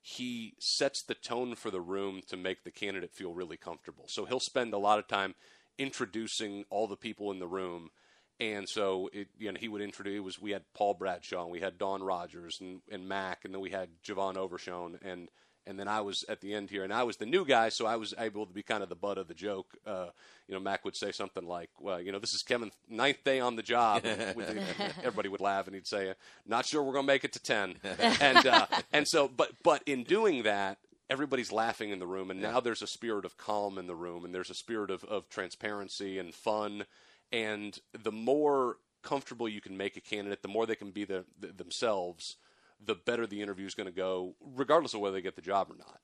he 0.00 0.54
sets 0.60 1.02
the 1.02 1.14
tone 1.14 1.54
for 1.54 1.70
the 1.70 1.80
room 1.80 2.20
to 2.28 2.36
make 2.36 2.62
the 2.62 2.70
candidate 2.70 3.12
feel 3.12 3.34
really 3.34 3.56
comfortable. 3.56 4.04
So 4.06 4.24
he'll 4.24 4.38
spend 4.38 4.72
a 4.72 4.78
lot 4.78 5.00
of 5.00 5.08
time 5.08 5.34
introducing 5.78 6.64
all 6.70 6.86
the 6.86 6.96
people 6.96 7.30
in 7.32 7.38
the 7.38 7.46
room. 7.46 7.90
And 8.38 8.68
so 8.68 9.08
it, 9.12 9.28
you 9.38 9.50
know, 9.50 9.58
he 9.58 9.68
would 9.68 9.80
introduce. 9.80 10.16
It 10.16 10.24
was 10.24 10.40
we 10.40 10.50
had 10.50 10.64
Paul 10.74 10.94
Bradshaw, 10.94 11.42
and 11.42 11.50
we 11.50 11.60
had 11.60 11.78
Don 11.78 12.02
Rogers, 12.02 12.58
and, 12.60 12.82
and 12.90 13.08
Mac, 13.08 13.44
and 13.44 13.54
then 13.54 13.62
we 13.62 13.70
had 13.70 13.88
Jovan 14.02 14.36
Overshown, 14.36 14.98
and 15.02 15.30
and 15.66 15.80
then 15.80 15.88
I 15.88 16.00
was 16.02 16.24
at 16.28 16.40
the 16.40 16.54
end 16.54 16.70
here, 16.70 16.84
and 16.84 16.92
I 16.92 17.02
was 17.02 17.16
the 17.16 17.26
new 17.26 17.44
guy, 17.44 17.70
so 17.70 17.86
I 17.86 17.96
was 17.96 18.14
able 18.18 18.46
to 18.46 18.52
be 18.52 18.62
kind 18.62 18.82
of 18.82 18.88
the 18.88 18.94
butt 18.94 19.18
of 19.18 19.26
the 19.26 19.34
joke. 19.34 19.66
Uh, 19.84 20.08
you 20.46 20.54
know, 20.54 20.60
Mac 20.60 20.84
would 20.84 20.94
say 20.96 21.12
something 21.12 21.46
like, 21.46 21.70
"Well, 21.80 22.00
you 22.00 22.12
know, 22.12 22.18
this 22.18 22.34
is 22.34 22.42
Kevin's 22.42 22.74
ninth 22.88 23.24
day 23.24 23.40
on 23.40 23.56
the 23.56 23.62
job." 23.62 24.04
With- 24.04 24.58
everybody 24.98 25.28
would 25.30 25.40
laugh, 25.40 25.66
and 25.66 25.74
he'd 25.74 25.86
say, 25.86 26.12
"Not 26.46 26.66
sure 26.66 26.82
we're 26.82 26.92
going 26.92 27.06
to 27.06 27.12
make 27.12 27.24
it 27.24 27.32
to 27.32 27.42
10. 27.42 27.76
and 28.20 28.46
uh, 28.46 28.66
and 28.92 29.08
so, 29.08 29.28
but 29.28 29.52
but 29.62 29.82
in 29.86 30.04
doing 30.04 30.42
that, 30.42 30.78
everybody's 31.08 31.52
laughing 31.52 31.90
in 31.90 31.98
the 31.98 32.06
room, 32.06 32.30
and 32.30 32.40
now 32.40 32.60
there's 32.60 32.82
a 32.82 32.86
spirit 32.86 33.24
of 33.24 33.36
calm 33.36 33.78
in 33.78 33.86
the 33.86 33.94
room, 33.94 34.24
and 34.24 34.34
there's 34.34 34.50
a 34.50 34.54
spirit 34.54 34.90
of, 34.90 35.04
of 35.04 35.28
transparency 35.28 36.18
and 36.18 36.34
fun, 36.34 36.84
and 37.32 37.78
the 37.92 38.12
more 38.12 38.76
comfortable 39.02 39.48
you 39.48 39.60
can 39.60 39.76
make 39.76 39.96
a 39.96 40.00
candidate, 40.00 40.42
the 40.42 40.48
more 40.48 40.66
they 40.66 40.74
can 40.74 40.90
be 40.90 41.04
the, 41.04 41.24
the, 41.38 41.48
themselves, 41.48 42.36
the 42.84 42.94
better 42.94 43.26
the 43.26 43.40
interview 43.40 43.66
is 43.66 43.74
going 43.74 43.86
to 43.86 43.92
go, 43.92 44.34
regardless 44.54 44.94
of 44.94 45.00
whether 45.00 45.14
they 45.14 45.22
get 45.22 45.36
the 45.36 45.42
job 45.42 45.68
or 45.70 45.76
not. 45.76 46.00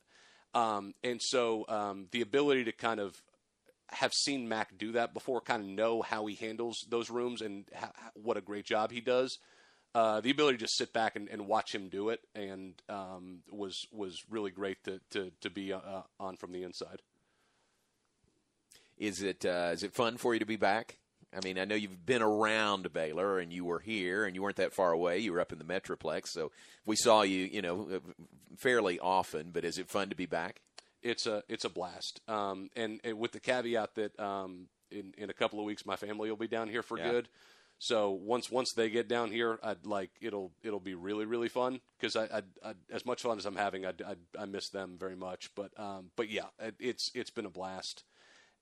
Um, 0.55 0.95
and 1.03 1.21
so 1.21 1.65
um, 1.69 2.07
the 2.13 2.21
ability 2.21 2.65
to 2.65 2.73
kind 2.73 3.01
of 3.01 3.21
have 3.89 4.13
seen 4.15 4.49
Mac 4.49 4.79
do 4.79 4.93
that 4.93 5.13
before, 5.13 5.41
kind 5.41 5.63
of 5.63 5.69
know 5.69 6.03
how 6.03 6.27
he 6.27 6.35
handles 6.35 6.87
those 6.89 7.11
rooms 7.11 7.43
and 7.43 7.65
ha- 7.77 7.93
what 8.15 8.37
a 8.37 8.41
great 8.41 8.65
job 8.65 8.91
he 8.91 9.01
does. 9.01 9.39
Uh, 9.95 10.21
the 10.23 10.31
ability 10.31 10.57
to 10.57 10.65
just 10.65 10.79
sit 10.79 10.93
back 10.93 11.17
and, 11.17 11.29
and 11.29 11.47
watch 11.47 11.75
him 11.75 11.89
do 11.89 12.09
it 12.09 12.21
and 12.35 12.81
um, 12.89 13.41
was 13.51 13.87
was 13.93 14.23
really 14.31 14.51
great 14.51 14.83
to 14.85 15.01
to, 15.11 15.31
to 15.41 15.51
be 15.51 15.73
uh, 15.73 15.81
on 16.19 16.37
from 16.37 16.53
the 16.53 16.63
inside. 16.63 17.03
Is 18.99 19.23
it 19.23 19.45
uh, 19.45 19.71
is 19.73 19.83
it 19.83 19.93
fun 19.93 20.17
for 20.17 20.33
you 20.33 20.41
to 20.41 20.47
be 20.47 20.57
back? 20.57 20.99
I 21.35 21.41
mean, 21.45 21.59
I 21.59 21.65
know 21.65 21.75
you've 21.75 22.05
been 22.05 22.23
around 22.23 22.93
Baylor, 22.93 23.39
and 23.39 23.53
you 23.53 23.65
were 23.65 23.79
here, 23.79 24.25
and 24.25 24.35
you 24.35 24.43
weren't 24.43 24.57
that 24.57 24.75
far 24.75 24.93
away. 24.93 25.19
You 25.19 25.33
were 25.33 25.41
up 25.41 25.51
in 25.53 25.59
the 25.59 25.65
Metroplex, 25.65 26.29
so 26.29 26.53
we 26.85 26.95
saw 26.95 27.23
you, 27.23 27.45
you 27.51 27.63
know, 27.63 27.89
uh, 27.91 27.99
fairly 28.59 28.99
often. 29.01 29.51
But 29.51 29.65
is 29.65 29.79
it 29.79 29.89
fun 29.89 30.11
to 30.11 30.15
be 30.15 30.27
back? 30.27 30.61
It's 31.03 31.27
a 31.27 31.43
it's 31.49 31.65
a 31.65 31.71
blast, 31.71 32.21
um, 32.29 32.71
and, 32.77 33.01
and 33.03 33.19
with 33.19 33.33
the 33.33 33.41
caveat 33.41 33.95
that 33.97 34.19
um, 34.21 34.69
in 34.91 35.15
in 35.19 35.31
a 35.31 35.33
couple 35.35 35.59
of 35.59 35.65
weeks 35.65 35.85
my 35.85 35.97
family 35.97 36.29
will 36.31 36.37
be 36.37 36.47
down 36.47 36.69
here 36.69 36.83
for 36.83 36.99
Yeah. 36.99 37.11
good. 37.11 37.29
So 37.83 38.13
once 38.13 38.49
once 38.49 38.75
they 38.75 38.91
get 38.91 39.09
down 39.09 39.33
here, 39.33 39.59
I'd 39.61 39.87
like 39.87 40.11
it'll 40.21 40.53
it'll 40.63 40.79
be 40.79 40.95
really 40.95 41.25
really 41.25 41.49
fun. 41.49 41.81
Because 41.99 42.15
I, 42.15 42.27
I, 42.27 42.43
I 42.65 42.75
as 42.93 43.05
much 43.05 43.23
fun 43.23 43.39
as 43.39 43.45
I'm 43.45 43.57
having, 43.57 43.85
I, 43.85 43.93
I, 44.07 44.15
I 44.39 44.45
miss 44.45 44.69
them 44.69 44.95
very 44.97 45.17
much. 45.17 45.51
But 45.57 45.73
um, 45.77 46.13
but 46.15 46.31
yeah, 46.31 46.47
it, 46.61 46.77
it's 46.79 47.11
it's 47.13 47.31
been 47.31 47.45
a 47.45 47.51
blast, 47.51 48.05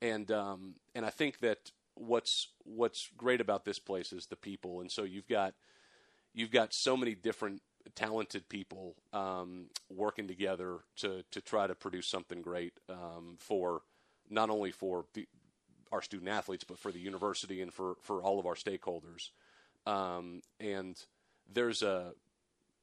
and 0.01 0.31
um, 0.31 0.77
and 0.95 1.05
I 1.05 1.11
think 1.11 1.41
that 1.41 1.71
what's 1.97 2.49
what's 2.65 3.11
great 3.15 3.43
about 3.43 3.67
this 3.67 3.79
place 3.79 4.11
is 4.11 4.25
the 4.25 4.37
people, 4.37 4.81
and 4.81 4.91
so 4.91 5.03
you've 5.03 5.29
got 5.29 5.53
you've 6.33 6.51
got 6.51 6.73
so 6.73 6.97
many 6.97 7.15
different 7.15 7.61
talented 7.95 8.49
people 8.49 8.97
um, 9.13 9.67
working 9.91 10.29
together 10.29 10.79
to 10.97 11.25
to 11.31 11.43
try 11.43 11.67
to 11.67 11.75
produce 11.75 12.07
something 12.07 12.41
great 12.41 12.81
um, 12.89 13.37
for 13.39 13.83
not 14.31 14.49
only 14.49 14.71
for 14.71 15.05
the, 15.13 15.27
our 15.93 16.03
student 16.03 16.31
athletes 16.31 16.65
but 16.65 16.79
for 16.79 16.93
the 16.93 17.01
university 17.01 17.61
and 17.61 17.73
for 17.73 17.95
for 18.03 18.23
all 18.23 18.39
of 18.39 18.47
our 18.47 18.55
stakeholders. 18.55 19.31
Um, 19.87 20.43
and 20.59 20.97
there's 21.53 21.83
a 21.83 22.13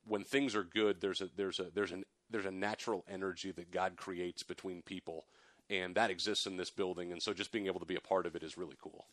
when 0.05 0.23
things 0.23 0.55
are 0.55 0.63
good, 0.63 1.01
there's 1.01 1.21
a 1.21 1.29
there's 1.35 1.59
a 1.59 1.67
there's 1.73 1.91
an 1.91 2.03
there's 2.29 2.45
a 2.45 2.51
natural 2.51 3.05
energy 3.09 3.51
that 3.51 3.71
God 3.71 3.95
creates 3.97 4.43
between 4.43 4.81
people, 4.81 5.25
and 5.69 5.95
that 5.95 6.09
exists 6.09 6.45
in 6.45 6.57
this 6.57 6.69
building. 6.69 7.11
And 7.11 7.21
so, 7.21 7.33
just 7.33 7.51
being 7.51 7.67
able 7.67 7.79
to 7.79 7.85
be 7.85 7.95
a 7.95 8.01
part 8.01 8.25
of 8.25 8.35
it 8.35 8.43
is 8.43 8.57
really 8.57 8.75
cool. 8.81 9.05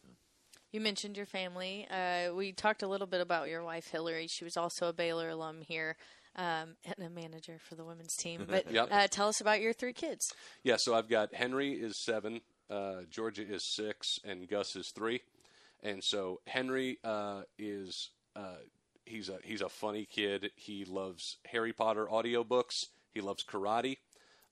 You 0.72 0.80
mentioned 0.80 1.16
your 1.16 1.26
family. 1.26 1.86
Uh, 1.88 2.34
we 2.34 2.50
talked 2.52 2.82
a 2.82 2.88
little 2.88 3.06
bit 3.06 3.20
about 3.20 3.48
your 3.48 3.62
wife, 3.62 3.88
Hillary. 3.88 4.26
She 4.26 4.42
was 4.42 4.56
also 4.56 4.88
a 4.88 4.92
Baylor 4.92 5.28
alum 5.28 5.60
here 5.60 5.96
um, 6.34 6.74
and 6.84 7.06
a 7.06 7.10
manager 7.10 7.58
for 7.60 7.76
the 7.76 7.84
women's 7.84 8.16
team. 8.16 8.46
But 8.50 8.72
Yep. 8.72 8.88
uh, 8.90 9.06
tell 9.08 9.28
us 9.28 9.40
about 9.40 9.60
your 9.60 9.72
three 9.72 9.92
kids. 9.92 10.32
Yeah, 10.64 10.76
so 10.76 10.94
I've 10.94 11.08
got 11.08 11.32
Henry 11.32 11.74
is 11.74 11.96
seven, 11.96 12.40
uh, 12.70 13.02
Georgia 13.10 13.42
is 13.42 13.62
six, 13.62 14.18
and 14.24 14.48
Gus 14.48 14.76
is 14.76 14.90
three. 14.90 15.22
And 15.82 16.02
so 16.02 16.40
Henry 16.46 16.98
uh, 17.04 17.42
is 17.58 18.10
uh, 18.34 18.56
he's 19.04 19.28
a 19.28 19.38
he's 19.44 19.60
a 19.60 19.68
funny 19.68 20.06
kid. 20.06 20.50
He 20.56 20.84
loves 20.84 21.36
Harry 21.46 21.72
Potter 21.72 22.06
audiobooks. 22.06 22.86
He 23.12 23.20
loves 23.20 23.44
karate. 23.44 23.98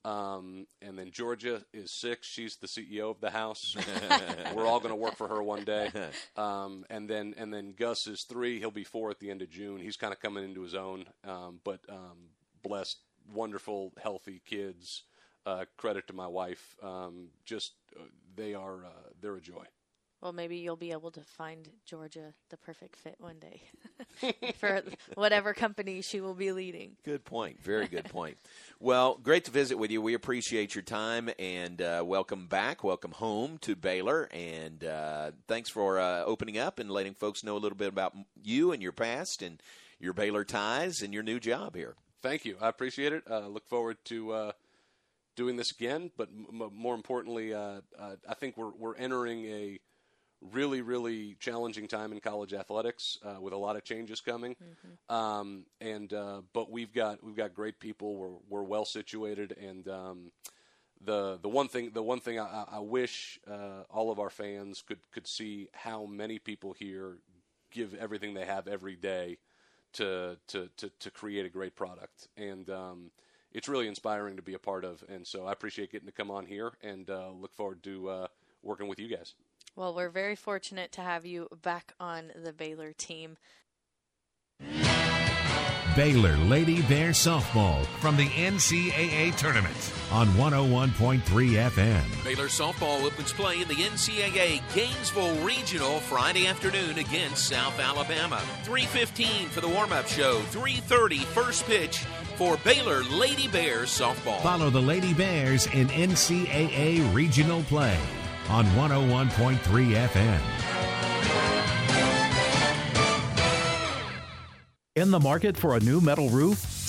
Um, 0.05 0.67
and 0.81 0.99
then 0.99 1.13
Georgia 1.13 1.63
is 1.73 1.93
six. 1.93 2.27
She's 2.27 2.57
the 2.57 2.67
CEO 2.67 3.11
of 3.11 3.21
the 3.21 3.31
house. 3.31 3.77
We're 4.55 4.67
all 4.67 4.81
going 4.81 4.91
to 4.91 4.97
work 4.97 5.17
for 5.17 5.29
her 5.29 5.43
one 5.43 5.65
day. 5.65 5.91
Um, 6.37 6.85
and 6.91 7.09
then 7.09 7.35
and 7.37 7.53
then 7.53 7.75
Gus 7.77 8.07
is 8.07 8.23
three. 8.23 8.59
He'll 8.59 8.71
be 8.71 8.85
four 8.85 9.11
at 9.11 9.21
the 9.21 9.31
end 9.31 9.43
of 9.43 9.51
June. 9.51 9.81
He's 9.81 9.97
kind 9.97 10.13
of 10.13 10.21
coming 10.21 10.45
into 10.45 10.63
his 10.63 10.75
own. 10.75 11.05
Um, 11.25 11.61
but 11.63 11.81
um, 11.89 12.31
blessed, 12.63 12.99
wonderful, 13.33 13.93
healthy 14.03 14.41
kids. 14.47 15.03
Uh, 15.45 15.65
credit 15.77 16.07
to 16.07 16.13
my 16.13 16.27
wife. 16.29 16.77
Um, 16.83 17.29
just 17.45 17.73
uh, 17.99 18.05
they 18.37 18.55
are 18.55 18.85
uh, 18.85 19.11
they're 19.21 19.37
a 19.37 19.41
joy. 19.41 19.65
Well, 20.23 20.33
maybe 20.33 20.59
you'll 20.59 20.77
be 20.77 20.93
able 20.93 21.11
to 21.11 21.21
find 21.21 21.69
Georgia 21.85 22.33
the 22.49 22.57
perfect 22.57 22.95
fit 22.95 23.17
one 23.19 23.41
day 23.41 23.61
for 24.61 24.83
whatever 25.15 25.53
company 25.53 26.01
she 26.01 26.21
will 26.21 26.35
be 26.35 26.53
leading. 26.53 26.93
Good 27.05 27.25
point. 27.25 27.61
Very 27.61 27.89
good 27.89 28.05
point. 28.05 28.37
Well, 28.79 29.17
great 29.23 29.45
to 29.45 29.53
visit 29.53 29.79
with 29.79 29.93
you. 29.93 30.03
We 30.03 30.15
appreciate 30.15 30.75
your 30.75 30.83
time 30.83 31.31
and 31.39 31.81
uh, 31.81 32.03
welcome 32.05 32.49
back. 32.49 32.83
Welcome 32.83 33.13
home 33.13 33.59
to 33.59 33.77
Baylor. 33.77 34.29
And 34.33 34.83
uh, 34.83 35.31
thanks 35.47 35.71
for 35.71 36.01
uh, 36.01 36.25
opening 36.25 36.59
up 36.59 36.81
and 36.81 36.91
letting 36.91 37.15
folks 37.15 37.45
know 37.45 37.57
a 37.57 37.61
little 37.63 37.79
bit 37.79 37.87
about 37.87 38.13
you 38.43 38.73
and 38.73 38.83
your 38.83 38.91
past 38.91 39.41
and 39.41 39.63
your 40.01 40.15
Baylor 40.15 40.45
ties 40.45 41.01
and 41.01 41.15
your 41.15 41.23
new 41.23 41.39
job 41.39 41.77
here. 41.77 41.95
Thank 42.23 42.45
you. 42.45 42.57
I 42.61 42.69
appreciate 42.69 43.13
it. 43.13 43.23
Uh, 43.31 43.47
look 43.47 43.69
forward 43.69 43.99
to 44.07 44.33
uh, 44.33 44.53
doing 45.37 45.57
this 45.57 45.71
again. 45.71 46.11
But 46.17 46.29
m- 46.31 46.71
more 46.75 46.95
importantly, 46.95 47.55
uh, 47.55 47.81
uh, 47.99 48.17
I 48.29 48.35
think 48.35 48.57
we're, 48.57 48.73
we're 48.79 48.97
entering 48.97 49.45
a 49.47 49.79
really, 50.53 50.83
really 50.83 51.37
challenging 51.39 51.87
time 51.87 52.13
in 52.13 52.21
college 52.21 52.53
athletics 52.53 53.19
uh, 53.25 53.41
with 53.41 53.53
a 53.53 53.57
lot 53.57 53.77
of 53.77 53.85
changes 53.85 54.21
coming. 54.21 54.57
Um, 55.09 55.67
and 55.81 56.13
uh, 56.13 56.43
but 56.53 56.71
we've 56.71 56.93
got 56.93 57.23
we've 57.23 57.37
got 57.37 57.55
great 57.55 57.79
people. 57.79 58.17
We're 58.17 58.37
we're 58.49 58.63
well 58.63 58.85
situated, 58.85 59.57
and 59.61 59.89
um, 59.89 60.33
the 61.05 61.39
the 61.41 61.49
one 61.49 61.69
thing 61.69 61.91
the 61.93 62.03
one 62.03 62.21
thing 62.21 62.39
I, 62.41 62.65
I 62.73 62.79
wish 62.81 63.39
uh, 63.49 63.83
all 63.91 64.11
of 64.11 64.19
our 64.19 64.31
fans 64.31 64.83
could 64.87 64.99
could 65.13 65.27
see 65.27 65.69
how 65.73 66.07
many 66.07 66.39
people 66.39 66.75
here 66.79 67.19
give 67.71 67.95
everything 67.95 68.35
they 68.35 68.45
have 68.45 68.67
every 68.69 68.97
day 68.97 69.39
to 69.95 70.39
to 70.49 70.69
to, 70.77 70.91
to 70.99 71.11
create 71.11 71.47
a 71.47 71.51
great 71.51 71.77
product 71.77 72.29
and. 72.37 72.69
Um, 72.69 73.11
it's 73.55 73.69
really 73.69 73.89
inspiring 73.89 74.37
to 74.37 74.43
be 74.43 74.55
a 74.55 74.59
part 74.59 74.85
of, 74.85 75.05
and 75.09 75.27
so 75.27 75.47
I 75.47 75.53
appreciate 75.53 75.93
getting 75.93 76.07
to 76.07 76.13
come 76.13 76.31
on 76.31 76.47
here 76.47 76.73
and 76.83 77.09
uh, 77.09 77.31
look 77.31 77.55
forward 77.55 77.83
to 77.85 78.09
uh, 78.09 78.27
working 78.63 78.89
with 78.89 78.99
you 78.99 79.09
guys. 79.09 79.35
Well, 79.75 79.95
we're 79.95 80.11
very 80.11 80.37
fortunate 80.37 80.93
to 80.93 81.01
have 81.01 81.25
you 81.25 81.49
back 81.63 81.95
on 81.99 82.33
the 82.43 82.53
Baylor 82.53 82.93
team. 82.93 83.37
Baylor 85.95 86.39
Lady 86.39 86.81
Bear 86.81 87.11
softball 87.11 87.85
from 88.01 88.17
the 88.17 88.29
NCAA 88.29 89.37
tournament 89.37 89.93
on 90.11 90.27
101.3 90.29 91.21
FM. 91.21 92.25
Baylor 92.25 92.47
softball 92.47 93.03
opens 93.03 93.31
play 93.35 93.61
in 93.61 93.69
the 93.69 93.75
NCAA 93.75 94.63
Gainesville 94.75 95.37
Regional 95.45 96.01
Friday 96.01 96.47
afternoon 96.47 96.97
against 96.97 97.47
South 97.47 97.79
Alabama. 97.79 98.41
3:15 98.65 99.51
for 99.51 99.61
the 99.61 99.69
warm-up 99.69 100.09
show. 100.09 100.41
3:30 100.51 101.19
first 101.19 101.67
pitch 101.67 101.99
for 102.37 102.57
Baylor 102.65 103.05
Lady 103.05 103.49
Bears 103.49 103.91
softball. 103.91 104.43
Follow 104.43 104.71
the 104.71 104.81
Lady 104.81 105.13
Bears 105.13 105.67
in 105.75 105.89
NCAA 105.89 107.03
regional 107.13 107.63
play 107.65 107.99
on 108.49 108.65
101.3 108.77 109.95
FM. 109.95 110.41
In 115.03 115.11
the 115.11 115.19
market 115.19 115.57
for 115.57 115.75
a 115.75 115.81
new 115.81 116.01
metal 116.01 116.29
roof? 116.29 116.72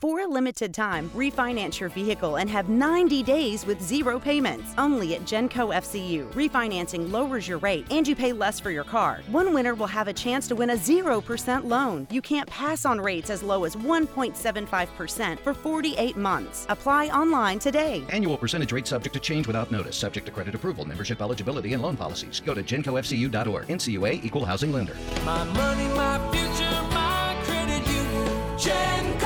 For 0.00 0.20
a 0.20 0.26
limited 0.26 0.74
time, 0.74 1.08
refinance 1.14 1.80
your 1.80 1.88
vehicle 1.88 2.36
and 2.36 2.50
have 2.50 2.68
90 2.68 3.22
days 3.22 3.64
with 3.64 3.80
zero 3.80 4.18
payments. 4.18 4.74
Only 4.76 5.14
at 5.14 5.22
Genco 5.22 5.74
FCU. 5.74 6.30
Refinancing 6.34 7.10
lowers 7.10 7.48
your 7.48 7.56
rate 7.58 7.86
and 7.90 8.06
you 8.06 8.14
pay 8.14 8.34
less 8.34 8.60
for 8.60 8.70
your 8.70 8.84
car. 8.84 9.20
One 9.28 9.54
winner 9.54 9.74
will 9.74 9.86
have 9.86 10.06
a 10.06 10.12
chance 10.12 10.46
to 10.48 10.54
win 10.54 10.68
a 10.68 10.76
0% 10.76 11.64
loan. 11.64 12.06
You 12.10 12.20
can't 12.20 12.46
pass 12.46 12.84
on 12.84 13.00
rates 13.00 13.30
as 13.30 13.42
low 13.42 13.64
as 13.64 13.74
1.75% 13.74 15.38
for 15.40 15.54
48 15.54 16.16
months. 16.18 16.66
Apply 16.68 17.08
online 17.08 17.58
today. 17.58 18.04
Annual 18.10 18.36
percentage 18.36 18.72
rate 18.72 18.86
subject 18.86 19.14
to 19.14 19.20
change 19.20 19.46
without 19.46 19.70
notice, 19.70 19.96
subject 19.96 20.26
to 20.26 20.32
credit 20.32 20.54
approval, 20.54 20.84
membership 20.84 21.22
eligibility, 21.22 21.72
and 21.72 21.82
loan 21.82 21.96
policies. 21.96 22.40
Go 22.40 22.52
to 22.52 22.62
gencofcu.org. 22.62 23.66
NCUA 23.66 24.22
Equal 24.22 24.44
Housing 24.44 24.72
Lender. 24.72 24.96
My 25.24 25.42
money, 25.44 25.88
my 25.94 26.18
future, 26.30 26.82
my 26.90 27.34
credit 27.44 27.86
union. 27.86 28.26
Genco. 28.58 29.25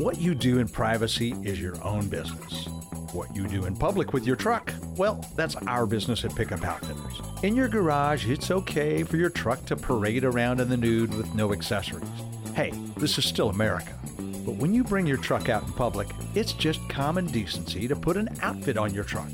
What 0.00 0.18
you 0.18 0.34
do 0.34 0.60
in 0.60 0.66
privacy 0.66 1.34
is 1.44 1.60
your 1.60 1.76
own 1.84 2.08
business. 2.08 2.68
What 3.12 3.36
you 3.36 3.46
do 3.46 3.66
in 3.66 3.76
public 3.76 4.14
with 4.14 4.26
your 4.26 4.34
truck, 4.34 4.72
well, 4.96 5.22
that's 5.36 5.56
our 5.56 5.84
business 5.84 6.24
at 6.24 6.34
Pickup 6.34 6.64
Outfitters. 6.64 7.20
In 7.42 7.54
your 7.54 7.68
garage, 7.68 8.26
it's 8.26 8.50
okay 8.50 9.02
for 9.02 9.18
your 9.18 9.28
truck 9.28 9.62
to 9.66 9.76
parade 9.76 10.24
around 10.24 10.58
in 10.58 10.70
the 10.70 10.76
nude 10.78 11.12
with 11.12 11.34
no 11.34 11.52
accessories. 11.52 12.08
Hey, 12.54 12.70
this 12.96 13.18
is 13.18 13.26
still 13.26 13.50
America. 13.50 13.92
But 14.46 14.54
when 14.54 14.72
you 14.72 14.84
bring 14.84 15.06
your 15.06 15.18
truck 15.18 15.50
out 15.50 15.64
in 15.64 15.72
public, 15.74 16.08
it's 16.34 16.54
just 16.54 16.80
common 16.88 17.26
decency 17.26 17.86
to 17.86 17.94
put 17.94 18.16
an 18.16 18.30
outfit 18.40 18.78
on 18.78 18.94
your 18.94 19.04
truck. 19.04 19.28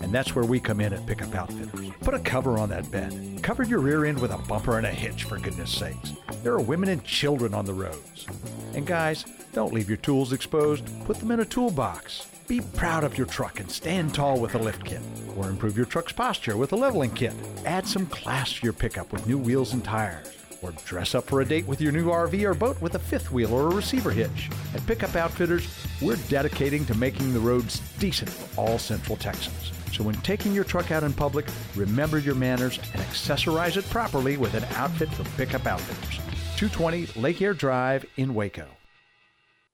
And 0.00 0.12
that's 0.12 0.34
where 0.34 0.44
we 0.44 0.60
come 0.60 0.80
in 0.80 0.92
at 0.92 1.06
Pickup 1.06 1.34
Outfitters. 1.34 1.90
Put 2.00 2.14
a 2.14 2.18
cover 2.20 2.58
on 2.58 2.70
that 2.70 2.90
bed. 2.90 3.40
Cover 3.42 3.62
your 3.62 3.80
rear 3.80 4.06
end 4.06 4.18
with 4.18 4.32
a 4.32 4.38
bumper 4.38 4.78
and 4.78 4.86
a 4.86 4.90
hitch, 4.90 5.24
for 5.24 5.38
goodness 5.38 5.70
sakes. 5.70 6.12
There 6.42 6.54
are 6.54 6.60
women 6.60 6.88
and 6.88 7.04
children 7.04 7.52
on 7.54 7.66
the 7.66 7.74
roads. 7.74 8.26
And 8.74 8.86
guys, 8.86 9.24
don't 9.52 9.74
leave 9.74 9.88
your 9.88 9.98
tools 9.98 10.32
exposed. 10.32 10.84
Put 11.04 11.18
them 11.18 11.30
in 11.30 11.40
a 11.40 11.44
toolbox. 11.44 12.26
Be 12.48 12.60
proud 12.60 13.04
of 13.04 13.16
your 13.16 13.26
truck 13.26 13.60
and 13.60 13.70
stand 13.70 14.14
tall 14.14 14.40
with 14.40 14.54
a 14.54 14.58
lift 14.58 14.84
kit. 14.84 15.00
Or 15.36 15.48
improve 15.48 15.76
your 15.76 15.86
truck's 15.86 16.12
posture 16.12 16.56
with 16.56 16.72
a 16.72 16.76
leveling 16.76 17.12
kit. 17.12 17.34
Add 17.64 17.86
some 17.86 18.06
class 18.06 18.52
to 18.54 18.64
your 18.64 18.72
pickup 18.72 19.12
with 19.12 19.26
new 19.26 19.38
wheels 19.38 19.72
and 19.72 19.84
tires. 19.84 20.26
Or 20.62 20.72
dress 20.84 21.14
up 21.14 21.24
for 21.24 21.40
a 21.40 21.44
date 21.44 21.66
with 21.66 21.80
your 21.80 21.92
new 21.92 22.06
RV 22.06 22.42
or 22.42 22.54
boat 22.54 22.80
with 22.82 22.94
a 22.94 22.98
fifth 22.98 23.30
wheel 23.30 23.52
or 23.54 23.70
a 23.70 23.74
receiver 23.74 24.10
hitch. 24.10 24.50
At 24.74 24.84
Pickup 24.86 25.14
Outfitters, 25.14 25.68
we're 26.02 26.16
dedicating 26.28 26.84
to 26.86 26.94
making 26.94 27.32
the 27.32 27.40
roads 27.40 27.80
decent 27.98 28.30
for 28.30 28.60
all 28.60 28.78
Central 28.78 29.16
Texans. 29.16 29.72
So 29.92 30.04
when 30.04 30.14
taking 30.16 30.52
your 30.54 30.64
truck 30.64 30.90
out 30.90 31.02
in 31.02 31.12
public, 31.12 31.46
remember 31.74 32.18
your 32.18 32.34
manners 32.34 32.78
and 32.92 33.02
accessorize 33.02 33.76
it 33.76 33.88
properly 33.90 34.36
with 34.36 34.54
an 34.54 34.64
outfit 34.76 35.08
from 35.10 35.26
Pickup 35.36 35.66
Outfitters. 35.66 36.18
220 36.56 37.20
Lake 37.20 37.42
Air 37.42 37.54
Drive 37.54 38.04
in 38.16 38.34
Waco. 38.34 38.66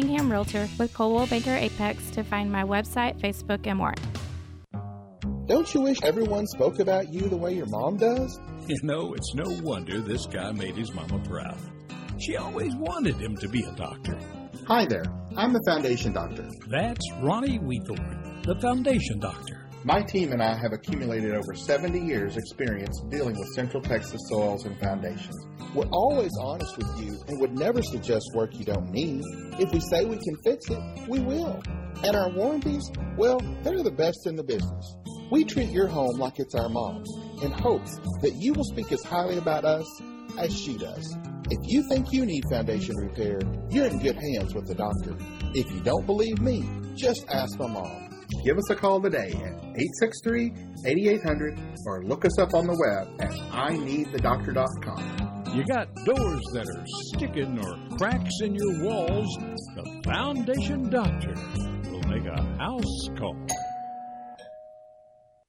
Realtor 0.00 0.68
with 0.78 0.94
Coldwell 0.94 1.26
Banker 1.26 1.54
Apex 1.54 2.10
to 2.12 2.24
find 2.24 2.50
my 2.50 2.62
website, 2.64 3.20
Facebook, 3.20 3.66
and 3.66 3.78
more. 3.78 3.94
Don't 5.46 5.74
you 5.74 5.82
wish 5.82 5.98
everyone 6.02 6.46
spoke 6.46 6.78
about 6.78 7.12
you 7.12 7.28
the 7.28 7.36
way 7.36 7.52
your 7.54 7.66
mom 7.66 7.98
does? 7.98 8.40
You 8.66 8.78
know, 8.82 9.12
it's 9.12 9.34
no 9.34 9.50
wonder 9.62 10.00
this 10.00 10.26
guy 10.26 10.50
made 10.52 10.76
his 10.76 10.94
mama 10.94 11.20
proud. 11.28 11.58
She 12.18 12.36
always 12.36 12.74
wanted 12.76 13.16
him 13.16 13.36
to 13.36 13.48
be 13.48 13.62
a 13.64 13.72
doctor. 13.72 14.18
Hi 14.66 14.86
there, 14.86 15.04
I'm 15.36 15.52
the 15.52 15.62
Foundation 15.66 16.12
Doctor. 16.12 16.48
That's 16.68 17.12
Ronnie 17.20 17.58
Weethorn, 17.58 18.44
the 18.44 18.58
Foundation 18.60 19.18
Doctor. 19.18 19.61
My 19.84 20.00
team 20.00 20.30
and 20.30 20.40
I 20.40 20.56
have 20.56 20.72
accumulated 20.72 21.34
over 21.34 21.54
70 21.54 21.98
years' 21.98 22.36
experience 22.36 23.02
dealing 23.10 23.36
with 23.36 23.48
Central 23.48 23.82
Texas 23.82 24.20
soils 24.28 24.64
and 24.64 24.78
foundations. 24.78 25.34
We're 25.74 25.88
always 25.90 26.30
honest 26.40 26.76
with 26.76 27.00
you 27.00 27.20
and 27.26 27.40
would 27.40 27.58
never 27.58 27.82
suggest 27.82 28.30
work 28.32 28.56
you 28.56 28.64
don't 28.64 28.92
need. 28.92 29.22
If 29.58 29.72
we 29.72 29.80
say 29.80 30.04
we 30.04 30.18
can 30.18 30.36
fix 30.44 30.70
it, 30.70 31.08
we 31.08 31.18
will. 31.18 31.60
And 32.04 32.14
our 32.14 32.30
warranties, 32.30 32.92
well, 33.16 33.40
they're 33.64 33.82
the 33.82 33.90
best 33.90 34.28
in 34.28 34.36
the 34.36 34.44
business. 34.44 34.94
We 35.32 35.42
treat 35.42 35.70
your 35.70 35.88
home 35.88 36.16
like 36.16 36.38
it's 36.38 36.54
our 36.54 36.68
mom's 36.68 37.10
in 37.42 37.50
hopes 37.50 37.96
that 38.20 38.36
you 38.36 38.52
will 38.52 38.64
speak 38.64 38.92
as 38.92 39.02
highly 39.02 39.38
about 39.38 39.64
us 39.64 39.86
as 40.38 40.56
she 40.56 40.78
does. 40.78 41.16
If 41.50 41.58
you 41.64 41.82
think 41.88 42.12
you 42.12 42.24
need 42.24 42.44
foundation 42.48 42.96
repair, 42.96 43.40
you're 43.68 43.86
in 43.86 43.98
good 43.98 44.16
hands 44.16 44.54
with 44.54 44.68
the 44.68 44.76
doctor. 44.76 45.16
If 45.54 45.72
you 45.72 45.80
don't 45.80 46.06
believe 46.06 46.40
me, 46.40 46.68
just 46.94 47.24
ask 47.28 47.58
my 47.58 47.66
mom. 47.66 48.11
Give 48.44 48.58
us 48.58 48.70
a 48.70 48.74
call 48.74 49.00
today 49.00 49.30
at 49.30 49.54
863 49.76 50.52
8800 50.86 51.58
or 51.86 52.04
look 52.04 52.24
us 52.24 52.38
up 52.38 52.54
on 52.54 52.66
the 52.66 52.76
web 52.76 53.20
at 53.20 53.32
i 53.52 53.76
need 53.76 54.10
the 54.12 54.18
ineedthedoctor.com. 54.18 55.54
You 55.54 55.64
got 55.66 55.94
doors 56.06 56.42
that 56.54 56.66
are 56.66 56.84
sticking 57.14 57.58
or 57.58 57.98
cracks 57.98 58.40
in 58.40 58.54
your 58.54 58.82
walls, 58.84 59.36
the 59.76 60.02
Foundation 60.04 60.88
Doctor 60.88 61.34
will 61.90 62.02
make 62.08 62.24
a 62.24 62.42
house 62.58 63.08
call. 63.18 63.36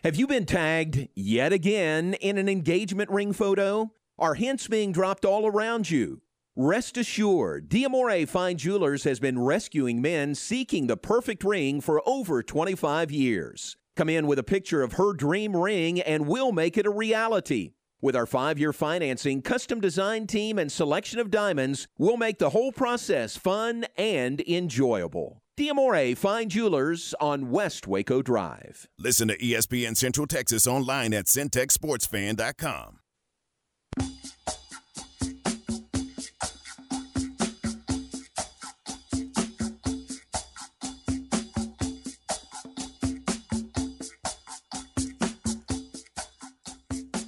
Have 0.03 0.17
you 0.17 0.27
been 0.27 0.45
tagged 0.45 1.07
yet 1.15 1.53
again 1.53 2.15
in 2.15 2.38
an 2.38 2.49
engagement 2.49 3.09
ring 3.09 3.31
photo? 3.31 3.93
Are 4.19 4.34
hints 4.34 4.67
being 4.67 4.91
dropped 4.91 5.23
all 5.23 5.47
around 5.47 5.89
you? 5.89 6.22
Rest 6.55 6.97
assured, 6.97 7.67
Diamore 7.67 8.27
Fine 8.27 8.57
Jewelers 8.57 9.05
has 9.05 9.19
been 9.19 9.39
rescuing 9.39 9.99
men 10.03 10.35
seeking 10.35 10.85
the 10.85 10.95
perfect 10.95 11.43
ring 11.43 11.81
for 11.81 12.07
over 12.07 12.43
25 12.43 13.09
years. 13.09 13.75
Come 13.95 14.07
in 14.07 14.27
with 14.27 14.37
a 14.37 14.43
picture 14.43 14.83
of 14.83 14.93
her 14.93 15.13
dream 15.13 15.57
ring 15.57 15.99
and 15.99 16.27
we'll 16.27 16.51
make 16.51 16.77
it 16.77 16.85
a 16.85 16.91
reality. 16.91 17.71
With 18.03 18.15
our 18.15 18.27
five 18.27 18.59
year 18.59 18.71
financing, 18.71 19.41
custom 19.41 19.81
design 19.81 20.27
team, 20.27 20.59
and 20.59 20.71
selection 20.71 21.17
of 21.17 21.31
diamonds, 21.31 21.87
we'll 21.97 22.17
make 22.17 22.37
the 22.37 22.51
whole 22.51 22.71
process 22.71 23.35
fun 23.35 23.87
and 23.97 24.39
enjoyable. 24.41 25.41
Diamore 25.57 26.15
Fine 26.15 26.49
Jewelers 26.49 27.15
on 27.19 27.49
West 27.49 27.87
Waco 27.87 28.21
Drive. 28.21 28.87
Listen 28.99 29.27
to 29.27 29.37
ESPN 29.39 29.97
Central 29.97 30.27
Texas 30.27 30.67
online 30.67 31.15
at 31.15 31.25
centexsportsfan.com. 31.25 32.99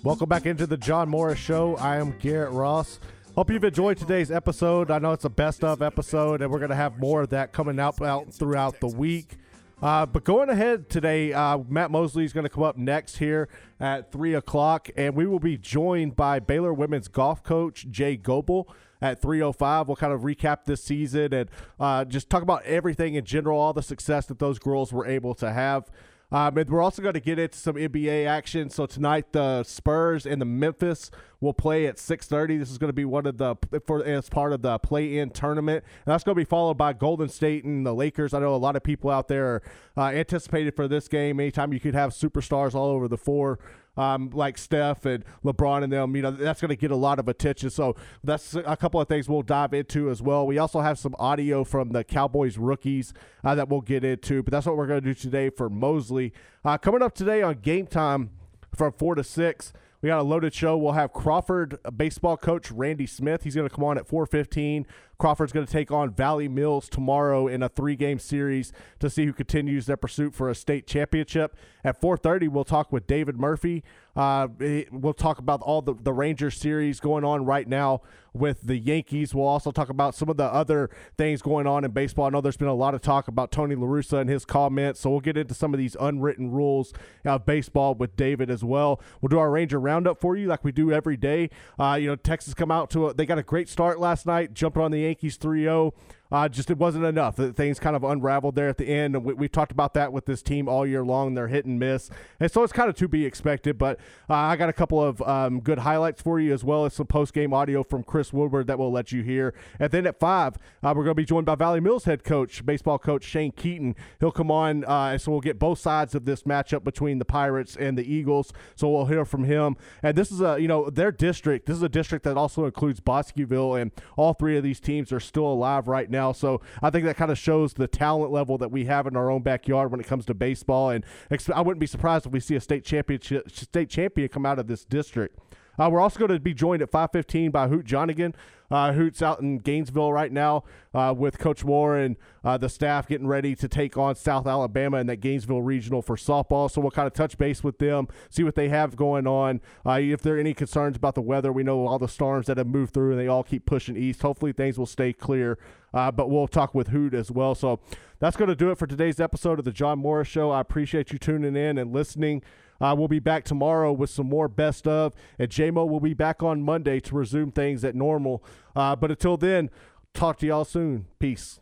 Welcome 0.05 0.29
back 0.29 0.45
into 0.45 0.67
the 0.67 0.77
John 0.77 1.09
Morris 1.09 1.39
Show. 1.39 1.77
I 1.77 1.97
am 1.97 2.15
Garrett 2.19 2.51
Ross. 2.51 2.99
Hope 3.33 3.49
you've 3.49 3.63
enjoyed 3.63 3.97
today's 3.97 4.29
episode. 4.29 4.91
I 4.91 4.99
know 4.99 5.13
it's 5.13 5.25
a 5.25 5.31
best 5.31 5.63
of 5.63 5.81
episode, 5.81 6.43
and 6.43 6.51
we're 6.51 6.59
going 6.59 6.69
to 6.69 6.75
have 6.75 6.99
more 6.99 7.23
of 7.23 7.29
that 7.29 7.53
coming 7.53 7.79
out, 7.79 7.99
out 7.99 8.31
throughout 8.31 8.79
the 8.79 8.87
week. 8.87 9.37
Uh, 9.81 10.05
but 10.05 10.23
going 10.23 10.49
ahead 10.49 10.91
today, 10.91 11.33
uh, 11.33 11.57
Matt 11.67 11.89
Mosley 11.89 12.23
is 12.23 12.33
going 12.33 12.43
to 12.43 12.51
come 12.51 12.61
up 12.61 12.77
next 12.77 13.17
here 13.17 13.49
at 13.79 14.11
3 14.11 14.35
o'clock, 14.35 14.91
and 14.95 15.15
we 15.15 15.25
will 15.25 15.39
be 15.39 15.57
joined 15.57 16.15
by 16.15 16.37
Baylor 16.37 16.71
women's 16.71 17.07
golf 17.07 17.41
coach 17.41 17.87
Jay 17.89 18.15
Goble 18.15 18.71
at 19.01 19.23
305. 19.23 19.87
We'll 19.87 19.95
kind 19.95 20.13
of 20.13 20.21
recap 20.21 20.65
this 20.65 20.83
season 20.83 21.33
and 21.33 21.49
uh, 21.79 22.05
just 22.05 22.29
talk 22.29 22.43
about 22.43 22.61
everything 22.61 23.15
in 23.15 23.25
general, 23.25 23.59
all 23.59 23.73
the 23.73 23.81
success 23.81 24.27
that 24.27 24.37
those 24.37 24.59
girls 24.59 24.93
were 24.93 25.07
able 25.07 25.33
to 25.33 25.51
have. 25.51 25.89
Um, 26.31 26.57
and 26.57 26.69
we're 26.69 26.81
also 26.81 27.01
going 27.01 27.13
to 27.13 27.19
get 27.19 27.37
into 27.37 27.57
some 27.57 27.75
NBA 27.75 28.25
action. 28.25 28.69
So 28.69 28.85
tonight, 28.85 29.31
the 29.31 29.63
Spurs 29.63 30.25
and 30.25 30.41
the 30.41 30.45
Memphis 30.45 31.11
will 31.39 31.53
play 31.53 31.85
at 31.85 31.97
6:30. 31.97 32.57
This 32.57 32.71
is 32.71 32.77
going 32.77 32.89
to 32.89 32.93
be 32.93 33.05
one 33.05 33.25
of 33.25 33.37
the 33.37 33.55
for 33.85 34.03
as 34.03 34.29
part 34.29 34.51
of 34.51 34.61
the 34.61 34.79
play-in 34.79 35.29
tournament, 35.29 35.83
and 36.05 36.11
that's 36.11 36.23
going 36.23 36.35
to 36.35 36.39
be 36.39 36.45
followed 36.45 36.77
by 36.77 36.93
Golden 36.93 37.29
State 37.29 37.63
and 37.63 37.85
the 37.85 37.93
Lakers. 37.93 38.33
I 38.33 38.39
know 38.39 38.55
a 38.55 38.57
lot 38.57 38.75
of 38.75 38.83
people 38.83 39.09
out 39.09 39.27
there 39.27 39.45
are 39.45 39.61
uh, 39.97 40.15
anticipated 40.15 40.75
for 40.75 40.87
this 40.87 41.07
game. 41.07 41.39
Anytime 41.39 41.71
you 41.73 41.79
could 41.79 41.95
have 41.95 42.11
superstars 42.11 42.73
all 42.73 42.89
over 42.89 43.07
the 43.07 43.17
floor. 43.17 43.59
Um, 43.97 44.29
like 44.33 44.57
Steph 44.57 45.05
and 45.05 45.23
LeBron 45.45 45.83
and 45.83 45.93
them, 45.93 46.15
you 46.17 46.21
know, 46.21 46.31
that's 46.31 46.59
going 46.59 46.69
to 46.69 46.75
get 46.75 46.91
a 46.91 46.97
lot 46.97 47.17
of 47.17 47.29
attention. 47.29 47.69
So 47.69 47.95
that's 48.25 48.53
a 48.53 48.75
couple 48.75 48.99
of 48.99 49.07
things 49.07 49.29
we'll 49.29 49.41
dive 49.41 49.73
into 49.73 50.09
as 50.09 50.21
well. 50.21 50.45
We 50.45 50.57
also 50.57 50.81
have 50.81 50.99
some 50.99 51.15
audio 51.17 51.63
from 51.63 51.91
the 51.91 52.03
Cowboys 52.03 52.57
rookies 52.57 53.13
uh, 53.43 53.55
that 53.55 53.69
we'll 53.69 53.79
get 53.79 54.03
into, 54.03 54.43
but 54.43 54.51
that's 54.51 54.65
what 54.65 54.75
we're 54.75 54.87
going 54.87 55.01
to 55.01 55.07
do 55.07 55.13
today 55.13 55.49
for 55.49 55.69
Mosley. 55.69 56.33
Uh, 56.65 56.77
coming 56.77 57.01
up 57.01 57.15
today 57.15 57.41
on 57.41 57.59
Game 57.59 57.87
Time 57.87 58.31
from 58.75 58.91
4 58.91 59.15
to 59.15 59.23
6. 59.23 59.73
We 60.05 60.09
got 60.09 60.19
a 60.19 60.23
loaded 60.23 60.53
show. 60.53 60.77
We'll 60.77 60.91
have 60.91 61.13
Crawford 61.13 61.79
baseball 61.97 62.37
coach 62.37 62.69
Randy 62.69 63.07
Smith. 63.07 63.43
He's 63.43 63.55
going 63.55 63.67
to 63.67 63.73
come 63.73 63.83
on 63.83 63.97
at 63.97 64.07
4:15. 64.07 64.85
Crawford's 65.17 65.53
going 65.53 65.65
to 65.65 65.71
take 65.71 65.91
on 65.91 66.11
Valley 66.13 66.47
Mills 66.47 66.89
tomorrow 66.89 67.47
in 67.47 67.63
a 67.63 67.69
three-game 67.69 68.19
series 68.19 68.71
to 68.99 69.09
see 69.09 69.25
who 69.25 69.33
continues 69.33 69.85
their 69.85 69.97
pursuit 69.97 70.33
for 70.33 70.49
a 70.49 70.55
state 70.55 70.87
championship. 70.87 71.55
At 71.83 72.01
4:30, 72.01 72.49
we'll 72.49 72.63
talk 72.63 72.91
with 72.91 73.07
David 73.07 73.39
Murphy. 73.39 73.83
Uh, 74.15 74.47
we'll 74.91 75.13
talk 75.13 75.39
about 75.39 75.61
all 75.61 75.81
the 75.81 75.93
the 75.93 76.49
series 76.49 76.99
going 76.99 77.23
on 77.23 77.45
right 77.45 77.67
now 77.67 78.01
with 78.35 78.61
the 78.61 78.77
Yankees. 78.77 79.33
We'll 79.33 79.47
also 79.47 79.71
talk 79.71 79.89
about 79.89 80.13
some 80.13 80.29
of 80.29 80.37
the 80.37 80.43
other 80.43 80.89
things 81.17 81.41
going 81.41 81.67
on 81.67 81.85
in 81.85 81.91
baseball. 81.91 82.25
I 82.25 82.29
know 82.29 82.41
there's 82.41 82.57
been 82.57 82.67
a 82.67 82.73
lot 82.73 82.93
of 82.93 83.01
talk 83.01 83.27
about 83.27 83.51
Tony 83.51 83.75
La 83.75 83.87
Russa 83.87 84.19
and 84.19 84.29
his 84.29 84.45
comments, 84.45 84.99
so 84.99 85.09
we'll 85.09 85.21
get 85.21 85.37
into 85.37 85.53
some 85.53 85.73
of 85.73 85.77
these 85.77 85.95
unwritten 85.99 86.51
rules 86.51 86.93
of 87.23 87.45
baseball 87.45 87.95
with 87.95 88.15
David 88.15 88.49
as 88.49 88.63
well. 88.63 89.01
We'll 89.21 89.29
do 89.29 89.39
our 89.39 89.49
Ranger 89.49 89.79
roundup 89.79 90.19
for 90.19 90.35
you 90.35 90.47
like 90.47 90.63
we 90.63 90.71
do 90.71 90.91
every 90.91 91.17
day. 91.17 91.49
Uh, 91.79 91.97
you 91.99 92.07
know, 92.07 92.15
Texas 92.15 92.53
come 92.53 92.71
out 92.71 92.89
to 92.91 93.07
a, 93.07 93.13
they 93.13 93.25
got 93.25 93.37
a 93.37 93.43
great 93.43 93.69
start 93.69 93.99
last 93.99 94.25
night, 94.25 94.53
jumping 94.53 94.81
on 94.81 94.91
the 94.91 95.04
Yankees 95.05 95.37
3-0. 95.37 95.91
Uh, 96.35 96.49
just 96.49 96.69
it 96.69 96.77
wasn't 96.77 97.05
enough. 97.05 97.37
Things 97.37 97.79
kind 97.79 97.95
of 97.95 98.03
unraveled 98.03 98.55
there 98.55 98.67
at 98.67 98.77
the 98.77 98.89
end, 98.89 99.23
we, 99.23 99.33
we 99.33 99.47
talked 99.47 99.71
about 99.71 99.93
that 99.93 100.11
with 100.11 100.25
this 100.25 100.41
team 100.41 100.67
all 100.67 100.85
year 100.85 101.01
long. 101.01 101.33
They're 101.33 101.47
hit 101.47 101.63
and 101.63 101.79
miss, 101.79 102.09
and 102.41 102.51
so 102.51 102.61
it's 102.61 102.73
kind 102.73 102.89
of 102.89 102.95
to 102.95 103.07
be 103.07 103.25
expected. 103.25 103.77
But 103.77 104.01
uh, 104.29 104.33
I 104.33 104.57
got 104.57 104.67
a 104.67 104.73
couple 104.73 105.01
of 105.01 105.21
um, 105.21 105.61
good 105.61 105.79
highlights 105.79 106.21
for 106.21 106.37
you, 106.37 106.53
as 106.53 106.61
well 106.61 106.83
as 106.83 106.93
some 106.93 107.07
post 107.07 107.33
game 107.33 107.53
audio 107.53 107.83
from 107.83 108.03
Chris 108.03 108.33
Woodward 108.33 108.67
that 108.67 108.77
we'll 108.77 108.91
let 108.91 109.13
you 109.13 109.23
hear. 109.23 109.53
And 109.79 109.89
then 109.91 110.05
at 110.05 110.19
five, 110.19 110.57
uh, 110.83 110.93
we're 110.93 111.05
going 111.05 111.11
to 111.11 111.13
be 111.15 111.23
joined 111.23 111.45
by 111.45 111.55
Valley 111.55 111.79
Mills 111.79 112.03
head 112.03 112.25
coach, 112.25 112.65
baseball 112.65 112.99
coach 112.99 113.23
Shane 113.23 113.53
Keaton. 113.53 113.95
He'll 114.19 114.33
come 114.33 114.51
on, 114.51 114.83
uh, 114.83 115.11
and 115.11 115.21
so 115.21 115.31
we'll 115.31 115.39
get 115.39 115.57
both 115.57 115.79
sides 115.79 116.15
of 116.15 116.25
this 116.25 116.43
matchup 116.43 116.83
between 116.83 117.17
the 117.17 117.23
Pirates 117.23 117.77
and 117.77 117.97
the 117.97 118.03
Eagles. 118.03 118.51
So 118.75 118.89
we'll 118.89 119.05
hear 119.05 119.23
from 119.23 119.45
him. 119.45 119.77
And 120.03 120.17
this 120.17 120.33
is 120.33 120.41
a 120.41 120.59
you 120.59 120.67
know 120.67 120.89
their 120.89 121.13
district. 121.13 121.65
This 121.65 121.77
is 121.77 121.83
a 121.83 121.87
district 121.87 122.25
that 122.25 122.35
also 122.35 122.65
includes 122.65 122.99
Bosqueville, 122.99 123.75
and 123.75 123.93
all 124.17 124.33
three 124.33 124.57
of 124.57 124.65
these 124.65 124.81
teams 124.81 125.13
are 125.13 125.21
still 125.21 125.47
alive 125.47 125.87
right 125.87 126.09
now. 126.09 126.24
So 126.33 126.61
I 126.81 126.89
think 126.89 127.05
that 127.05 127.17
kind 127.17 127.31
of 127.31 127.37
shows 127.37 127.73
the 127.73 127.87
talent 127.87 128.31
level 128.31 128.57
that 128.57 128.71
we 128.71 128.85
have 128.85 129.07
in 129.07 129.15
our 129.15 129.29
own 129.29 129.41
backyard 129.41 129.91
when 129.91 129.99
it 129.99 130.07
comes 130.07 130.25
to 130.25 130.33
baseball. 130.33 130.89
And 130.89 131.05
I 131.53 131.61
wouldn't 131.61 131.79
be 131.79 131.87
surprised 131.87 132.25
if 132.25 132.31
we 132.31 132.39
see 132.39 132.55
a 132.55 132.61
state 132.61 132.83
championship 132.85 133.49
state 133.51 133.89
champion 133.89 134.29
come 134.29 134.45
out 134.45 134.59
of 134.59 134.67
this 134.67 134.85
district. 134.85 135.39
Uh, 135.77 135.89
we're 135.91 135.99
also 135.99 136.19
going 136.19 136.31
to 136.31 136.39
be 136.39 136.53
joined 136.53 136.81
at 136.81 136.91
5:15 136.91 137.51
by 137.51 137.67
Hoot 137.67 137.85
Jonigan. 137.85 138.33
Uh, 138.71 138.93
Hoot's 138.93 139.21
out 139.21 139.41
in 139.41 139.59
Gainesville 139.59 140.11
right 140.11 140.31
now 140.31 140.63
uh, 140.93 141.13
with 141.15 141.37
Coach 141.37 141.63
and 141.63 142.15
uh, 142.43 142.57
the 142.57 142.67
staff 142.67 143.07
getting 143.07 143.27
ready 143.27 143.55
to 143.55 143.67
take 143.67 143.95
on 143.95 144.15
South 144.15 144.47
Alabama 144.47 144.97
in 144.97 145.05
that 145.05 145.17
Gainesville 145.17 145.61
regional 145.61 146.01
for 146.01 146.15
softball. 146.15 146.69
So 146.69 146.81
we'll 146.81 146.89
kind 146.89 147.05
of 147.05 147.13
touch 147.13 147.37
base 147.37 147.63
with 147.63 147.77
them, 147.77 148.07
see 148.31 148.43
what 148.43 148.55
they 148.55 148.69
have 148.69 148.95
going 148.95 149.27
on. 149.27 149.61
Uh, 149.85 149.99
if 150.01 150.21
there 150.23 150.37
are 150.37 150.39
any 150.39 150.55
concerns 150.55 150.97
about 150.97 151.13
the 151.13 151.21
weather, 151.21 151.53
we 151.53 151.61
know 151.61 151.85
all 151.85 151.99
the 151.99 152.07
storms 152.07 152.47
that 152.47 152.57
have 152.57 152.65
moved 152.65 152.93
through 152.93 153.11
and 153.11 153.19
they 153.19 153.27
all 153.27 153.43
keep 153.43 153.67
pushing 153.67 153.95
east. 153.95 154.23
Hopefully 154.23 154.51
things 154.51 154.79
will 154.79 154.87
stay 154.87 155.13
clear 155.13 155.59
uh, 155.95 156.11
but 156.11 156.29
we'll 156.29 156.47
talk 156.47 156.75
with 156.75 156.89
Hoot 156.89 157.13
as 157.13 157.31
well. 157.31 157.55
So 157.55 157.79
that's 158.19 158.35
going 158.35 158.49
to 158.49 158.55
do 158.55 158.69
it 158.69 158.77
for 158.77 158.85
today's 158.85 159.19
episode 159.19 159.59
of 159.59 159.65
the 159.65 159.71
John 159.71 159.97
Morris 159.99 160.27
Show. 160.27 160.51
I 160.51 160.59
appreciate 160.59 161.11
you 161.11 161.17
tuning 161.17 161.55
in 161.55 161.77
and 161.77 161.93
listening. 161.93 162.43
Uh, 162.81 162.95
we'll 162.97 163.07
be 163.07 163.19
back 163.19 163.43
tomorrow 163.43 163.91
with 163.91 164.09
some 164.09 164.27
more 164.27 164.47
best 164.47 164.87
of, 164.87 165.13
and 165.39 165.49
JMO 165.49 165.87
will 165.87 165.99
be 165.99 166.13
back 166.13 166.43
on 166.43 166.61
Monday 166.61 166.99
to 167.01 167.15
resume 167.15 167.51
things 167.51 167.83
at 167.83 167.95
normal. 167.95 168.43
Uh, 168.75 168.95
but 168.95 169.11
until 169.11 169.37
then, 169.37 169.69
talk 170.13 170.37
to 170.39 170.47
y'all 170.47 170.65
soon. 170.65 171.05
Peace. 171.19 171.59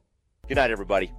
Good 0.48 0.56
night, 0.56 0.72
everybody. 0.72 1.12